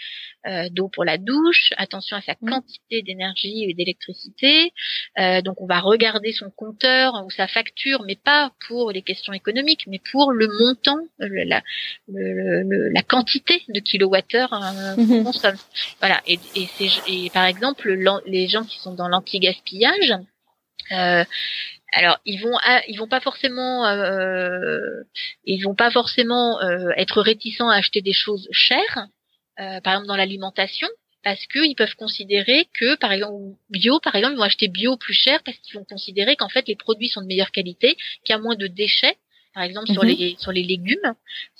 euh, 0.48 0.70
d'eau 0.70 0.90
pour 0.90 1.06
la 1.06 1.18
douche, 1.18 1.74
attention 1.78 2.18
à 2.18 2.22
sa 2.22 2.34
mmh. 2.34 2.50
quantité 2.50 3.02
d'énergie 3.02 3.66
et 3.70 3.74
d'électricité. 3.74 4.74
Euh, 5.20 5.42
donc, 5.42 5.62
on 5.62 5.68
va 5.68 5.80
regarder 5.80 6.32
son 6.34 6.50
compteur 6.50 7.24
ou 7.26 7.30
sa 7.30 7.48
facture, 7.48 8.04
mais 8.06 8.16
pas 8.16 8.52
pour 8.68 8.92
les 8.92 9.02
questions 9.02 9.34
économiques, 9.34 9.86
mais 9.88 10.02
pour 10.12 10.32
le 10.32 10.48
montant, 10.48 11.00
la, 11.20 11.62
la 12.08 13.04
quantité 13.04 13.62
de 13.70 13.80
kilowattheures 13.80 14.54
euh, 14.54 14.96
qu'on 14.96 15.22
mmh. 15.22 15.24
consomme. 15.24 15.58
Voilà. 16.00 16.22
Et, 16.28 16.40
et, 16.56 16.68
et 17.08 17.30
par 17.30 17.46
exemple, 17.46 17.92
les 18.26 18.48
gens 18.48 18.64
qui 18.64 18.80
sont 18.80 18.94
dans 18.94 19.08
l'anti-gaspillage, 19.08 20.14
euh, 20.92 21.24
alors 21.94 22.20
ils 22.26 22.42
vont 22.42 22.58
ils 22.88 22.98
vont 22.98 23.08
pas 23.08 23.20
forcément 23.20 23.86
euh, 23.86 25.04
ils 25.46 25.62
vont 25.62 25.76
pas 25.76 25.92
forcément 25.92 26.62
euh, 26.62 26.90
être 26.98 27.22
réticents 27.22 27.70
à 27.70 27.76
acheter 27.76 28.02
des 28.02 28.14
choses 28.14 28.48
chères, 28.52 29.08
par 29.58 29.94
exemple 29.94 30.08
dans 30.08 30.16
l'alimentation, 30.16 30.88
parce 31.24 31.46
qu'ils 31.48 31.76
peuvent 31.76 31.96
considérer 31.96 32.68
que 32.74 32.96
par 32.96 33.12
exemple 33.12 33.56
bio 33.70 34.00
par 34.00 34.16
exemple 34.16 34.36
ils 34.36 34.38
vont 34.38 34.44
acheter 34.44 34.68
bio 34.68 34.98
plus 34.98 35.14
cher 35.14 35.42
parce 35.44 35.58
qu'ils 35.58 35.78
vont 35.78 35.86
considérer 35.86 36.36
qu'en 36.36 36.50
fait 36.50 36.68
les 36.68 36.76
produits 36.76 37.10
sont 37.10 37.22
de 37.22 37.28
meilleure 37.28 37.52
qualité, 37.52 37.96
qu'il 38.24 38.34
y 38.34 38.34
a 38.34 38.40
moins 38.40 38.56
de 38.56 38.68
déchets 38.68 39.18
par 39.54 39.64
exemple 39.64 39.92
sur 39.92 40.04
mhm. 40.04 40.10
les 40.10 40.36
sur 40.40 40.52
les 40.52 40.64
légumes, 40.64 41.14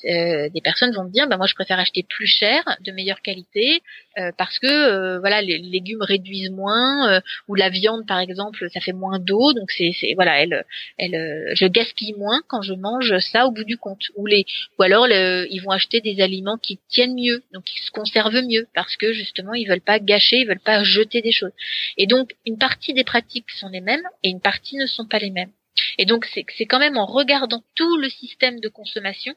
euh, 0.06 0.50
des 0.50 0.62
personnes 0.62 0.94
vont 0.94 1.04
me 1.04 1.12
dire 1.12 1.28
bah 1.28 1.38
moi 1.38 1.48
je 1.48 1.56
préfère 1.56 1.80
acheter 1.80 2.04
plus 2.04 2.28
cher, 2.28 2.64
de 2.82 2.92
meilleure 2.92 3.22
qualité, 3.22 3.82
euh, 4.18 4.32
parce 4.38 4.60
que 4.60 4.68
euh, 4.68 5.20
voilà 5.20 5.42
les 5.42 5.58
légumes 5.58 6.02
réduisent 6.02 6.52
moins 6.52 7.22
ou 7.48 7.56
la 7.56 7.70
viande 7.70 8.08
par 8.08 8.20
exemple 8.20 8.70
ça 8.74 8.80
fait 8.80 8.94
moins 8.94 9.20
d'eau 9.20 9.54
donc 9.54 9.72
c'est 9.72 9.92
c'est 10.00 10.14
voilà 10.16 10.42
elle 10.42 10.66
elle 10.98 11.52
je 11.56 11.66
gaspille 11.66 12.14
moins 12.14 12.42
quand 12.48 12.62
je 12.62 12.74
mange 12.74 13.18
ça 13.20 13.46
au 13.46 13.52
bout 13.52 13.64
du 13.64 13.78
compte. 13.78 14.04
Ou 14.16 14.26
les 14.26 14.46
ou 14.80 14.84
alors 14.84 15.08
ils 15.08 15.60
vont 15.60 15.72
acheter 15.72 16.02
des 16.02 16.22
aliments 16.22 16.58
qui 16.58 16.80
tiennent 16.88 17.16
mieux 17.16 17.44
donc 17.54 17.64
qui 17.66 17.80
se 17.80 17.92
conservent 17.92 18.42
mieux 18.44 18.68
parce 18.74 18.96
que 18.96 19.12
justement 19.14 19.54
ils 19.54 19.68
veulent 19.68 19.82
pas 19.82 20.00
gâcher 20.00 20.38
ils 20.38 20.48
veulent 20.48 20.60
pas 20.60 20.84
jeter 20.84 21.22
des 21.22 21.32
choses. 21.32 21.52
Et 21.98 22.08
donc 22.08 22.36
une 22.46 22.58
partie 22.58 22.94
des 22.94 23.04
pratiques 23.04 23.50
sont 23.52 23.70
les 23.70 23.82
mêmes 23.82 24.04
et 24.24 24.30
une 24.30 24.42
partie 24.42 24.78
ne 24.78 24.86
sont 24.86 25.06
pas 25.06 25.20
les 25.20 25.32
mêmes 25.32 25.52
et 25.98 26.06
donc 26.06 26.26
c'est 26.26 26.66
quand 26.66 26.80
même 26.80 26.98
en 26.98 27.06
regardant 27.06 27.64
tout 27.76 27.98
le 27.98 28.10
système 28.10 28.60
de 28.60 28.70
consommation, 28.70 29.34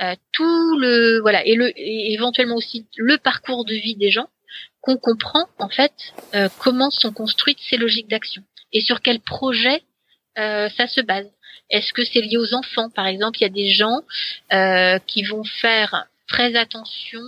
euh, 0.00 0.14
tout 0.32 0.78
le 0.78 1.20
voilà 1.20 1.44
et 1.44 1.54
le 1.54 1.72
éventuellement 1.76 2.56
aussi 2.56 2.86
le 2.96 3.18
parcours 3.18 3.64
de 3.64 3.74
vie 3.74 3.96
des 3.96 4.10
gens 4.10 4.28
qu'on 4.80 4.96
comprend 4.96 5.46
en 5.58 5.68
fait 5.68 5.92
euh, 6.34 6.48
comment 6.58 6.90
sont 6.90 7.12
construites 7.12 7.58
ces 7.68 7.76
logiques 7.76 8.08
d'action 8.08 8.42
et 8.72 8.80
sur 8.80 9.00
quel 9.00 9.20
projet 9.20 9.82
euh, 10.38 10.68
ça 10.76 10.86
se 10.86 11.00
base. 11.00 11.28
Est-ce 11.70 11.92
que 11.92 12.04
c'est 12.04 12.20
lié 12.20 12.36
aux 12.38 12.54
enfants? 12.54 12.88
Par 12.90 13.06
exemple, 13.06 13.38
il 13.40 13.42
y 13.42 13.46
a 13.46 13.50
des 13.50 13.68
gens 13.68 14.00
qui 15.06 15.22
vont 15.22 15.44
faire 15.44 16.06
très 16.26 16.56
attention 16.56 17.20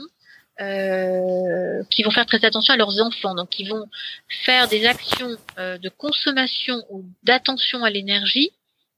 euh, 0.61 1.83
qui 1.89 2.03
vont 2.03 2.11
faire 2.11 2.27
très 2.27 2.45
attention 2.45 2.75
à 2.75 2.77
leurs 2.77 3.01
enfants, 3.01 3.35
donc 3.35 3.49
qui 3.49 3.65
vont 3.65 3.87
faire 4.45 4.69
des 4.69 4.85
actions 4.85 5.35
euh, 5.59 5.79
de 5.79 5.89
consommation 5.89 6.83
ou 6.91 7.07
d'attention 7.23 7.83
à 7.83 7.89
l'énergie 7.89 8.51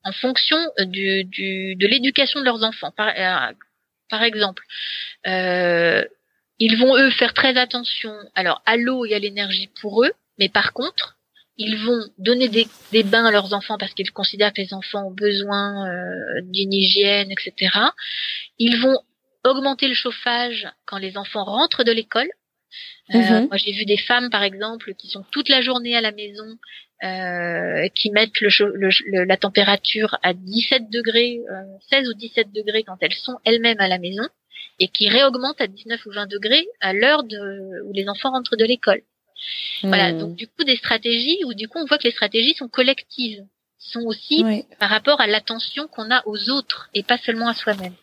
en 0.02 0.10
fonction 0.10 0.56
euh, 0.80 0.84
du, 0.86 1.22
du, 1.22 1.76
de 1.76 1.86
l'éducation 1.86 2.40
de 2.40 2.44
leurs 2.46 2.64
enfants. 2.64 2.90
Par, 2.90 3.12
par 4.10 4.22
exemple, 4.24 4.64
ils 5.24 6.76
vont 6.78 6.96
eux 6.96 7.10
faire 7.10 7.32
très 7.32 7.56
attention 7.56 8.12
alors 8.34 8.60
à 8.66 8.76
l'eau 8.76 9.04
et 9.04 9.14
à 9.14 9.20
l'énergie 9.20 9.70
pour 9.80 10.04
eux, 10.04 10.10
mais 10.40 10.48
par 10.48 10.72
contre, 10.72 11.16
ils 11.58 11.76
vont 11.76 12.00
donner 12.18 12.48
des, 12.48 12.66
des 12.90 13.04
bains 13.04 13.26
à 13.26 13.30
leurs 13.30 13.54
enfants 13.54 13.78
parce 13.78 13.94
qu'ils 13.94 14.10
considèrent 14.10 14.52
que 14.52 14.62
les 14.62 14.74
enfants 14.74 15.06
ont 15.06 15.14
besoin 15.14 15.86
d'une 16.42 16.72
hygiène, 16.72 17.30
etc. 17.30 17.78
Ils 18.58 18.80
vont 18.80 18.98
augmenter 19.44 19.88
le 19.88 19.94
chauffage 19.94 20.68
quand 20.86 20.98
les 20.98 21.16
enfants 21.16 21.44
rentrent 21.44 21.84
de 21.84 21.92
l'école. 21.92 22.30
Euh, 23.14 23.18
mhm. 23.18 23.48
Moi, 23.48 23.56
j'ai 23.56 23.72
vu 23.72 23.84
des 23.84 23.98
femmes, 23.98 24.30
par 24.30 24.42
exemple, 24.42 24.94
qui 24.94 25.08
sont 25.08 25.24
toute 25.30 25.48
la 25.48 25.60
journée 25.60 25.96
à 25.96 26.00
la 26.00 26.12
maison, 26.12 26.56
euh, 27.04 27.88
qui 27.94 28.10
mettent 28.10 28.40
le, 28.40 29.24
la 29.24 29.36
température 29.36 30.18
à 30.22 30.32
17 30.34 30.88
degrés, 30.90 31.40
16 31.90 32.06
euh, 32.06 32.10
ou 32.10 32.14
17 32.14 32.52
degrés 32.52 32.84
quand 32.84 32.96
elles 33.00 33.14
sont 33.14 33.38
elles-mêmes 33.44 33.80
à 33.80 33.88
la 33.88 33.98
maison, 33.98 34.26
et 34.78 34.88
qui 34.88 35.08
réaugmentent 35.08 35.60
à 35.60 35.66
19 35.66 36.06
ou 36.06 36.12
20 36.12 36.26
degrés 36.30 36.66
à 36.80 36.92
l'heure 36.92 37.24
de, 37.24 37.82
où 37.84 37.92
les 37.92 38.08
enfants 38.08 38.30
rentrent 38.30 38.56
de 38.56 38.64
l'école. 38.64 39.02
Voilà, 39.82 40.12
mhm. 40.12 40.18
donc 40.20 40.36
du 40.36 40.46
coup 40.46 40.62
des 40.62 40.76
stratégies 40.76 41.44
où 41.44 41.54
du 41.54 41.66
coup 41.66 41.78
on 41.78 41.84
voit 41.84 41.98
que 41.98 42.04
les 42.04 42.12
stratégies 42.12 42.54
sont 42.54 42.68
collectives, 42.68 43.42
sont 43.78 44.02
aussi 44.02 44.44
par 44.78 44.88
rapport 44.88 45.20
à 45.20 45.26
l'attention 45.26 45.88
qu'on 45.88 46.12
a 46.12 46.22
aux 46.26 46.50
autres 46.50 46.88
et 46.94 47.02
pas 47.02 47.18
seulement 47.18 47.48
à 47.48 47.54
soi-même. 47.54 47.94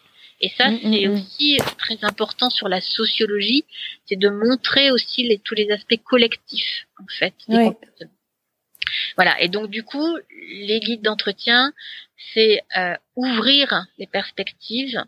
Et 0.41 0.49
ça, 0.57 0.69
mm, 0.69 0.79
c'est 0.81 1.07
mm, 1.07 1.11
mm. 1.11 1.13
aussi 1.13 1.57
très 1.77 1.97
important 2.03 2.49
sur 2.49 2.69
la 2.69 2.81
sociologie, 2.81 3.65
c'est 4.05 4.17
de 4.17 4.29
montrer 4.29 4.91
aussi 4.91 5.23
les, 5.23 5.39
tous 5.39 5.55
les 5.55 5.69
aspects 5.71 6.01
collectifs, 6.03 6.87
en 6.99 7.05
fait. 7.17 7.33
Voilà. 9.15 9.39
Et 9.41 9.49
donc, 9.49 9.69
du 9.69 9.83
coup, 9.83 10.17
les 10.51 10.79
guides 10.79 11.01
d'entretien, 11.01 11.73
c'est 12.33 12.61
euh, 12.77 12.95
ouvrir 13.15 13.85
les 13.97 14.07
perspectives, 14.07 15.03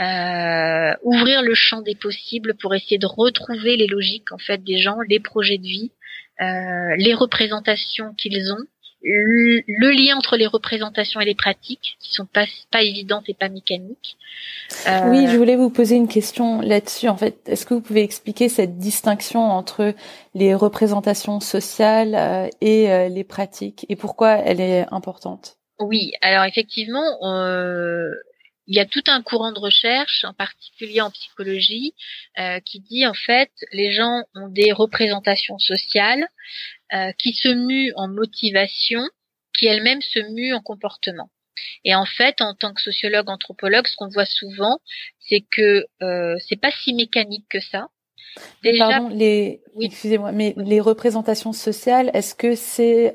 euh, 0.00 0.94
ouvrir 1.02 1.42
le 1.42 1.54
champ 1.54 1.80
des 1.80 1.94
possibles 1.94 2.54
pour 2.56 2.74
essayer 2.74 2.98
de 2.98 3.06
retrouver 3.06 3.76
les 3.76 3.86
logiques, 3.86 4.32
en 4.32 4.38
fait, 4.38 4.62
des 4.62 4.78
gens, 4.78 4.98
les 5.08 5.20
projets 5.20 5.58
de 5.58 5.66
vie, 5.66 5.92
euh, 6.40 6.96
les 6.96 7.14
représentations 7.14 8.12
qu'ils 8.14 8.52
ont, 8.52 8.64
le, 9.04 9.90
lien 9.90 10.16
entre 10.16 10.36
les 10.36 10.46
représentations 10.46 11.20
et 11.20 11.24
les 11.24 11.34
pratiques, 11.34 11.96
qui 12.00 12.14
sont 12.14 12.26
pas 12.26 12.46
pas 12.70 12.82
évidentes 12.82 13.24
et 13.28 13.34
pas 13.34 13.48
mécaniques. 13.48 14.16
Euh, 14.88 15.10
oui, 15.10 15.26
je 15.28 15.36
voulais 15.36 15.56
vous 15.56 15.70
poser 15.70 15.96
une 15.96 16.08
question 16.08 16.60
là-dessus. 16.60 17.08
En 17.08 17.16
fait, 17.16 17.36
est-ce 17.46 17.66
que 17.66 17.74
vous 17.74 17.80
pouvez 17.80 18.02
expliquer 18.02 18.48
cette 18.48 18.78
distinction 18.78 19.40
entre 19.40 19.94
les 20.34 20.54
représentations 20.54 21.40
sociales 21.40 22.14
euh, 22.14 22.48
et 22.60 22.90
euh, 22.90 23.08
les 23.08 23.24
pratiques 23.24 23.86
et 23.88 23.96
pourquoi 23.96 24.32
elle 24.32 24.60
est 24.60 24.86
importante? 24.90 25.56
Oui, 25.80 26.12
alors 26.22 26.44
effectivement, 26.44 27.18
il 28.66 28.76
y 28.76 28.80
a 28.80 28.86
tout 28.86 29.02
un 29.08 29.22
courant 29.22 29.52
de 29.52 29.58
recherche, 29.58 30.24
en 30.24 30.32
particulier 30.32 31.00
en 31.00 31.10
psychologie, 31.10 31.94
qui 32.64 32.80
dit 32.80 33.06
en 33.06 33.14
fait 33.14 33.50
les 33.72 33.92
gens 33.92 34.22
ont 34.34 34.48
des 34.48 34.72
représentations 34.72 35.58
sociales 35.58 36.28
euh, 36.94 37.10
qui 37.18 37.32
se 37.32 37.48
mue 37.48 37.92
en 37.96 38.06
motivation, 38.06 39.00
qui 39.58 39.66
elle-même 39.66 40.00
se 40.00 40.20
mue 40.32 40.54
en 40.54 40.60
comportement. 40.60 41.28
Et 41.82 41.94
en 41.94 42.04
fait, 42.04 42.40
en 42.40 42.54
tant 42.54 42.72
que 42.72 42.80
sociologue, 42.80 43.28
anthropologue, 43.28 43.86
ce 43.88 43.96
qu'on 43.96 44.08
voit 44.08 44.26
souvent, 44.26 44.78
c'est 45.18 45.42
que 45.50 45.86
euh, 46.02 46.36
c'est 46.46 46.60
pas 46.60 46.70
si 46.70 46.94
mécanique 46.94 47.46
que 47.48 47.58
ça. 47.58 47.88
Déjà, 48.62 48.88
pardon, 48.88 49.08
les, 49.08 49.62
excusez-moi, 49.80 50.30
mais 50.30 50.54
les 50.56 50.80
représentations 50.80 51.52
sociales, 51.52 52.10
est-ce 52.14 52.34
que 52.36 52.54
c'est 52.54 53.14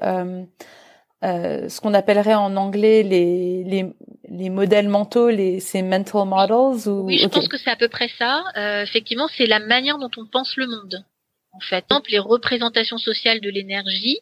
euh, 1.23 1.69
ce 1.69 1.81
qu'on 1.81 1.93
appellerait 1.93 2.35
en 2.35 2.55
anglais 2.55 3.03
les, 3.03 3.63
les, 3.63 3.85
les 4.29 4.49
modèles 4.49 4.87
mentaux, 4.87 5.29
les, 5.29 5.59
ces 5.59 5.81
mental 5.81 6.25
models 6.25 6.87
ou... 6.87 7.05
Oui, 7.05 7.17
je 7.17 7.27
pense 7.27 7.47
que 7.47 7.57
c'est 7.57 7.71
à 7.71 7.75
peu 7.75 7.89
près 7.89 8.09
ça. 8.17 8.43
Euh, 8.57 8.83
effectivement, 8.83 9.27
c'est 9.35 9.45
la 9.45 9.59
manière 9.59 9.97
dont 9.97 10.11
on 10.17 10.25
pense 10.25 10.55
le 10.55 10.67
monde 10.67 11.03
en 11.51 11.59
fait. 11.59 11.85
Les 12.09 12.19
représentations 12.19 12.97
sociales 12.97 13.41
de 13.41 13.49
l'énergie 13.49 14.19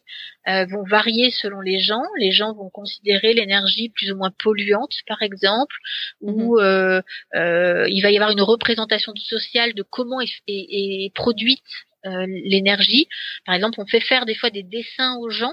euh, 0.48 0.64
vont 0.66 0.82
varier 0.84 1.30
selon 1.30 1.60
les 1.60 1.78
gens. 1.78 2.02
Les 2.18 2.32
gens 2.32 2.54
vont 2.54 2.70
considérer 2.70 3.34
l'énergie 3.34 3.90
plus 3.90 4.10
ou 4.10 4.16
moins 4.16 4.32
polluante, 4.42 4.94
par 5.06 5.22
exemple, 5.22 5.74
ou 6.20 6.56
mhm. 6.56 6.64
euh, 6.64 7.02
euh, 7.34 7.88
il 7.88 8.00
va 8.02 8.10
y 8.10 8.16
avoir 8.16 8.30
une 8.30 8.42
représentation 8.42 9.12
sociale 9.16 9.74
de 9.74 9.82
comment 9.82 10.20
est, 10.20 10.30
est 10.46 11.14
produite 11.14 11.62
l'énergie. 12.04 13.06
Par 13.44 13.54
exemple, 13.54 13.78
on 13.80 13.86
fait 13.86 14.00
faire 14.00 14.24
des 14.24 14.34
fois 14.34 14.48
des 14.48 14.62
dessins 14.62 15.16
aux 15.18 15.28
gens 15.28 15.52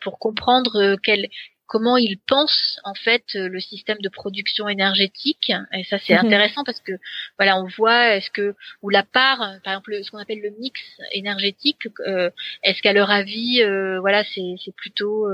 pour 0.00 0.18
comprendre 0.18 0.96
quelle 1.02 1.28
comment 1.68 1.98
ils 1.98 2.18
pensent 2.18 2.80
en 2.82 2.94
fait 2.94 3.24
euh, 3.36 3.48
le 3.48 3.60
système 3.60 3.98
de 4.02 4.08
production 4.08 4.68
énergétique 4.68 5.52
et 5.72 5.84
ça 5.84 5.98
c'est 5.98 6.14
mhm. 6.14 6.26
intéressant 6.26 6.64
parce 6.64 6.80
que 6.80 6.92
voilà 7.38 7.58
on 7.58 7.66
voit 7.66 8.16
est-ce 8.16 8.30
que 8.30 8.54
ou 8.82 8.88
la 8.88 9.02
part 9.02 9.38
par 9.62 9.74
exemple 9.74 10.02
ce 10.02 10.10
qu'on 10.10 10.18
appelle 10.18 10.40
le 10.40 10.50
mix 10.58 10.80
énergétique 11.12 11.86
euh, 12.06 12.30
est-ce 12.64 12.80
qu'à 12.80 12.94
leur 12.94 13.10
avis 13.10 13.62
euh, 13.62 14.00
voilà 14.00 14.24
c'est 14.24 14.54
c'est 14.64 14.74
plutôt 14.74 15.28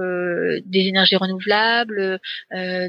des 0.67 0.81
énergies 0.89 1.17
renouvelables 1.17 2.19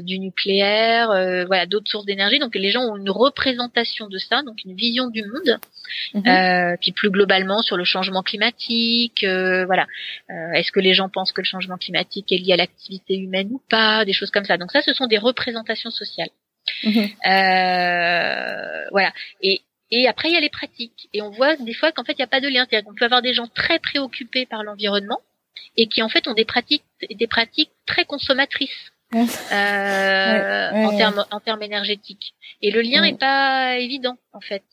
du 0.02 0.18
nucléaire 0.18 1.08
voilà 1.46 1.66
d'autres 1.66 1.88
sources 1.88 2.04
d'énergie 2.04 2.40
donc 2.40 2.54
les 2.56 2.70
gens 2.70 2.82
ont 2.82 2.96
une 2.96 3.10
représentation 3.10 4.08
de 4.08 4.18
ça 4.18 4.42
donc 4.42 4.56
une 4.64 4.74
vision 4.74 5.08
du 5.08 5.22
monde 5.22 5.60
mhm. 6.14 6.76
puis 6.80 6.90
plus 6.90 7.10
globalement 7.10 7.62
sur 7.62 7.76
le 7.76 7.84
changement 7.84 8.22
climatique 8.24 9.24
voilà 9.24 9.86
est-ce 10.54 10.72
que 10.72 10.80
les 10.80 10.94
gens 10.94 11.08
pensent 11.08 11.32
que 11.32 11.40
le 11.40 11.46
changement 11.46 11.76
climatique 11.76 12.32
est 12.32 12.38
lié 12.38 12.54
à 12.54 12.56
l'activité 12.56 13.16
humaine 13.16 13.35
ou 13.44 13.60
pas, 13.68 14.04
des 14.04 14.12
choses 14.12 14.30
comme 14.30 14.44
ça. 14.44 14.56
Donc 14.56 14.70
ça, 14.72 14.82
ce 14.82 14.94
sont 14.94 15.06
des 15.06 15.18
représentations 15.18 15.90
sociales. 15.90 16.30
Mhm. 16.84 17.08
Euh, 17.26 18.84
voilà. 18.90 19.12
Et, 19.42 19.62
et 19.90 20.08
après, 20.08 20.28
il 20.28 20.34
y 20.34 20.36
a 20.36 20.40
les 20.40 20.50
pratiques. 20.50 21.08
Et 21.12 21.22
on 21.22 21.30
voit 21.30 21.56
des 21.56 21.74
fois 21.74 21.92
qu'en 21.92 22.04
fait, 22.04 22.12
il 22.12 22.18
n'y 22.18 22.24
a 22.24 22.28
pas 22.28 22.40
de 22.40 22.48
lien. 22.48 22.66
C'est-à-dire 22.68 22.86
qu'on 22.86 22.94
peut 22.94 23.04
avoir 23.04 23.22
des 23.22 23.34
gens 23.34 23.46
très 23.46 23.78
préoccupés 23.78 24.46
par 24.46 24.62
l'environnement 24.64 25.20
et 25.76 25.88
qui 25.88 26.02
en 26.02 26.08
fait 26.08 26.28
ont 26.28 26.34
des 26.34 26.44
pratiques, 26.44 26.84
des 27.10 27.26
pratiques 27.26 27.70
très 27.86 28.04
consommatrices. 28.04 28.92
Euh, 29.14 30.70
en 30.72 30.96
termes 30.96 31.24
en 31.30 31.38
termes 31.38 31.62
énergétiques 31.62 32.34
et 32.60 32.72
le 32.72 32.82
lien 32.82 33.02
n'est 33.02 33.16
pas 33.16 33.78
évident 33.78 34.18
en 34.32 34.40
fait 34.40 34.64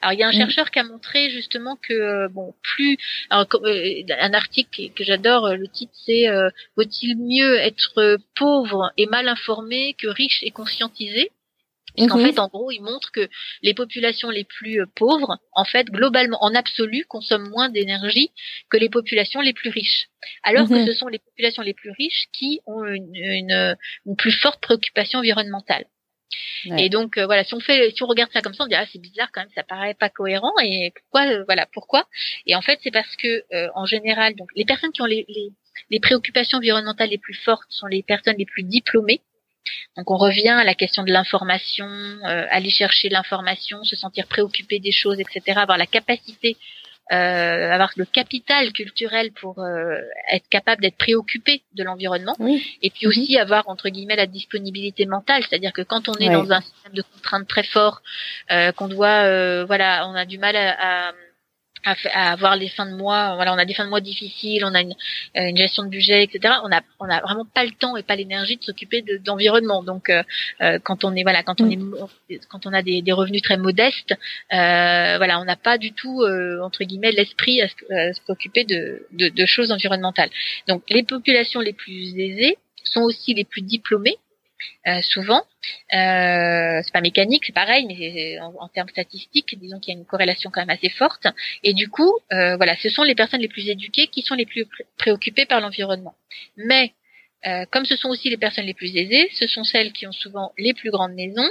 alors 0.00 0.12
il 0.12 0.20
y 0.20 0.22
a 0.22 0.28
un 0.28 0.30
mm. 0.30 0.38
chercheur 0.38 0.70
qui 0.70 0.78
a 0.78 0.84
montré 0.84 1.30
justement 1.30 1.76
que 1.76 1.92
euh, 1.92 2.28
bon 2.28 2.54
plus 2.62 2.98
alors, 3.30 3.46
euh, 3.64 4.02
un 4.18 4.34
article 4.34 4.90
que 4.94 5.04
j'adore 5.04 5.46
euh, 5.46 5.56
le 5.56 5.68
titre 5.68 5.92
c'est 6.04 6.26
vaut-il 6.76 7.16
mieux 7.16 7.56
être 7.56 8.18
pauvre 8.34 8.92
et 8.96 9.06
mal 9.06 9.28
informé 9.28 9.94
que 9.94 10.08
riche 10.08 10.42
et 10.42 10.50
conscientisé? 10.50 11.32
Parce 11.96 12.08
qu'en 12.08 12.18
mm-hmm. 12.18 12.34
fait, 12.34 12.38
en 12.38 12.48
gros, 12.48 12.70
il 12.70 12.82
montre 12.82 13.10
que 13.10 13.26
les 13.62 13.72
populations 13.72 14.28
les 14.28 14.44
plus 14.44 14.82
pauvres, 14.96 15.38
en 15.52 15.64
fait, 15.64 15.86
globalement, 15.86 16.36
en 16.42 16.54
absolu, 16.54 17.06
consomment 17.08 17.48
moins 17.48 17.70
d'énergie 17.70 18.32
que 18.68 18.76
les 18.76 18.90
populations 18.90 19.40
les 19.40 19.54
plus 19.54 19.70
riches. 19.70 20.08
Alors 20.42 20.68
que 20.68 20.74
mm-hmm. 20.74 20.86
ce 20.86 20.92
sont 20.92 21.08
les 21.08 21.20
populations 21.20 21.62
les 21.62 21.72
plus 21.72 21.90
riches 21.92 22.26
qui 22.32 22.60
ont 22.66 22.84
une, 22.84 23.14
une 23.14 24.16
plus 24.18 24.32
forte 24.32 24.60
préoccupation 24.60 25.20
environnementale. 25.20 25.86
Et 26.78 26.88
donc 26.88 27.16
euh, 27.16 27.26
voilà, 27.26 27.44
si 27.44 27.54
on 27.54 27.60
fait, 27.60 27.90
si 27.94 28.02
on 28.02 28.06
regarde 28.06 28.32
ça 28.32 28.42
comme 28.42 28.54
ça, 28.54 28.64
on 28.64 28.66
dirait 28.66 28.82
ah, 28.84 28.88
c'est 28.92 29.00
bizarre 29.00 29.28
quand 29.32 29.40
même, 29.40 29.50
ça 29.54 29.62
paraît 29.62 29.94
pas 29.94 30.08
cohérent. 30.08 30.52
Et 30.62 30.92
pourquoi, 30.94 31.26
euh, 31.26 31.44
voilà, 31.46 31.66
pourquoi? 31.72 32.06
Et 32.46 32.56
en 32.56 32.62
fait, 32.62 32.78
c'est 32.82 32.90
parce 32.90 33.14
que 33.16 33.44
euh, 33.54 33.68
en 33.74 33.86
général, 33.86 34.34
donc 34.34 34.48
les 34.56 34.64
personnes 34.64 34.92
qui 34.92 35.02
ont 35.02 35.06
les, 35.06 35.24
les, 35.28 35.50
les, 35.90 36.00
préoccupations 36.00 36.58
environnementales 36.58 37.10
les 37.10 37.18
plus 37.18 37.34
fortes 37.34 37.66
sont 37.70 37.86
les 37.86 38.02
personnes 38.02 38.36
les 38.38 38.46
plus 38.46 38.64
diplômées. 38.64 39.20
Donc 39.96 40.10
on 40.10 40.16
revient 40.16 40.48
à 40.48 40.64
la 40.64 40.74
question 40.74 41.02
de 41.02 41.10
l'information, 41.10 41.88
aller 42.22 42.70
chercher 42.70 43.08
l'information, 43.08 43.82
se 43.82 43.96
sentir 43.96 44.28
préoccupé 44.28 44.78
des 44.78 44.92
choses, 44.92 45.18
etc. 45.18 45.58
Avoir 45.58 45.76
la 45.76 45.86
capacité 45.86 46.56
euh, 47.12 47.72
avoir 47.72 47.92
le 47.96 48.04
capital 48.04 48.72
culturel 48.72 49.30
pour 49.32 49.60
euh, 49.60 49.96
être 50.32 50.48
capable 50.48 50.82
d'être 50.82 50.96
préoccupé 50.96 51.62
de 51.74 51.84
l'environnement 51.84 52.36
et 52.82 52.90
puis 52.90 53.06
aussi 53.06 53.34
mhm. 53.34 53.42
avoir 53.42 53.68
entre 53.68 53.88
guillemets 53.90 54.16
la 54.16 54.26
disponibilité 54.26 55.06
mentale. 55.06 55.44
C'est-à-dire 55.48 55.72
que 55.72 55.82
quand 55.82 56.08
on 56.08 56.14
est 56.14 56.30
dans 56.30 56.50
un 56.50 56.60
système 56.60 56.92
de 56.94 57.02
contraintes 57.02 57.46
très 57.46 57.62
fort 57.62 58.02
euh, 58.50 58.72
qu'on 58.72 58.88
doit 58.88 59.22
euh, 59.24 59.64
voilà 59.64 60.08
on 60.08 60.14
a 60.14 60.24
du 60.24 60.38
mal 60.38 60.56
à, 60.56 61.08
à 61.08 61.12
à, 61.86 62.32
avoir 62.32 62.56
les 62.56 62.68
fins 62.68 62.86
de 62.86 62.96
mois. 62.96 63.34
Voilà, 63.36 63.54
on 63.54 63.58
a 63.58 63.64
des 63.64 63.74
fins 63.74 63.84
de 63.84 63.90
mois 63.90 64.00
difficiles, 64.00 64.64
on 64.64 64.74
a 64.74 64.80
une, 64.80 64.94
euh, 65.36 65.48
une 65.48 65.56
gestion 65.56 65.84
de 65.84 65.88
budget, 65.88 66.24
etc. 66.24 66.54
On 66.64 66.72
a, 66.72 66.82
on 67.00 67.08
a 67.08 67.20
vraiment 67.20 67.44
pas 67.44 67.64
le 67.64 67.70
temps 67.72 67.96
et 67.96 68.02
pas 68.02 68.16
l'énergie 68.16 68.56
de 68.56 68.62
s'occuper 68.62 69.02
d'environnement. 69.24 69.82
Donc, 69.82 70.10
euh, 70.10 70.22
euh, 70.60 70.78
quand 70.82 71.04
on 71.04 71.14
est, 71.14 71.22
voilà, 71.22 71.42
quand 71.42 71.60
on 71.60 71.66
mm. 71.66 71.94
est, 72.30 72.46
quand 72.48 72.66
on 72.66 72.72
a 72.72 72.82
des, 72.82 73.02
des 73.02 73.12
revenus 73.12 73.42
très 73.42 73.56
modestes, 73.56 74.12
euh, 74.52 75.16
voilà, 75.16 75.40
on 75.40 75.44
n'a 75.44 75.56
pas 75.56 75.78
du 75.78 75.92
tout 75.92 76.24
entre 76.62 76.84
guillemets 76.84 77.12
l'esprit 77.12 77.62
à, 77.62 77.68
s'occuper 78.26 78.64
de, 78.64 79.06
de, 79.12 79.28
de 79.28 79.46
choses 79.46 79.72
environnementales. 79.72 80.30
Donc, 80.68 80.82
les 80.90 81.02
populations 81.02 81.60
les 81.60 81.72
plus 81.72 82.18
aisées 82.18 82.58
sont 82.84 83.02
aussi 83.02 83.34
les 83.34 83.44
plus 83.44 83.62
diplômées 83.62 84.16
euh, 84.86 85.02
souvent. 85.02 85.42
Euh, 85.94 86.80
c'est 86.82 86.92
pas 86.92 87.00
mécanique, 87.00 87.44
c'est 87.46 87.54
pareil, 87.54 87.86
mais 87.86 88.38
en, 88.40 88.68
termes 88.68 88.88
statistiques, 88.88 89.58
disons 89.58 89.80
qu'il 89.80 89.94
y 89.94 89.96
a 89.96 90.00
une 90.00 90.06
corrélation 90.06 90.50
quand 90.50 90.60
même 90.60 90.70
assez 90.70 90.90
forte. 90.90 91.26
Et 91.62 91.74
du 91.74 91.88
coup, 91.88 92.12
euh, 92.32 92.56
voilà, 92.56 92.76
ce 92.76 92.88
sont 92.88 93.02
les 93.02 93.14
personnes 93.14 93.40
les 93.40 93.48
plus 93.48 93.68
éduquées 93.68 94.08
qui 94.08 94.22
sont 94.22 94.34
les 94.34 94.46
plus 94.46 94.66
préoccupées 94.98 95.46
par 95.46 95.60
l'environnement. 95.60 96.14
Mais 96.56 96.92
euh, 97.46 97.64
comme 97.70 97.84
ce 97.84 97.96
sont 97.96 98.08
aussi 98.08 98.30
les 98.30 98.36
personnes 98.36 98.66
les 98.66 98.74
plus 98.74 98.96
aisées, 98.96 99.28
ce 99.34 99.46
sont 99.46 99.64
celles 99.64 99.92
qui 99.92 100.06
ont 100.06 100.12
souvent 100.12 100.52
les 100.58 100.74
plus 100.74 100.90
grandes 100.90 101.14
maisons, 101.14 101.48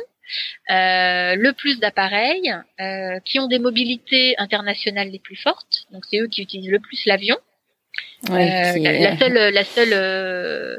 euh, 0.70 1.36
le 1.36 1.54
plus 1.54 1.80
d'appareils, 1.80 2.54
euh, 2.80 3.20
qui 3.24 3.40
ont 3.40 3.48
des 3.48 3.60
mobilités 3.60 4.36
internationales 4.38 5.10
les 5.10 5.20
plus 5.20 5.36
fortes. 5.36 5.86
Donc 5.92 6.04
c'est 6.10 6.20
eux 6.20 6.28
qui 6.28 6.42
utilisent 6.42 6.72
le 6.72 6.80
plus 6.80 7.06
l'avion. 7.06 7.38
Ouais, 8.30 8.80
la, 8.80 8.92
la, 8.92 9.18
seule, 9.18 9.54
la 9.54 9.64
seule 9.64 9.94
euh, 9.94 10.78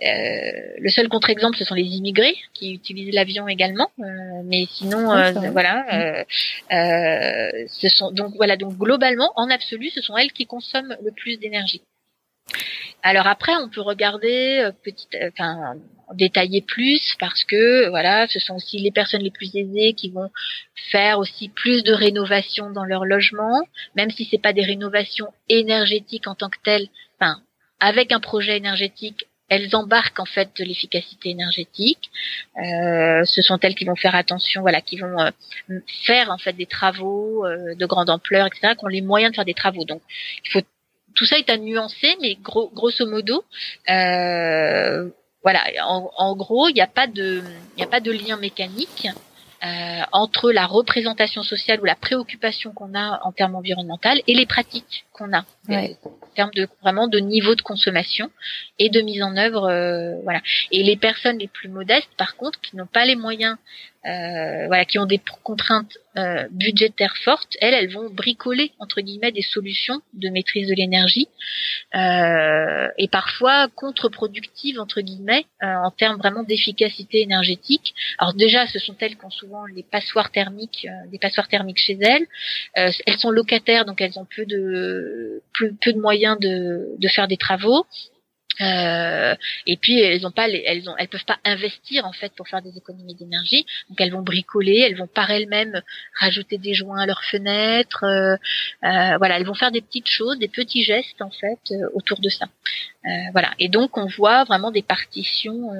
le 0.00 0.88
seul 0.88 1.08
contre-exemple, 1.08 1.56
ce 1.56 1.64
sont 1.64 1.74
les 1.74 1.82
immigrés 1.82 2.36
qui 2.54 2.72
utilisent 2.72 3.14
l'avion 3.14 3.48
également, 3.48 3.90
euh, 4.00 4.42
mais 4.44 4.66
sinon, 4.70 5.12
euh, 5.12 5.32
voilà, 5.50 6.24
ce 6.70 7.88
sont 7.88 8.10
donc 8.10 8.34
voilà 8.36 8.56
donc 8.56 8.76
globalement, 8.76 9.32
en 9.36 9.50
absolu, 9.50 9.90
ce 9.90 10.00
sont 10.00 10.16
elles 10.16 10.32
qui 10.32 10.46
consomment 10.46 10.96
le 11.04 11.12
plus 11.12 11.38
d'énergie. 11.38 11.82
Alors 13.04 13.26
après, 13.26 13.54
on 13.56 13.68
peut 13.68 13.80
regarder 13.80 14.68
petit, 14.82 15.08
enfin 15.28 15.76
détailler 16.14 16.62
plus 16.62 17.14
parce 17.18 17.44
que 17.44 17.88
voilà, 17.88 18.26
ce 18.28 18.38
sont 18.38 18.56
aussi 18.56 18.78
les 18.78 18.90
personnes 18.90 19.22
les 19.22 19.30
plus 19.30 19.54
aisées 19.56 19.94
qui 19.94 20.10
vont 20.10 20.30
faire 20.90 21.18
aussi 21.18 21.48
plus 21.48 21.82
de 21.82 21.92
rénovations 21.92 22.70
dans 22.70 22.84
leur 22.84 23.04
logement, 23.04 23.60
même 23.96 24.10
si 24.10 24.26
c'est 24.30 24.42
pas 24.42 24.52
des 24.52 24.64
rénovations 24.64 25.32
énergétiques 25.48 26.26
en 26.26 26.34
tant 26.34 26.50
que 26.50 26.58
telles. 26.64 26.88
Enfin, 27.18 27.40
avec 27.80 28.12
un 28.12 28.20
projet 28.20 28.56
énergétique 28.56 29.26
elles 29.52 29.76
embarquent 29.76 30.20
en 30.20 30.24
fait 30.24 30.50
l'efficacité 30.58 31.28
énergétique. 31.28 32.10
Euh, 32.56 33.22
ce 33.24 33.42
sont 33.42 33.58
elles 33.60 33.74
qui 33.74 33.84
vont 33.84 33.96
faire 33.96 34.14
attention, 34.14 34.62
voilà, 34.62 34.80
qui 34.80 34.96
vont 34.96 35.20
euh, 35.20 35.30
faire 36.06 36.30
en 36.30 36.38
fait 36.38 36.54
des 36.54 36.64
travaux 36.64 37.44
euh, 37.44 37.74
de 37.74 37.86
grande 37.86 38.08
ampleur, 38.08 38.46
etc., 38.46 38.74
qui 38.78 38.84
ont 38.84 38.88
les 38.88 39.02
moyens 39.02 39.32
de 39.32 39.36
faire 39.36 39.44
des 39.44 39.52
travaux. 39.52 39.84
Donc, 39.84 40.00
il 40.44 40.50
faut 40.50 40.62
tout 41.14 41.26
ça 41.26 41.38
est 41.38 41.50
à 41.50 41.58
nuancer, 41.58 42.16
mais 42.22 42.36
gros, 42.36 42.70
grosso 42.72 43.04
modo, 43.06 43.44
voilà, 45.44 45.64
en, 45.84 46.36
gros, 46.36 46.68
il 46.68 46.74
n'y 46.74 46.80
a 46.80 46.86
pas 46.86 47.06
de 47.06 47.42
lien 48.10 48.38
mécanique. 48.38 49.08
Entre 50.12 50.50
la 50.50 50.66
représentation 50.66 51.42
sociale 51.42 51.80
ou 51.80 51.84
la 51.84 51.94
préoccupation 51.94 52.72
qu'on 52.72 52.94
a 52.94 53.20
en 53.22 53.32
termes 53.32 53.54
environnementaux 53.54 54.08
et 54.26 54.34
les 54.34 54.46
pratiques 54.46 55.04
qu'on 55.12 55.32
a 55.32 55.44
en 55.68 56.34
termes 56.34 56.50
de 56.54 56.68
vraiment 56.80 57.08
de 57.08 57.18
niveau 57.18 57.54
de 57.54 57.62
consommation 57.62 58.30
et 58.78 58.88
de 58.88 59.00
mise 59.00 59.22
en 59.22 59.36
œuvre 59.36 59.70
euh, 59.70 60.20
voilà. 60.22 60.40
Et 60.70 60.82
les 60.82 60.96
personnes 60.96 61.38
les 61.38 61.48
plus 61.48 61.68
modestes 61.68 62.10
par 62.16 62.36
contre 62.36 62.60
qui 62.60 62.76
n'ont 62.76 62.86
pas 62.86 63.04
les 63.04 63.16
moyens 63.16 63.56
euh, 64.06 64.66
voilà, 64.66 64.84
qui 64.84 64.98
ont 64.98 65.06
des 65.06 65.20
contraintes 65.44 65.96
euh, 66.18 66.46
budgétaires 66.50 67.16
fortes, 67.24 67.56
elles, 67.60 67.74
elles 67.74 67.92
vont 67.92 68.10
bricoler 68.10 68.72
entre 68.78 69.00
guillemets 69.00 69.32
des 69.32 69.42
solutions 69.42 70.02
de 70.12 70.28
maîtrise 70.28 70.68
de 70.68 70.74
l'énergie 70.74 71.28
euh, 71.94 72.88
et 72.98 73.08
parfois 73.08 73.68
contre-productives 73.74 74.80
entre 74.80 75.00
guillemets 75.00 75.46
euh, 75.62 75.66
en 75.66 75.90
termes 75.90 76.18
vraiment 76.18 76.42
d'efficacité 76.42 77.22
énergétique. 77.22 77.94
Alors 78.18 78.34
déjà, 78.34 78.66
ce 78.66 78.78
sont 78.78 78.96
elles 79.00 79.16
qui 79.16 79.24
ont 79.24 79.30
souvent 79.30 79.64
les 79.66 79.84
passoires 79.84 80.30
thermiques, 80.30 80.86
euh, 80.86 81.10
des 81.10 81.18
passoires 81.18 81.48
thermiques 81.48 81.78
chez 81.78 81.98
elles. 82.00 82.26
elles 82.74 83.18
sont 83.18 83.30
locataires, 83.30 83.84
donc 83.84 84.00
elles 84.00 84.18
ont 84.18 84.26
peu 84.26 84.44
de 84.46 85.42
peu, 85.58 85.72
peu 85.80 85.92
de 85.92 86.00
moyens 86.00 86.38
de, 86.40 86.94
de 86.98 87.08
faire 87.08 87.28
des 87.28 87.36
travaux. 87.36 87.86
Euh, 88.60 89.34
et 89.66 89.76
puis 89.76 89.98
elles 89.98 90.26
ont 90.26 90.30
pas, 90.30 90.48
elles 90.48 90.88
ont, 90.88 90.94
elles 90.98 91.08
peuvent 91.08 91.24
pas 91.24 91.38
investir 91.44 92.04
en 92.04 92.12
fait 92.12 92.32
pour 92.34 92.48
faire 92.48 92.62
des 92.62 92.76
économies 92.76 93.14
d'énergie. 93.14 93.64
Donc 93.88 94.00
elles 94.00 94.12
vont 94.12 94.22
bricoler, 94.22 94.84
elles 94.86 94.96
vont 94.96 95.06
par 95.06 95.30
elles-mêmes 95.30 95.82
rajouter 96.18 96.58
des 96.58 96.74
joints 96.74 97.00
à 97.00 97.06
leurs 97.06 97.24
fenêtres. 97.24 98.04
Euh, 98.04 98.36
euh, 98.84 99.16
voilà, 99.18 99.38
elles 99.38 99.46
vont 99.46 99.54
faire 99.54 99.72
des 99.72 99.80
petites 99.80 100.08
choses, 100.08 100.38
des 100.38 100.48
petits 100.48 100.84
gestes 100.84 101.22
en 101.22 101.30
fait 101.30 101.60
euh, 101.70 101.88
autour 101.94 102.20
de 102.20 102.28
ça. 102.28 102.46
Euh, 103.06 103.08
voilà. 103.32 103.52
Et 103.58 103.68
donc 103.68 103.96
on 103.96 104.06
voit 104.06 104.44
vraiment 104.44 104.70
des 104.70 104.82
partitions 104.82 105.70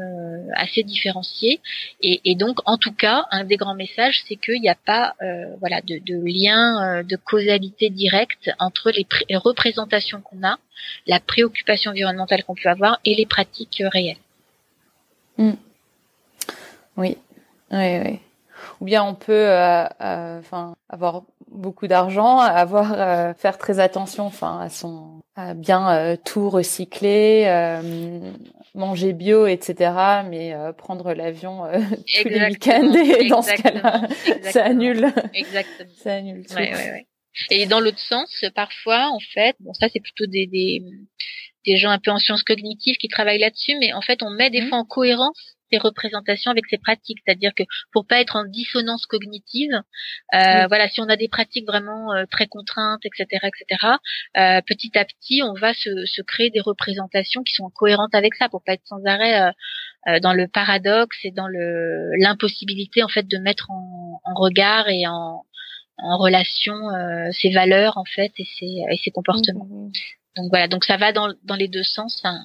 assez 0.55 0.83
différenciées. 0.83 1.61
Et, 2.01 2.20
et, 2.25 2.35
donc 2.35 2.59
en 2.64 2.79
tout 2.79 2.93
cas, 2.93 3.27
un 3.31 3.45
des 3.45 3.57
grands 3.57 3.75
messages, 3.75 4.23
c'est 4.27 4.37
qu'il 4.37 4.61
n'y 4.61 4.68
a 4.68 4.75
pas 4.75 5.14
voilà 5.61 5.81
de, 5.83 5.99
de 5.99 6.20
lien 6.25 7.03
de 7.03 7.16
causalité 7.16 7.91
directe 7.91 8.51
entre 8.59 8.91
les, 8.91 9.07
les 9.29 9.37
représentations 9.37 10.20
qu'on 10.20 10.43
a 10.43 10.59
la 11.07 11.20
préoccupation 11.20 11.91
environnementale 11.91 12.45
qu'on 12.45 12.55
avoir 12.68 13.00
et 13.04 13.14
les 13.14 13.26
pratiques 13.26 13.82
réelles. 13.92 14.16
Hmm. 15.38 15.52
Oui, 16.96 17.16
oui, 17.70 17.98
oui. 18.04 18.18
Ou 18.80 18.84
bien 18.84 19.02
on 19.04 19.14
peut, 19.14 19.32
euh, 19.32 19.84
euh, 20.00 20.38
enfin, 20.38 20.74
avoir 20.88 21.22
beaucoup 21.50 21.86
d'argent, 21.86 22.38
avoir 22.38 22.92
euh, 22.92 23.34
faire 23.34 23.58
très 23.58 23.80
attention, 23.80 24.26
enfin, 24.26 24.60
à 24.60 24.68
son, 24.68 25.20
à 25.36 25.54
bien 25.54 26.16
tout 26.24 26.50
recycler, 26.50 27.46
manger 28.74 29.12
bio, 29.12 29.46
etc. 29.46 29.92
Mais 30.28 30.54
prendre 30.76 31.12
l'avion 31.12 31.62
tous 32.22 32.28
les 32.28 32.44
week-ends 32.46 32.92
et 32.92 33.28
dans 33.28 33.42
ce 33.42 33.54
cas-là, 33.54 34.02
ça 34.50 34.64
annule. 34.64 35.12
Exactement. 35.34 35.90
ça 35.96 36.14
annule 36.14 36.46
tout. 36.46 36.54
Ouais, 36.54 36.72
ouais, 36.72 37.06
et 37.50 37.64
dans 37.66 37.80
l'autre 37.80 37.98
sens, 37.98 38.44
parfois, 38.54 39.08
en 39.08 39.20
fait, 39.32 39.56
bon, 39.60 39.72
ça 39.72 39.88
c'est 39.90 40.00
plutôt 40.00 40.26
des, 40.26 40.46
des, 40.46 40.82
des 41.66 41.76
gens 41.76 41.90
un 41.90 41.98
peu 41.98 42.10
en 42.10 42.18
sciences 42.18 42.42
cognitives 42.42 42.96
qui 42.96 43.08
travaillent 43.08 43.38
là-dessus, 43.40 43.76
mais 43.78 43.92
en 43.92 44.00
fait, 44.00 44.22
on 44.22 44.30
met 44.30 44.50
des 44.50 44.62
mmh. 44.62 44.68
fois 44.68 44.78
en 44.78 44.84
cohérence 44.84 45.56
ces 45.72 45.78
représentations 45.78 46.50
avec 46.50 46.64
ces 46.68 46.78
pratiques, 46.78 47.18
c'est-à-dire 47.24 47.52
que 47.56 47.62
pour 47.92 48.06
pas 48.06 48.20
être 48.20 48.36
en 48.36 48.44
dissonance 48.44 49.06
cognitive, 49.06 49.72
euh, 50.34 50.66
voilà, 50.68 50.88
si 50.88 51.00
on 51.00 51.08
a 51.08 51.16
des 51.16 51.28
pratiques 51.28 51.66
vraiment 51.66 52.12
euh, 52.12 52.24
très 52.30 52.46
contraintes, 52.46 53.00
etc., 53.04 53.26
etc., 53.46 53.92
euh, 54.36 54.60
petit 54.66 54.96
à 54.98 55.04
petit, 55.04 55.42
on 55.42 55.54
va 55.54 55.72
se, 55.72 56.04
se, 56.04 56.22
créer 56.22 56.50
des 56.50 56.60
représentations 56.60 57.42
qui 57.42 57.54
sont 57.54 57.70
cohérentes 57.70 58.14
avec 58.14 58.34
ça, 58.34 58.48
pour 58.48 58.62
pas 58.62 58.74
être 58.74 58.86
sans 58.86 59.02
arrêt 59.06 59.40
euh, 59.40 59.50
euh, 60.08 60.20
dans 60.20 60.32
le 60.32 60.48
paradoxe 60.48 61.16
et 61.24 61.30
dans 61.30 61.48
le 61.48 62.10
l'impossibilité 62.18 63.02
en 63.02 63.08
fait 63.08 63.26
de 63.26 63.38
mettre 63.38 63.70
en, 63.70 64.20
en 64.24 64.34
regard 64.34 64.88
et 64.88 65.06
en 65.06 65.44
en 65.98 66.18
relation 66.18 66.74
euh, 66.90 67.30
ses 67.30 67.50
valeurs 67.50 67.96
en 67.96 68.04
fait 68.04 68.32
et 68.38 68.46
ses, 68.58 68.82
et 68.90 68.96
ses 69.02 69.10
comportements. 69.10 69.66
Mmh, 69.66 69.84
mmh, 69.84 69.88
mmh. 69.88 70.22
Donc 70.37 70.51
voilà, 70.51 70.68
donc 70.68 70.85
ça 70.85 70.97
va 70.97 71.12
dans, 71.12 71.35
les 71.57 71.68
deux 71.68 71.83
sens. 71.83 72.20
Hein. 72.24 72.41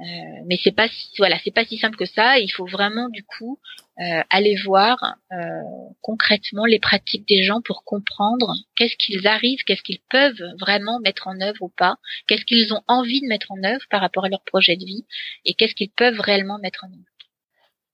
Euh, 0.00 0.02
mais 0.46 0.58
c'est 0.62 0.74
pas 0.74 0.88
voilà, 1.18 1.38
c'est 1.44 1.54
pas 1.54 1.64
si 1.64 1.78
simple 1.78 1.96
que 1.96 2.06
ça. 2.06 2.38
Il 2.38 2.50
faut 2.50 2.66
vraiment 2.66 3.08
du 3.08 3.22
coup 3.22 3.60
euh, 4.00 4.22
aller 4.30 4.56
voir 4.56 5.16
euh, 5.32 5.36
concrètement 6.00 6.64
les 6.64 6.80
pratiques 6.80 7.28
des 7.28 7.44
gens 7.44 7.60
pour 7.60 7.84
comprendre 7.84 8.54
qu'est-ce 8.74 8.96
qu'ils 8.96 9.26
arrivent, 9.26 9.62
qu'est-ce 9.64 9.82
qu'ils 9.82 10.00
peuvent 10.10 10.42
vraiment 10.58 10.98
mettre 11.00 11.28
en 11.28 11.40
œuvre 11.40 11.62
ou 11.62 11.68
pas, 11.68 11.96
qu'est-ce 12.26 12.44
qu'ils 12.44 12.72
ont 12.72 12.82
envie 12.88 13.20
de 13.20 13.28
mettre 13.28 13.52
en 13.52 13.62
œuvre 13.62 13.84
par 13.90 14.00
rapport 14.00 14.24
à 14.24 14.28
leur 14.28 14.42
projet 14.42 14.76
de 14.76 14.84
vie 14.84 15.04
et 15.44 15.54
qu'est-ce 15.54 15.74
qu'ils 15.74 15.92
peuvent 15.92 16.20
réellement 16.20 16.58
mettre 16.58 16.84
en 16.84 16.88
œuvre. 16.88 17.13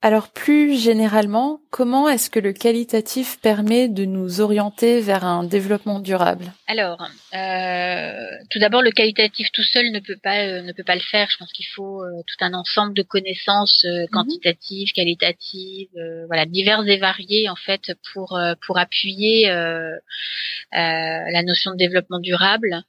Alors 0.03 0.31
plus 0.31 0.81
généralement, 0.81 1.61
comment 1.71 2.09
est-ce 2.09 2.31
que 2.31 2.41
le 2.41 2.55
qualitatif 2.55 3.39
permet 3.43 3.87
de 3.87 4.07
nous 4.07 4.41
orienter 4.41 5.03
vers 5.03 5.27
un 5.27 5.45
développement 5.45 6.01
durable? 6.01 6.55
Alors, 6.67 7.07
euh, 7.35 8.31
tout 8.49 8.59
d'abord, 8.59 8.81
le 8.81 8.93
qualitatif 8.93 9.49
tout 9.53 9.63
seul 9.63 9.91
ne 9.93 10.01
peut 10.01 10.17
pas 10.23 10.39
euh, 10.39 10.63
ne 10.63 10.73
peut 10.73 10.85
pas 10.85 10.95
le 10.95 11.03
faire. 11.03 11.29
Je 11.31 11.37
pense 11.37 11.53
qu'il 11.53 11.67
faut 11.67 12.03
euh, 12.03 12.23
tout 12.27 12.43
un 12.43 12.55
ensemble 12.55 12.95
de 12.95 13.03
connaissances 13.03 13.85
euh, 13.85 14.05
mhm. 14.05 14.09
quantitatives, 14.11 14.91
qualitatives, 14.93 15.91
voilà, 16.29 16.47
diverses 16.47 16.87
et 16.87 16.97
variées 16.97 17.51
en 17.51 17.57
fait 17.57 17.93
pour 18.15 18.41
pour 18.67 18.79
appuyer 18.79 19.49
la 20.73 21.43
notion 21.43 21.73
de 21.73 21.77
développement 21.77 22.21
durable. 22.21 22.85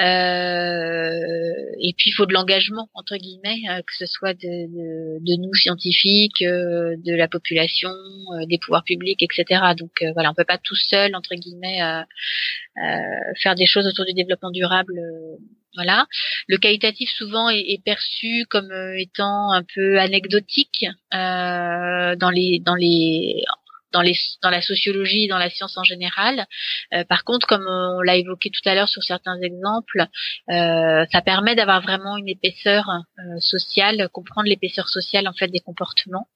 Euh, 0.00 1.50
et 1.78 1.92
puis 1.96 2.10
il 2.10 2.12
faut 2.12 2.24
de 2.24 2.32
l'engagement 2.32 2.88
entre 2.94 3.16
guillemets, 3.16 3.62
euh, 3.68 3.82
que 3.82 3.94
ce 3.98 4.06
soit 4.06 4.32
de, 4.32 4.40
de, 4.40 5.18
de 5.20 5.42
nous 5.42 5.52
scientifiques, 5.54 6.42
euh, 6.42 6.96
de 7.04 7.14
la 7.14 7.28
population, 7.28 7.90
euh, 7.90 8.46
des 8.46 8.58
pouvoirs 8.58 8.84
publics, 8.84 9.22
etc. 9.22 9.60
Donc 9.76 9.90
voilà, 10.14 10.30
on 10.30 10.34
peut 10.34 10.44
pas 10.44 10.58
tout 10.58 10.76
seul 10.76 11.14
entre 11.14 11.34
guillemets 11.34 11.80
faire 13.42 13.54
des 13.54 13.66
choses 13.66 13.86
autour 13.86 14.06
du 14.06 14.14
développement 14.14 14.50
durable. 14.50 14.94
voilà, 15.74 16.06
le 16.48 16.56
qualitatif 16.56 17.10
souvent 17.10 17.50
est, 17.50 17.60
est 17.60 17.82
perçu 17.84 18.46
comme 18.48 18.72
étant 18.96 19.52
un 19.52 19.62
peu 19.74 19.98
anecdotique 19.98 20.86
dans 21.12 22.30
les 22.32 22.60
dans 22.64 22.74
les 22.74 23.44
dans, 23.92 24.02
les, 24.02 24.14
dans 24.42 24.50
la 24.50 24.62
sociologie, 24.62 25.28
dans 25.28 25.38
la 25.38 25.50
science 25.50 25.76
en 25.76 25.84
général. 25.84 26.46
Euh, 26.94 27.04
par 27.04 27.24
contre, 27.24 27.46
comme 27.46 27.66
on 27.68 28.00
l'a 28.00 28.16
évoqué 28.16 28.50
tout 28.50 28.66
à 28.68 28.74
l'heure 28.74 28.88
sur 28.88 29.02
certains 29.02 29.40
exemples, 29.40 30.04
euh, 30.50 31.04
ça 31.12 31.22
permet 31.22 31.54
d'avoir 31.54 31.80
vraiment 31.80 32.16
une 32.16 32.28
épaisseur 32.28 32.88
euh, 32.88 33.40
sociale, 33.40 34.08
comprendre 34.12 34.48
l'épaisseur 34.48 34.88
sociale 34.88 35.28
en 35.28 35.32
fait 35.32 35.48
des 35.48 35.60
comportements, 35.60 36.28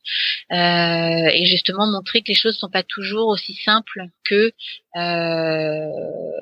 euh, 0.53 1.31
et 1.33 1.47
justement 1.47 1.87
montrer 1.87 2.23
que 2.23 2.29
les 2.29 2.35
choses 2.35 2.57
sont 2.57 2.71
pas 2.71 2.83
toujours 2.83 3.29
aussi 3.29 3.55
simples 3.55 4.05
que 4.25 4.53
euh, 4.97 5.89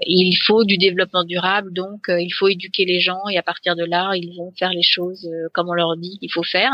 il 0.06 0.36
faut 0.46 0.64
du 0.64 0.76
développement 0.76 1.24
durable, 1.24 1.72
donc 1.72 2.08
euh, 2.08 2.20
il 2.20 2.30
faut 2.30 2.48
éduquer 2.48 2.84
les 2.84 3.00
gens 3.00 3.28
et 3.30 3.38
à 3.38 3.42
partir 3.42 3.76
de 3.76 3.84
là, 3.84 4.12
ils 4.14 4.36
vont 4.36 4.52
faire 4.58 4.70
les 4.70 4.82
choses 4.82 5.28
comme 5.54 5.68
on 5.68 5.74
leur 5.74 5.96
dit 5.96 6.18
qu'il 6.18 6.30
faut 6.32 6.42
faire. 6.42 6.72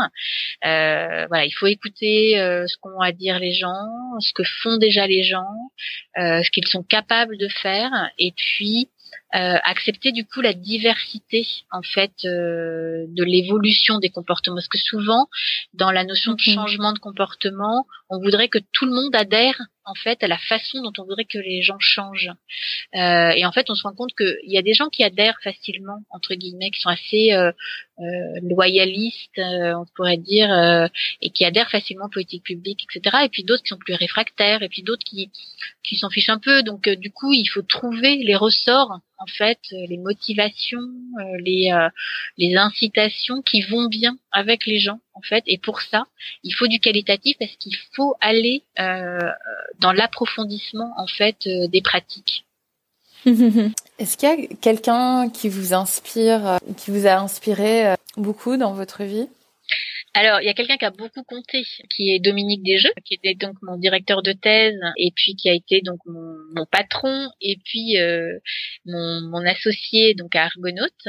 Voilà, 0.63 1.45
il 1.45 1.53
faut 1.57 1.67
écouter 1.67 2.33
ce 2.35 2.75
qu'ont 2.81 2.99
à 2.99 3.11
dire 3.11 3.39
les 3.39 3.53
gens, 3.53 3.87
ce 4.29 4.33
que 4.33 4.43
font 4.61 4.77
déjà 4.77 5.07
les 5.07 5.23
gens, 5.23 5.71
ce 6.15 6.49
qu'ils 6.51 6.67
sont 6.67 6.83
capables 6.83 7.37
de 7.37 7.47
faire, 7.47 7.91
et 8.17 8.31
puis 8.35 8.89
euh, 8.89 9.18
accepter 9.31 10.11
du 10.11 10.25
coup 10.25 10.41
la 10.41 10.53
diversité 10.53 11.47
en 11.71 11.81
fait 11.81 12.11
euh, 12.25 13.05
de 13.09 13.23
l'évolution 13.23 13.99
des 13.99 14.09
comportements. 14.09 14.55
Parce 14.55 14.67
que 14.67 14.77
souvent 14.77 15.27
dans 15.73 15.91
la 15.91 16.03
notion 16.03 16.33
de 16.33 16.39
changement 16.39 16.93
de 16.93 16.99
comportement 16.99 17.85
on 18.09 18.19
voudrait 18.19 18.49
que 18.49 18.57
tout 18.73 18.85
le 18.85 18.91
monde 18.91 19.15
adhère 19.15 19.59
en 19.85 19.95
fait 19.95 20.23
à 20.23 20.27
la 20.27 20.37
façon 20.37 20.81
dont 20.81 20.91
on 20.99 21.03
voudrait 21.03 21.25
que 21.25 21.37
les 21.37 21.61
gens 21.61 21.79
changent. 21.79 22.31
Euh, 22.95 23.29
et 23.31 23.45
en 23.45 23.51
fait 23.51 23.69
on 23.69 23.75
se 23.75 23.83
rend 23.83 23.93
compte 23.93 24.11
qu'il 24.15 24.51
y 24.51 24.57
a 24.57 24.61
des 24.61 24.73
gens 24.73 24.89
qui 24.89 25.03
adhèrent 25.03 25.39
facilement 25.43 25.99
entre 26.09 26.35
guillemets 26.35 26.71
qui 26.71 26.81
sont 26.81 26.89
assez 26.89 27.33
euh, 27.33 27.51
euh, 27.99 28.39
loyalistes 28.41 29.39
on 29.39 29.85
pourrait 29.95 30.17
dire 30.17 30.49
et 31.21 31.29
qui 31.29 31.45
adhèrent 31.45 31.69
facilement 31.69 32.05
aux 32.05 32.09
politiques 32.09 32.43
publiques 32.43 32.85
etc 32.89 33.17
et 33.25 33.29
puis 33.29 33.43
d'autres 33.43 33.63
qui 33.63 33.69
sont 33.69 33.77
plus 33.77 33.95
réfractaires 33.95 34.63
et 34.63 34.69
puis 34.69 34.83
d'autres 34.83 35.03
qui 35.03 35.31
qui 35.83 35.97
s'en 35.97 36.09
fichent 36.09 36.29
un 36.29 36.39
peu. 36.39 36.63
Donc 36.63 36.89
du 36.89 37.11
coup 37.11 37.33
il 37.33 37.45
faut 37.45 37.61
trouver 37.61 38.17
les 38.17 38.35
ressorts 38.35 38.99
en 39.19 39.27
fait 39.27 39.59
euh, 39.73 39.85
les 39.87 39.97
motivations, 39.97 40.79
euh, 41.19 41.37
les 41.43 41.71
euh, 41.71 41.89
les 42.37 42.55
incitations 42.55 43.41
qui 43.41 43.61
vont 43.61 43.87
bien 43.87 44.17
avec 44.31 44.65
les 44.65 44.79
gens 44.79 44.99
en 45.13 45.21
fait. 45.21 45.43
Et 45.45 45.57
pour 45.57 45.81
ça, 45.81 46.05
il 46.43 46.53
faut 46.53 46.67
du 46.67 46.79
qualitatif 46.79 47.37
parce 47.37 47.55
qu'il 47.57 47.75
faut 47.93 48.15
aller 48.21 48.63
dans 48.77 49.91
l'approfondissement 49.91 50.93
en 50.97 51.07
fait 51.07 51.47
des 51.47 51.81
pratiques. 51.81 52.45
Est-ce 53.25 54.15
qu'il 54.15 54.29
y 54.29 54.31
a 54.31 54.55
quelqu'un 54.61 55.29
qui 55.29 55.49
vous 55.49 55.73
inspire, 55.73 56.57
qui 56.77 56.91
vous 56.91 57.05
a 57.05 57.15
inspiré 57.17 57.95
beaucoup 58.15 58.55
dans 58.55 58.73
votre 58.73 59.03
vie? 59.03 59.27
Alors, 60.13 60.41
il 60.41 60.45
y 60.45 60.49
a 60.49 60.53
quelqu'un 60.53 60.77
qui 60.77 60.85
a 60.85 60.91
beaucoup 60.91 61.23
compté, 61.23 61.63
qui 61.95 62.11
est 62.11 62.19
Dominique 62.19 62.63
Desjeux, 62.63 62.93
qui 63.05 63.13
était 63.13 63.35
donc 63.35 63.55
mon 63.61 63.77
directeur 63.77 64.23
de 64.23 64.31
thèse, 64.31 64.79
et 64.97 65.11
puis 65.15 65.35
qui 65.35 65.49
a 65.49 65.53
été 65.53 65.81
donc 65.81 65.99
mon, 66.05 66.35
mon 66.55 66.65
patron, 66.65 67.29
et 67.41 67.57
puis 67.63 67.97
euh, 67.97 68.37
mon, 68.85 69.21
mon, 69.21 69.45
associé 69.45 70.13
donc 70.13 70.35
à 70.35 70.45
Argonautes. 70.45 71.07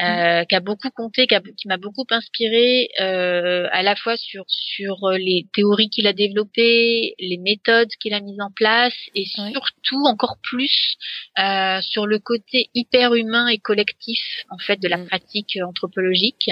euh, 0.00 0.44
qui 0.44 0.54
a 0.54 0.60
beaucoup 0.60 0.90
compté, 0.90 1.26
qui, 1.26 1.68
m'a 1.68 1.76
beaucoup 1.76 2.06
inspiré 2.10 2.88
euh, 3.00 3.68
à 3.72 3.82
la 3.82 3.96
fois 3.96 4.16
sur 4.16 4.44
sur 4.46 4.96
les 5.10 5.46
théories 5.54 5.90
qu'il 5.90 6.06
a 6.06 6.12
développées, 6.12 7.14
les 7.18 7.38
méthodes 7.38 7.90
qu'il 8.00 8.14
a 8.14 8.20
mises 8.20 8.40
en 8.40 8.50
place, 8.50 8.94
et 9.14 9.24
surtout 9.24 10.04
encore 10.06 10.36
plus 10.42 10.96
euh, 11.38 11.80
sur 11.80 12.06
le 12.06 12.18
côté 12.18 12.70
hyper 12.74 13.14
humain 13.14 13.46
et 13.48 13.58
collectif 13.58 14.20
en 14.50 14.58
fait 14.58 14.80
de 14.80 14.88
la 14.88 14.98
mm. 14.98 15.06
pratique 15.06 15.58
anthropologique 15.64 16.50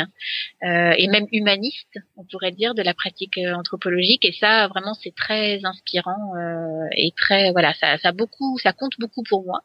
euh, 0.63 0.93
et 0.97 1.09
même 1.09 1.27
humaniste, 1.33 1.99
on 2.17 2.25
pourrait 2.25 2.53
dire, 2.53 2.75
de 2.75 2.83
la 2.83 2.95
pratique 2.95 3.39
anthropologique. 3.39 4.25
Et 4.25 4.33
ça, 4.33 4.69
vraiment, 4.69 4.95
c'est 4.95 5.15
très 5.15 5.65
inspirant 5.65 6.35
euh, 6.37 6.87
et 6.93 7.13
très 7.17 7.51
voilà, 7.53 7.75
ça, 7.75 7.99
ça 7.99 8.13
beaucoup, 8.19 8.59
ça 8.59 8.73
compte 8.73 8.95
beaucoup 8.99 9.23
pour 9.23 9.45
moi. 9.45 9.63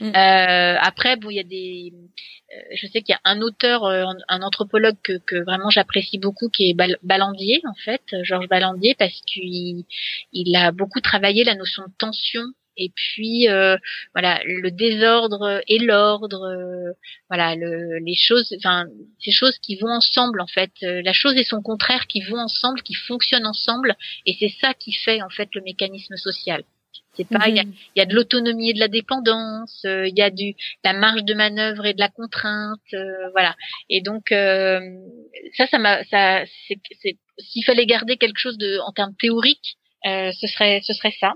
Mm. 0.00 0.06
Euh, 0.06 0.76
après, 0.80 1.16
bon, 1.16 1.28
il 1.30 1.36
y 1.36 1.40
a 1.40 1.44
des, 1.44 1.92
euh, 2.52 2.60
je 2.74 2.86
sais 2.86 3.02
qu'il 3.02 3.12
y 3.12 3.18
a 3.18 3.20
un 3.24 3.42
auteur, 3.42 3.84
euh, 3.84 4.04
un 4.28 4.42
anthropologue 4.42 4.96
que, 5.02 5.18
que 5.18 5.36
vraiment 5.44 5.70
j'apprécie 5.70 6.18
beaucoup, 6.18 6.48
qui 6.48 6.70
est 6.70 6.74
Ballandier 7.02 7.60
en 7.68 7.74
fait, 7.74 8.02
Georges 8.22 8.48
Ballandier, 8.48 8.94
parce 8.98 9.20
qu'il 9.26 9.84
il 10.32 10.56
a 10.56 10.72
beaucoup 10.72 11.00
travaillé 11.00 11.44
la 11.44 11.54
notion 11.54 11.82
de 11.82 11.92
tension 11.98 12.42
et 12.76 12.90
puis 12.94 13.48
euh, 13.48 13.76
voilà 14.14 14.40
le 14.44 14.70
désordre 14.70 15.60
et 15.66 15.78
l'ordre 15.78 16.44
euh, 16.44 16.92
voilà 17.28 17.54
le, 17.54 17.98
les 17.98 18.14
choses 18.14 18.54
enfin 18.56 18.86
ces 19.18 19.32
choses 19.32 19.58
qui 19.58 19.76
vont 19.76 19.90
ensemble 19.90 20.40
en 20.40 20.46
fait 20.46 20.72
la 20.80 21.12
chose 21.12 21.36
et 21.36 21.44
son 21.44 21.62
contraire 21.62 22.06
qui 22.06 22.22
vont 22.22 22.38
ensemble 22.38 22.82
qui 22.82 22.94
fonctionnent 22.94 23.46
ensemble 23.46 23.96
et 24.24 24.36
c'est 24.38 24.54
ça 24.60 24.72
qui 24.72 24.92
fait 24.92 25.20
en 25.20 25.30
fait 25.30 25.48
le 25.54 25.62
mécanisme 25.62 26.16
social 26.16 26.62
c'est 27.28 27.38
pas, 27.38 27.48
il 27.48 27.56
y, 27.56 27.60
a, 27.60 27.64
mhm. 27.64 27.72
y, 27.96 28.00
a, 28.00 28.06
de 28.06 28.14
l'autonomie 28.14 28.70
et 28.70 28.74
de 28.74 28.78
la 28.78 28.88
dépendance, 28.88 29.82
euh, 29.84 30.06
il 30.06 30.16
y 30.16 30.22
a 30.22 30.30
du 30.30 30.54
la 30.84 30.92
marge 30.92 31.24
de 31.24 31.34
manœuvre 31.34 31.86
et 31.86 31.94
de 31.94 32.00
la 32.00 32.08
contrainte, 32.08 32.80
euh, 32.94 33.30
voilà. 33.32 33.54
Et 33.88 34.00
donc 34.00 34.32
euh, 34.32 34.80
ça, 35.56 35.66
ça 35.66 35.78
m'a, 35.78 36.02
ça, 36.04 36.44
c'est, 36.68 37.18
s'il 37.38 37.64
fallait 37.64 37.86
garder 37.86 38.16
quelque 38.16 38.38
chose 38.38 38.58
de 38.58 38.78
en 38.86 38.92
termes 38.92 39.14
théoriques, 39.18 39.76
ce 40.04 40.46
serait, 40.46 40.80
ce 40.82 40.92
serait 40.94 41.14
ça. 41.20 41.34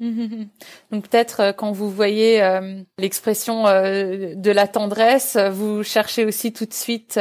Donc 0.90 1.08
peut-être 1.08 1.40
euh, 1.40 1.52
quand 1.52 1.70
vous 1.70 1.88
voyez 1.88 2.42
euh, 2.42 2.82
l'expression 2.98 3.66
euh, 3.66 4.34
de 4.34 4.50
la 4.50 4.66
tendresse, 4.66 5.36
vous 5.36 5.82
cherchez 5.84 6.24
aussi 6.24 6.52
tout 6.52 6.66
de 6.66 6.72
suite 6.72 7.18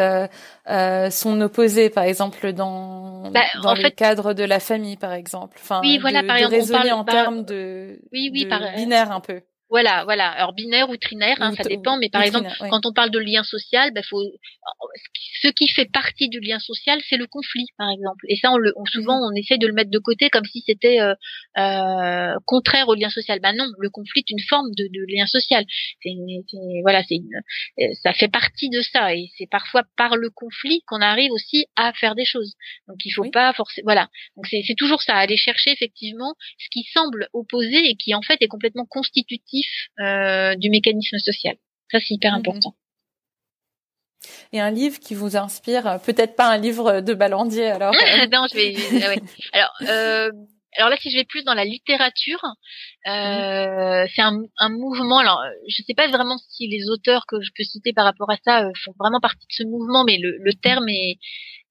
son 0.68 1.42
opposé, 1.42 1.90
par 1.90 2.04
exemple 2.04 2.54
dans 2.54 3.30
bah, 3.32 3.42
dans 3.62 3.76
le 3.76 3.90
cadre 3.90 4.34
de 4.34 4.44
la 4.44 4.60
famille, 4.60 4.98
par 4.98 5.14
exemple. 5.14 5.58
Enfin, 5.62 5.82
oui, 5.84 6.00
voilà, 6.00 6.24
par 6.24 6.38
exemple, 6.38 6.56
raisonner 6.56 6.92
en 6.92 7.04
termes 7.04 7.44
de, 7.44 8.00
oui, 8.12 8.30
oui, 8.34 8.46
de 8.46 8.76
binaire 8.76 9.12
un 9.12 9.20
peu. 9.20 9.42
Voilà, 9.74 10.04
voilà. 10.04 10.30
Alors 10.30 10.54
binaire 10.54 10.88
ou 10.92 10.98
trinaire, 10.98 11.38
hein, 11.40 11.52
ça 11.58 11.64
dépend. 11.64 11.98
Mais 11.98 12.10
par 12.10 12.22
exemple, 12.22 12.48
quand 12.70 12.86
on 12.86 12.94
parle 12.94 13.10
de 13.10 13.18
lien 13.18 13.42
social, 13.42 13.92
bah, 13.92 14.04
faut 14.08 14.22
ce 15.42 15.48
qui 15.48 15.68
fait 15.68 15.90
partie 15.92 16.30
du 16.30 16.40
lien 16.40 16.60
social, 16.60 17.02
c'est 17.10 17.18
le 17.18 17.26
conflit, 17.26 17.66
par 17.76 17.90
exemple. 17.90 18.24
Et 18.30 18.36
ça, 18.36 18.52
on 18.52 18.58
le, 18.58 18.72
souvent, 18.86 19.18
mhm. 19.18 19.32
on 19.32 19.36
essaie 19.36 19.58
de 19.58 19.66
le 19.66 19.74
mettre 19.74 19.90
de 19.90 19.98
côté 19.98 20.30
comme 20.30 20.46
si 20.46 20.64
c'était 20.68 21.02
euh, 21.02 21.16
euh, 21.58 22.36
contraire 22.46 22.88
au 22.88 22.94
lien 22.94 23.10
social. 23.10 23.40
Ben 23.40 23.56
non, 23.56 23.66
le 23.80 23.90
conflit 23.90 24.20
est 24.20 24.30
une 24.30 24.44
forme 24.48 24.70
de, 24.78 24.84
de 24.84 25.06
lien 25.12 25.26
social. 25.26 25.66
C'est, 26.04 26.12
voilà, 26.84 27.02
c'est 27.10 27.18
euh, 27.80 27.88
ça 28.04 28.14
fait 28.14 28.28
partie 28.28 28.70
de 28.70 28.82
ça. 28.82 29.16
Et 29.16 29.32
c'est 29.40 29.50
parfois 29.50 29.82
par 29.98 30.18
le 30.18 30.30
conflit 30.30 30.84
qu'on 30.86 31.02
arrive 31.02 31.32
aussi 31.32 31.66
à 31.76 31.94
faire 31.94 32.14
des 32.14 32.26
choses. 32.26 32.54
Donc 32.88 32.98
il 33.06 33.10
faut 33.10 33.28
pas 33.32 33.54
forcément. 33.54 33.86
Voilà. 33.86 34.08
Donc 34.38 34.46
c'est 34.46 34.76
toujours 34.78 35.02
ça, 35.02 35.16
aller 35.16 35.38
chercher 35.38 35.72
effectivement 35.72 36.36
ce 36.60 36.68
qui 36.70 36.84
semble 36.94 37.28
opposé 37.34 37.90
et 37.90 37.96
qui 37.96 38.14
en 38.14 38.22
fait 38.22 38.38
est 38.42 38.48
complètement 38.48 38.86
constitutif 38.86 39.62
euh, 39.99 40.55
du 40.55 40.70
mécanisme 40.70 41.18
social. 41.18 41.55
Ça, 41.91 41.99
c'est 41.99 42.14
hyper 42.14 42.34
mhm. 42.34 42.39
important. 42.39 42.76
Et 44.51 44.59
un 44.59 44.72
livre 44.72 44.99
qui 44.99 45.16
vous 45.16 45.36
inspire, 45.36 45.99
peut-être 46.05 46.36
pas 46.36 46.47
un 46.47 46.57
livre 46.57 47.01
de 47.01 47.14
Ballandier 47.14 47.68
alors. 47.68 47.93
Euh. 48.03 48.28
non, 48.32 48.45
je 48.51 48.55
vais. 48.55 48.76
Ah 49.03 49.57
alors, 49.57 49.72
euh, 49.89 50.32
alors 50.78 50.89
là, 50.89 50.97
si 50.99 51.11
je 51.11 51.18
vais 51.18 51.26
plus 51.26 51.43
dans 51.43 51.53
la 51.53 51.66
littérature, 51.66 52.43
euh, 53.07 54.05
c'est 54.14 54.22
un, 54.22 54.39
un, 54.57 54.70
mouvement. 54.70 55.20
Alors, 55.20 55.41
je 55.68 55.82
ne 55.82 55.86
sais 55.86 55.93
pas 55.93 56.07
vraiment 56.07 56.38
si 56.49 56.68
les 56.68 56.89
auteurs 56.89 57.26
que 57.28 57.41
je 57.41 57.49
peux 57.55 57.64
citer 57.64 57.93
par 57.93 58.05
rapport 58.05 58.30
à 58.30 58.38
ça 58.43 58.70
font 58.84 58.93
vraiment 58.99 59.20
partie 59.20 59.45
de 59.47 59.53
ce 59.53 59.64
mouvement, 59.64 60.03
mais 60.03 60.18
le, 60.18 60.38
le 60.39 60.53
terme 60.53 60.88
est, 60.89 61.18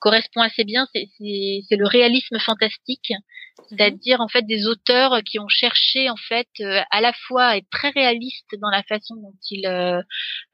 correspond 0.02 0.40
assez 0.40 0.64
bien, 0.64 0.86
c'est 0.92 1.76
le 1.76 1.86
réalisme 1.86 2.38
fantastique, 2.40 3.10
mhm. 3.10 3.64
c'est-à-dire 3.68 4.20
en 4.20 4.26
fait 4.26 4.42
des 4.42 4.66
auteurs 4.66 5.22
qui 5.22 5.38
ont 5.38 5.48
cherché 5.48 6.10
en 6.10 6.16
fait 6.16 6.48
euh, 6.60 6.80
à 6.90 7.00
la 7.00 7.12
fois 7.12 7.44
à 7.44 7.56
être 7.56 7.70
très 7.70 7.90
réalistes 7.90 8.54
dans 8.60 8.70
la 8.70 8.82
façon 8.82 9.14
dont 9.14 9.34
ils 9.50 9.66
euh, 9.66 10.02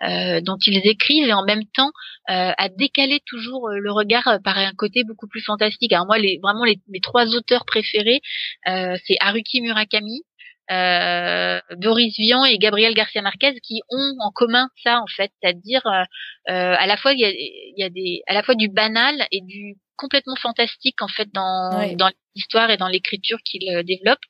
euh, 0.02 0.40
dont 0.42 0.58
ils 0.66 0.86
écrivent 0.86 1.28
et 1.28 1.32
en 1.32 1.44
même 1.44 1.64
temps 1.74 1.90
à 2.30 2.68
décaler 2.68 3.20
toujours 3.24 3.70
le 3.70 3.90
regard 3.90 4.38
par 4.44 4.58
un 4.58 4.72
côté 4.72 5.02
beaucoup 5.02 5.26
plus 5.26 5.40
fantastique. 5.40 5.94
Alors 5.94 6.04
moi, 6.04 6.18
les, 6.18 6.38
vraiment 6.42 6.64
les, 6.64 6.78
mes 6.88 7.00
trois 7.00 7.34
auteurs 7.34 7.64
préférés, 7.64 8.20
c'est 8.66 9.16
Haruki 9.20 9.62
Murakami, 9.62 10.24
euh, 10.70 11.60
Boris 11.76 12.14
Vian 12.18 12.44
et 12.44 12.58
Gabriel 12.58 12.94
Garcia 12.94 13.22
Marquez 13.22 13.54
qui 13.62 13.80
ont 13.90 14.14
en 14.20 14.30
commun 14.30 14.68
ça 14.82 15.00
en 15.00 15.06
fait, 15.06 15.30
c'est-à-dire 15.40 15.86
euh, 15.86 16.02
euh, 16.50 16.74
à 16.78 16.86
la 16.86 16.96
fois 16.96 17.12
il 17.12 17.20
y 17.20 17.24
a, 17.24 17.30
y 17.30 17.82
a, 17.84 17.90
des 17.90 18.22
à 18.26 18.34
la 18.34 18.42
fois 18.42 18.54
du 18.54 18.68
banal 18.68 19.26
et 19.32 19.40
du 19.40 19.76
complètement 19.96 20.36
fantastique 20.36 21.02
en 21.02 21.08
fait 21.08 21.28
dans 21.32 21.96
dans 21.96 22.10
l'histoire 22.34 22.70
et 22.70 22.76
dans 22.76 22.88
l'écriture 22.88 23.38
qu'il 23.44 23.68
euh, 23.68 23.82
développe. 23.82 24.20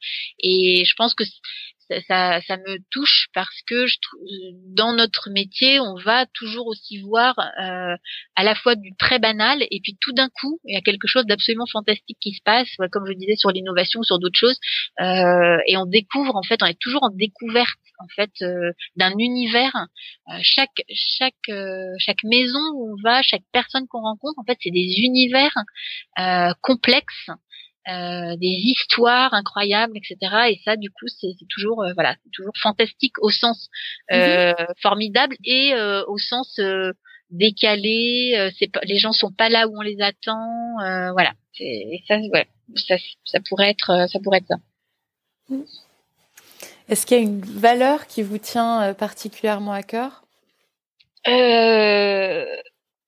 Et 0.40 0.84
je 0.84 0.94
pense 0.96 1.14
que 1.14 1.24
ça, 2.06 2.40
ça, 2.40 2.56
me 2.56 2.78
touche 2.90 3.28
parce 3.34 3.62
que 3.66 3.86
je 3.86 3.96
dans 4.74 4.92
notre 4.92 5.30
métier, 5.30 5.80
on 5.80 5.94
va 5.96 6.26
toujours 6.26 6.66
aussi 6.66 7.00
voir 7.00 7.38
euh, 7.38 7.96
à 8.36 8.44
la 8.44 8.54
fois 8.54 8.74
du 8.74 8.94
très 8.96 9.18
banal 9.18 9.62
et 9.70 9.80
puis 9.82 9.96
tout 10.00 10.12
d'un 10.12 10.28
coup, 10.28 10.60
il 10.64 10.74
y 10.74 10.78
a 10.78 10.80
quelque 10.80 11.06
chose 11.06 11.26
d'absolument 11.26 11.66
fantastique 11.66 12.18
qui 12.20 12.32
se 12.32 12.42
passe, 12.44 12.68
comme 12.92 13.06
je 13.06 13.12
disais 13.14 13.36
sur 13.36 13.50
l'innovation, 13.50 14.02
sur 14.02 14.18
d'autres 14.18 14.38
choses, 14.38 14.58
euh, 15.00 15.58
et 15.66 15.76
on 15.76 15.86
découvre 15.86 16.36
en 16.36 16.42
fait, 16.42 16.62
on 16.62 16.66
est 16.66 16.78
toujours 16.80 17.02
en 17.02 17.10
découverte 17.10 17.78
en 17.98 18.06
fait 18.14 18.30
euh, 18.42 18.72
d'un 18.96 19.16
univers. 19.18 19.74
Euh, 20.28 20.38
chaque 20.42 20.82
chaque 20.92 21.34
euh, 21.48 21.94
chaque 21.98 22.22
maison 22.24 22.60
où 22.74 22.92
on 22.92 23.02
va, 23.02 23.22
chaque 23.22 23.42
personne 23.52 23.86
qu'on 23.88 24.00
rencontre, 24.00 24.38
en 24.38 24.44
fait, 24.44 24.58
c'est 24.60 24.70
des 24.70 25.00
univers 25.00 25.54
complexes 26.62 27.30
euh, 27.88 28.36
des 28.36 28.46
histoires 28.46 29.32
incroyables, 29.34 29.96
etc. 29.96 30.50
Et 30.50 30.60
ça, 30.64 30.76
du 30.76 30.90
coup, 30.90 31.06
c'est 31.06 31.34
toujours 31.48 31.82
euh, 31.82 31.92
voilà, 31.94 32.16
c'est 32.24 32.30
toujours 32.32 32.52
fantastique 32.60 33.14
au 33.20 33.30
sens 33.30 33.68
euh, 34.12 34.52
mhm. 34.52 34.66
formidable 34.82 35.36
et 35.44 35.74
au 36.06 36.18
sens 36.18 36.60
décalé. 37.30 38.50
c'est 38.58 38.70
pas, 38.70 38.80
les 38.84 38.98
gens 38.98 39.12
sont 39.12 39.32
pas 39.32 39.48
là 39.48 39.68
où 39.68 39.78
on 39.78 39.82
les 39.82 40.00
attend. 40.00 40.74
voilà. 41.12 41.32
Et 41.60 42.02
ça, 42.06 42.18
ouais, 42.18 42.46
ça, 42.76 42.96
ça 43.24 43.40
pourrait 43.48 43.70
être, 43.70 44.06
ça 44.10 44.18
pourrait 44.20 44.38
être 44.38 44.48
ça. 44.48 44.56
Mhm. 45.48 45.64
Est-ce 46.88 47.04
qu'il 47.04 47.16
y 47.18 47.20
a 47.20 47.22
une 47.22 47.40
valeur 47.40 48.06
qui 48.06 48.22
vous 48.22 48.38
tient 48.38 48.94
particulièrement 48.94 49.72
à 49.72 49.82
cœur? 49.82 50.24
Euh, 51.26 52.46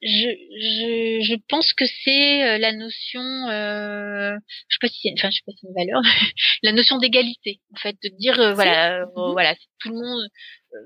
je, 0.03 0.28
je, 0.28 1.20
je 1.22 1.34
pense 1.48 1.72
que 1.72 1.84
c'est 2.05 2.44
euh, 2.44 2.59
la 2.59 2.72
notion, 2.72 3.20
euh, 3.20 4.34
je 4.68 4.74
sais 4.74 4.78
pas 4.80 4.88
si, 4.88 5.12
enfin 5.18 5.30
je 5.30 5.36
sais 5.36 5.42
pas 5.46 5.53
si 5.53 5.59
c'est 5.61 5.68
une 5.68 5.74
valeur, 5.74 6.03
la 6.62 6.72
notion 6.72 6.98
d'égalité, 6.98 7.61
en 7.74 7.78
fait, 7.78 7.96
de 8.03 8.09
dire 8.16 8.40
euh, 8.40 8.55
voilà, 8.55 9.03
euh, 9.03 9.07
mhm. 9.07 9.32
voilà, 9.32 9.55
tout 9.80 9.90
le 9.90 9.96
monde, 9.96 10.28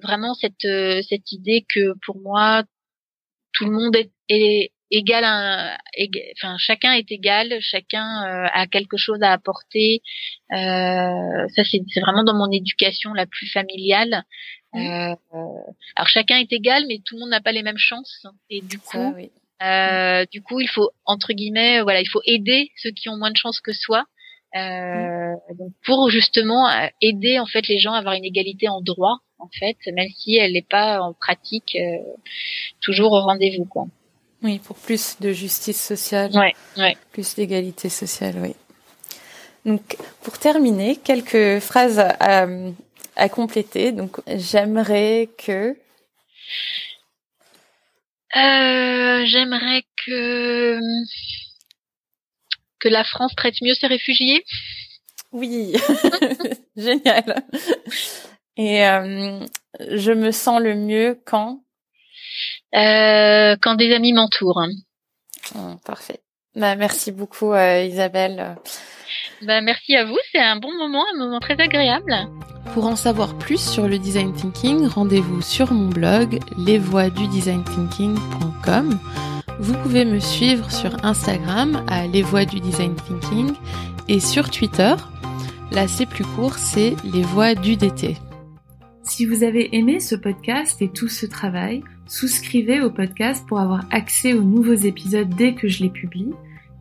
vraiment 0.03 0.35
cette 0.35 0.67
cette 1.09 1.33
idée 1.33 1.65
que 1.73 1.95
pour 2.07 2.21
moi 2.21 2.65
tout 3.55 3.65
le 3.67 3.73
monde 3.73 3.97
est, 3.97 4.11
est 4.29 4.73
égal, 4.91 5.25
à, 5.25 5.79
enfin 6.37 6.57
chacun 6.59 6.93
est 6.93 7.11
égal, 7.11 7.55
chacun 7.61 8.49
a 8.53 8.67
quelque 8.67 8.97
chose 8.97 9.23
à 9.23 9.33
apporter. 9.33 10.03
ça 10.51 11.65
c'est 11.65 12.01
vraiment 12.01 12.25
dans 12.25 12.37
mon 12.37 12.51
éducation 12.51 13.13
la 13.15 13.27
plus 13.27 13.51
familiale. 13.51 14.25
Euh, 14.75 15.15
alors 15.97 16.09
chacun 16.09 16.39
est 16.39 16.53
égal, 16.53 16.85
mais 16.89 17.01
tout 17.05 17.15
le 17.15 17.21
monde 17.21 17.31
n'a 17.31 17.41
pas 17.41 17.53
les 17.53 17.63
mêmes 17.63 17.79
chances. 17.79 18.27
Et 18.51 18.61
du 18.61 18.79
coup, 18.79 19.15
euh, 19.63 20.25
du 20.33 20.43
coup, 20.43 20.61
il 20.61 20.69
faut 20.69 20.91
entre 21.05 21.33
guillemets, 21.33 21.81
voilà, 21.83 22.01
il 22.01 22.09
faut 22.09 22.23
aider 22.25 22.71
ceux 22.77 22.91
qui 22.91 23.09
ont 23.09 23.17
moins 23.17 23.31
de 23.31 23.37
chances 23.37 23.61
que 23.61 23.73
soi. 23.73 24.05
Euh, 24.57 25.35
donc 25.59 25.73
pour 25.85 26.11
justement 26.11 26.69
euh, 26.69 26.87
aider 27.01 27.41
en 27.41 27.47
fait 27.47 27.67
les 27.67 27.81
gens 27.81 27.93
à 27.93 27.99
avoir 27.99 28.15
une 28.15 28.25
égalité 28.25 28.69
en 28.69 28.81
droit 28.81 29.19
en 29.41 29.49
fait 29.49 29.77
même 29.89 30.07
si 30.17 30.37
elle 30.37 30.53
n'est 30.53 30.63
pas 30.63 31.01
en 31.01 31.13
pratique 31.13 31.75
euh, 31.75 31.99
toujours 32.81 33.11
au 33.15 33.21
rendez-vous 33.21 33.65
quoi 33.65 33.89
oui 34.45 34.61
pour 34.61 34.77
plus 34.77 35.17
de 35.21 35.33
justice 35.33 35.83
sociale 35.83 36.31
ouais, 36.37 36.55
ouais. 36.77 36.97
plus 37.13 37.35
d'égalité 37.35 37.89
sociale 37.89 38.37
oui 38.41 38.55
donc 39.65 39.97
pour 40.23 40.39
terminer 40.39 40.97
quelques 40.97 41.59
phrases 41.61 41.99
à 43.17 43.29
compléter. 43.29 43.93
Donc, 43.93 44.21
j'aimerais 44.27 45.29
que. 45.39 45.77
Euh, 48.37 49.25
j'aimerais 49.27 49.85
que 50.07 50.79
que 52.81 52.89
la 52.89 53.05
France 53.05 53.35
traite 53.37 53.55
mieux 53.63 53.75
ses 53.75 53.87
réfugiés. 53.87 54.45
Oui, 55.33 55.75
génial. 56.77 57.45
Et 58.57 58.87
euh, 58.87 59.41
je 59.81 60.13
me 60.13 60.31
sens 60.33 60.61
le 60.61 60.75
mieux 60.75 61.19
quand 61.25 61.64
euh, 62.75 63.57
Quand 63.61 63.75
des 63.75 63.95
amis 63.95 64.13
m'entourent. 64.13 64.65
Oh, 65.57 65.75
parfait. 65.85 66.21
Bah, 66.57 66.77
merci 66.77 67.13
beaucoup 67.13 67.53
euh, 67.53 67.83
Isabelle. 67.83 68.57
Bah, 69.43 69.61
merci 69.61 69.97
à 69.97 70.05
vous, 70.05 70.17
c'est 70.33 70.41
un 70.41 70.57
bon 70.57 70.73
moment, 70.79 71.05
un 71.13 71.19
moment 71.19 71.41
très 71.41 71.61
agréable. 71.61 72.15
Pour 72.73 72.87
en 72.87 72.97
savoir 72.97 73.37
plus 73.39 73.61
sur 73.61 73.89
le 73.89 73.99
design 73.99 74.33
thinking, 74.33 74.87
rendez-vous 74.87 75.43
sur 75.43 75.73
mon 75.73 75.89
blog 75.89 76.39
lesvoixdudesignThinking.com. 76.57 78.99
Vous 79.61 79.75
pouvez 79.83 80.05
me 80.05 80.19
suivre 80.19 80.69
sur 80.71 81.05
Instagram 81.05 81.85
à 81.89 82.07
Les 82.07 82.23
Voix 82.23 82.45
du 82.45 82.61
Design 82.61 82.95
Thinking 82.97 83.53
et 84.09 84.21
sur 84.21 84.51
Twitter. 84.51 84.95
Là, 85.71 85.87
c'est 85.87 86.07
plus 86.07 86.25
court, 86.25 86.55
c'est 86.55 86.97
Les 87.05 87.23
Voix 87.23 87.55
du 87.55 87.77
DT. 87.77 88.17
Si 89.03 89.27
vous 89.27 89.45
avez 89.45 89.77
aimé 89.77 90.01
ce 90.01 90.17
podcast 90.17 90.83
et 90.83 90.91
tout 90.91 91.09
ce 91.09 91.27
travail, 91.27 91.85
souscrivez 92.07 92.81
au 92.81 92.91
podcast 92.91 93.47
pour 93.47 93.61
avoir 93.61 93.85
accès 93.91 94.33
aux 94.35 94.43
nouveaux 94.43 94.75
épisodes 94.75 95.29
dès 95.29 95.55
que 95.55 95.69
je 95.69 95.83
les 95.83 95.91
publie. 95.91 96.33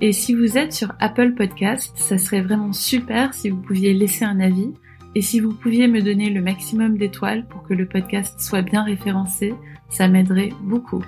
Et 0.01 0.11
si 0.11 0.33
vous 0.33 0.57
êtes 0.57 0.73
sur 0.73 0.93
Apple 0.99 1.33
Podcast, 1.33 1.93
ça 1.95 2.17
serait 2.17 2.41
vraiment 2.41 2.73
super 2.73 3.33
si 3.33 3.49
vous 3.49 3.61
pouviez 3.61 3.93
laisser 3.93 4.25
un 4.25 4.39
avis 4.39 4.71
et 5.15 5.21
si 5.21 5.39
vous 5.39 5.53
pouviez 5.53 5.87
me 5.87 6.01
donner 6.01 6.29
le 6.29 6.41
maximum 6.41 6.97
d'étoiles 6.97 7.45
pour 7.47 7.63
que 7.63 7.73
le 7.73 7.87
podcast 7.87 8.39
soit 8.39 8.63
bien 8.63 8.83
référencé, 8.83 9.53
ça 9.89 10.07
m'aiderait 10.07 10.53
beaucoup. 10.61 11.03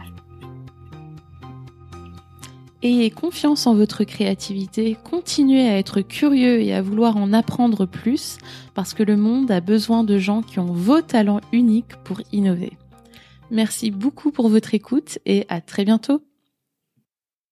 Ayez 2.84 3.10
confiance 3.10 3.66
en 3.66 3.74
votre 3.74 4.04
créativité, 4.04 4.96
continuez 5.04 5.68
à 5.68 5.80
être 5.80 6.02
curieux 6.02 6.62
et 6.62 6.72
à 6.72 6.84
vouloir 6.84 7.18
en 7.18 7.34
apprendre 7.34 7.88
plus 7.88 8.38
parce 8.76 8.94
que 8.94 9.02
le 9.02 9.18
monde 9.18 9.50
a 9.50 9.60
besoin 9.60 10.04
de 10.04 10.20
gens 10.20 10.44
qui 10.44 10.60
ont 10.60 10.72
vos 10.72 11.02
talents 11.02 11.42
uniques 11.52 11.96
pour 12.04 12.22
innover. 12.32 12.78
Merci 13.52 13.92
beaucoup 13.92 14.32
pour 14.32 14.50
votre 14.50 14.74
écoute 14.74 15.20
et 15.26 15.46
à 15.50 15.62
très 15.62 15.86
bientôt. 15.86 16.22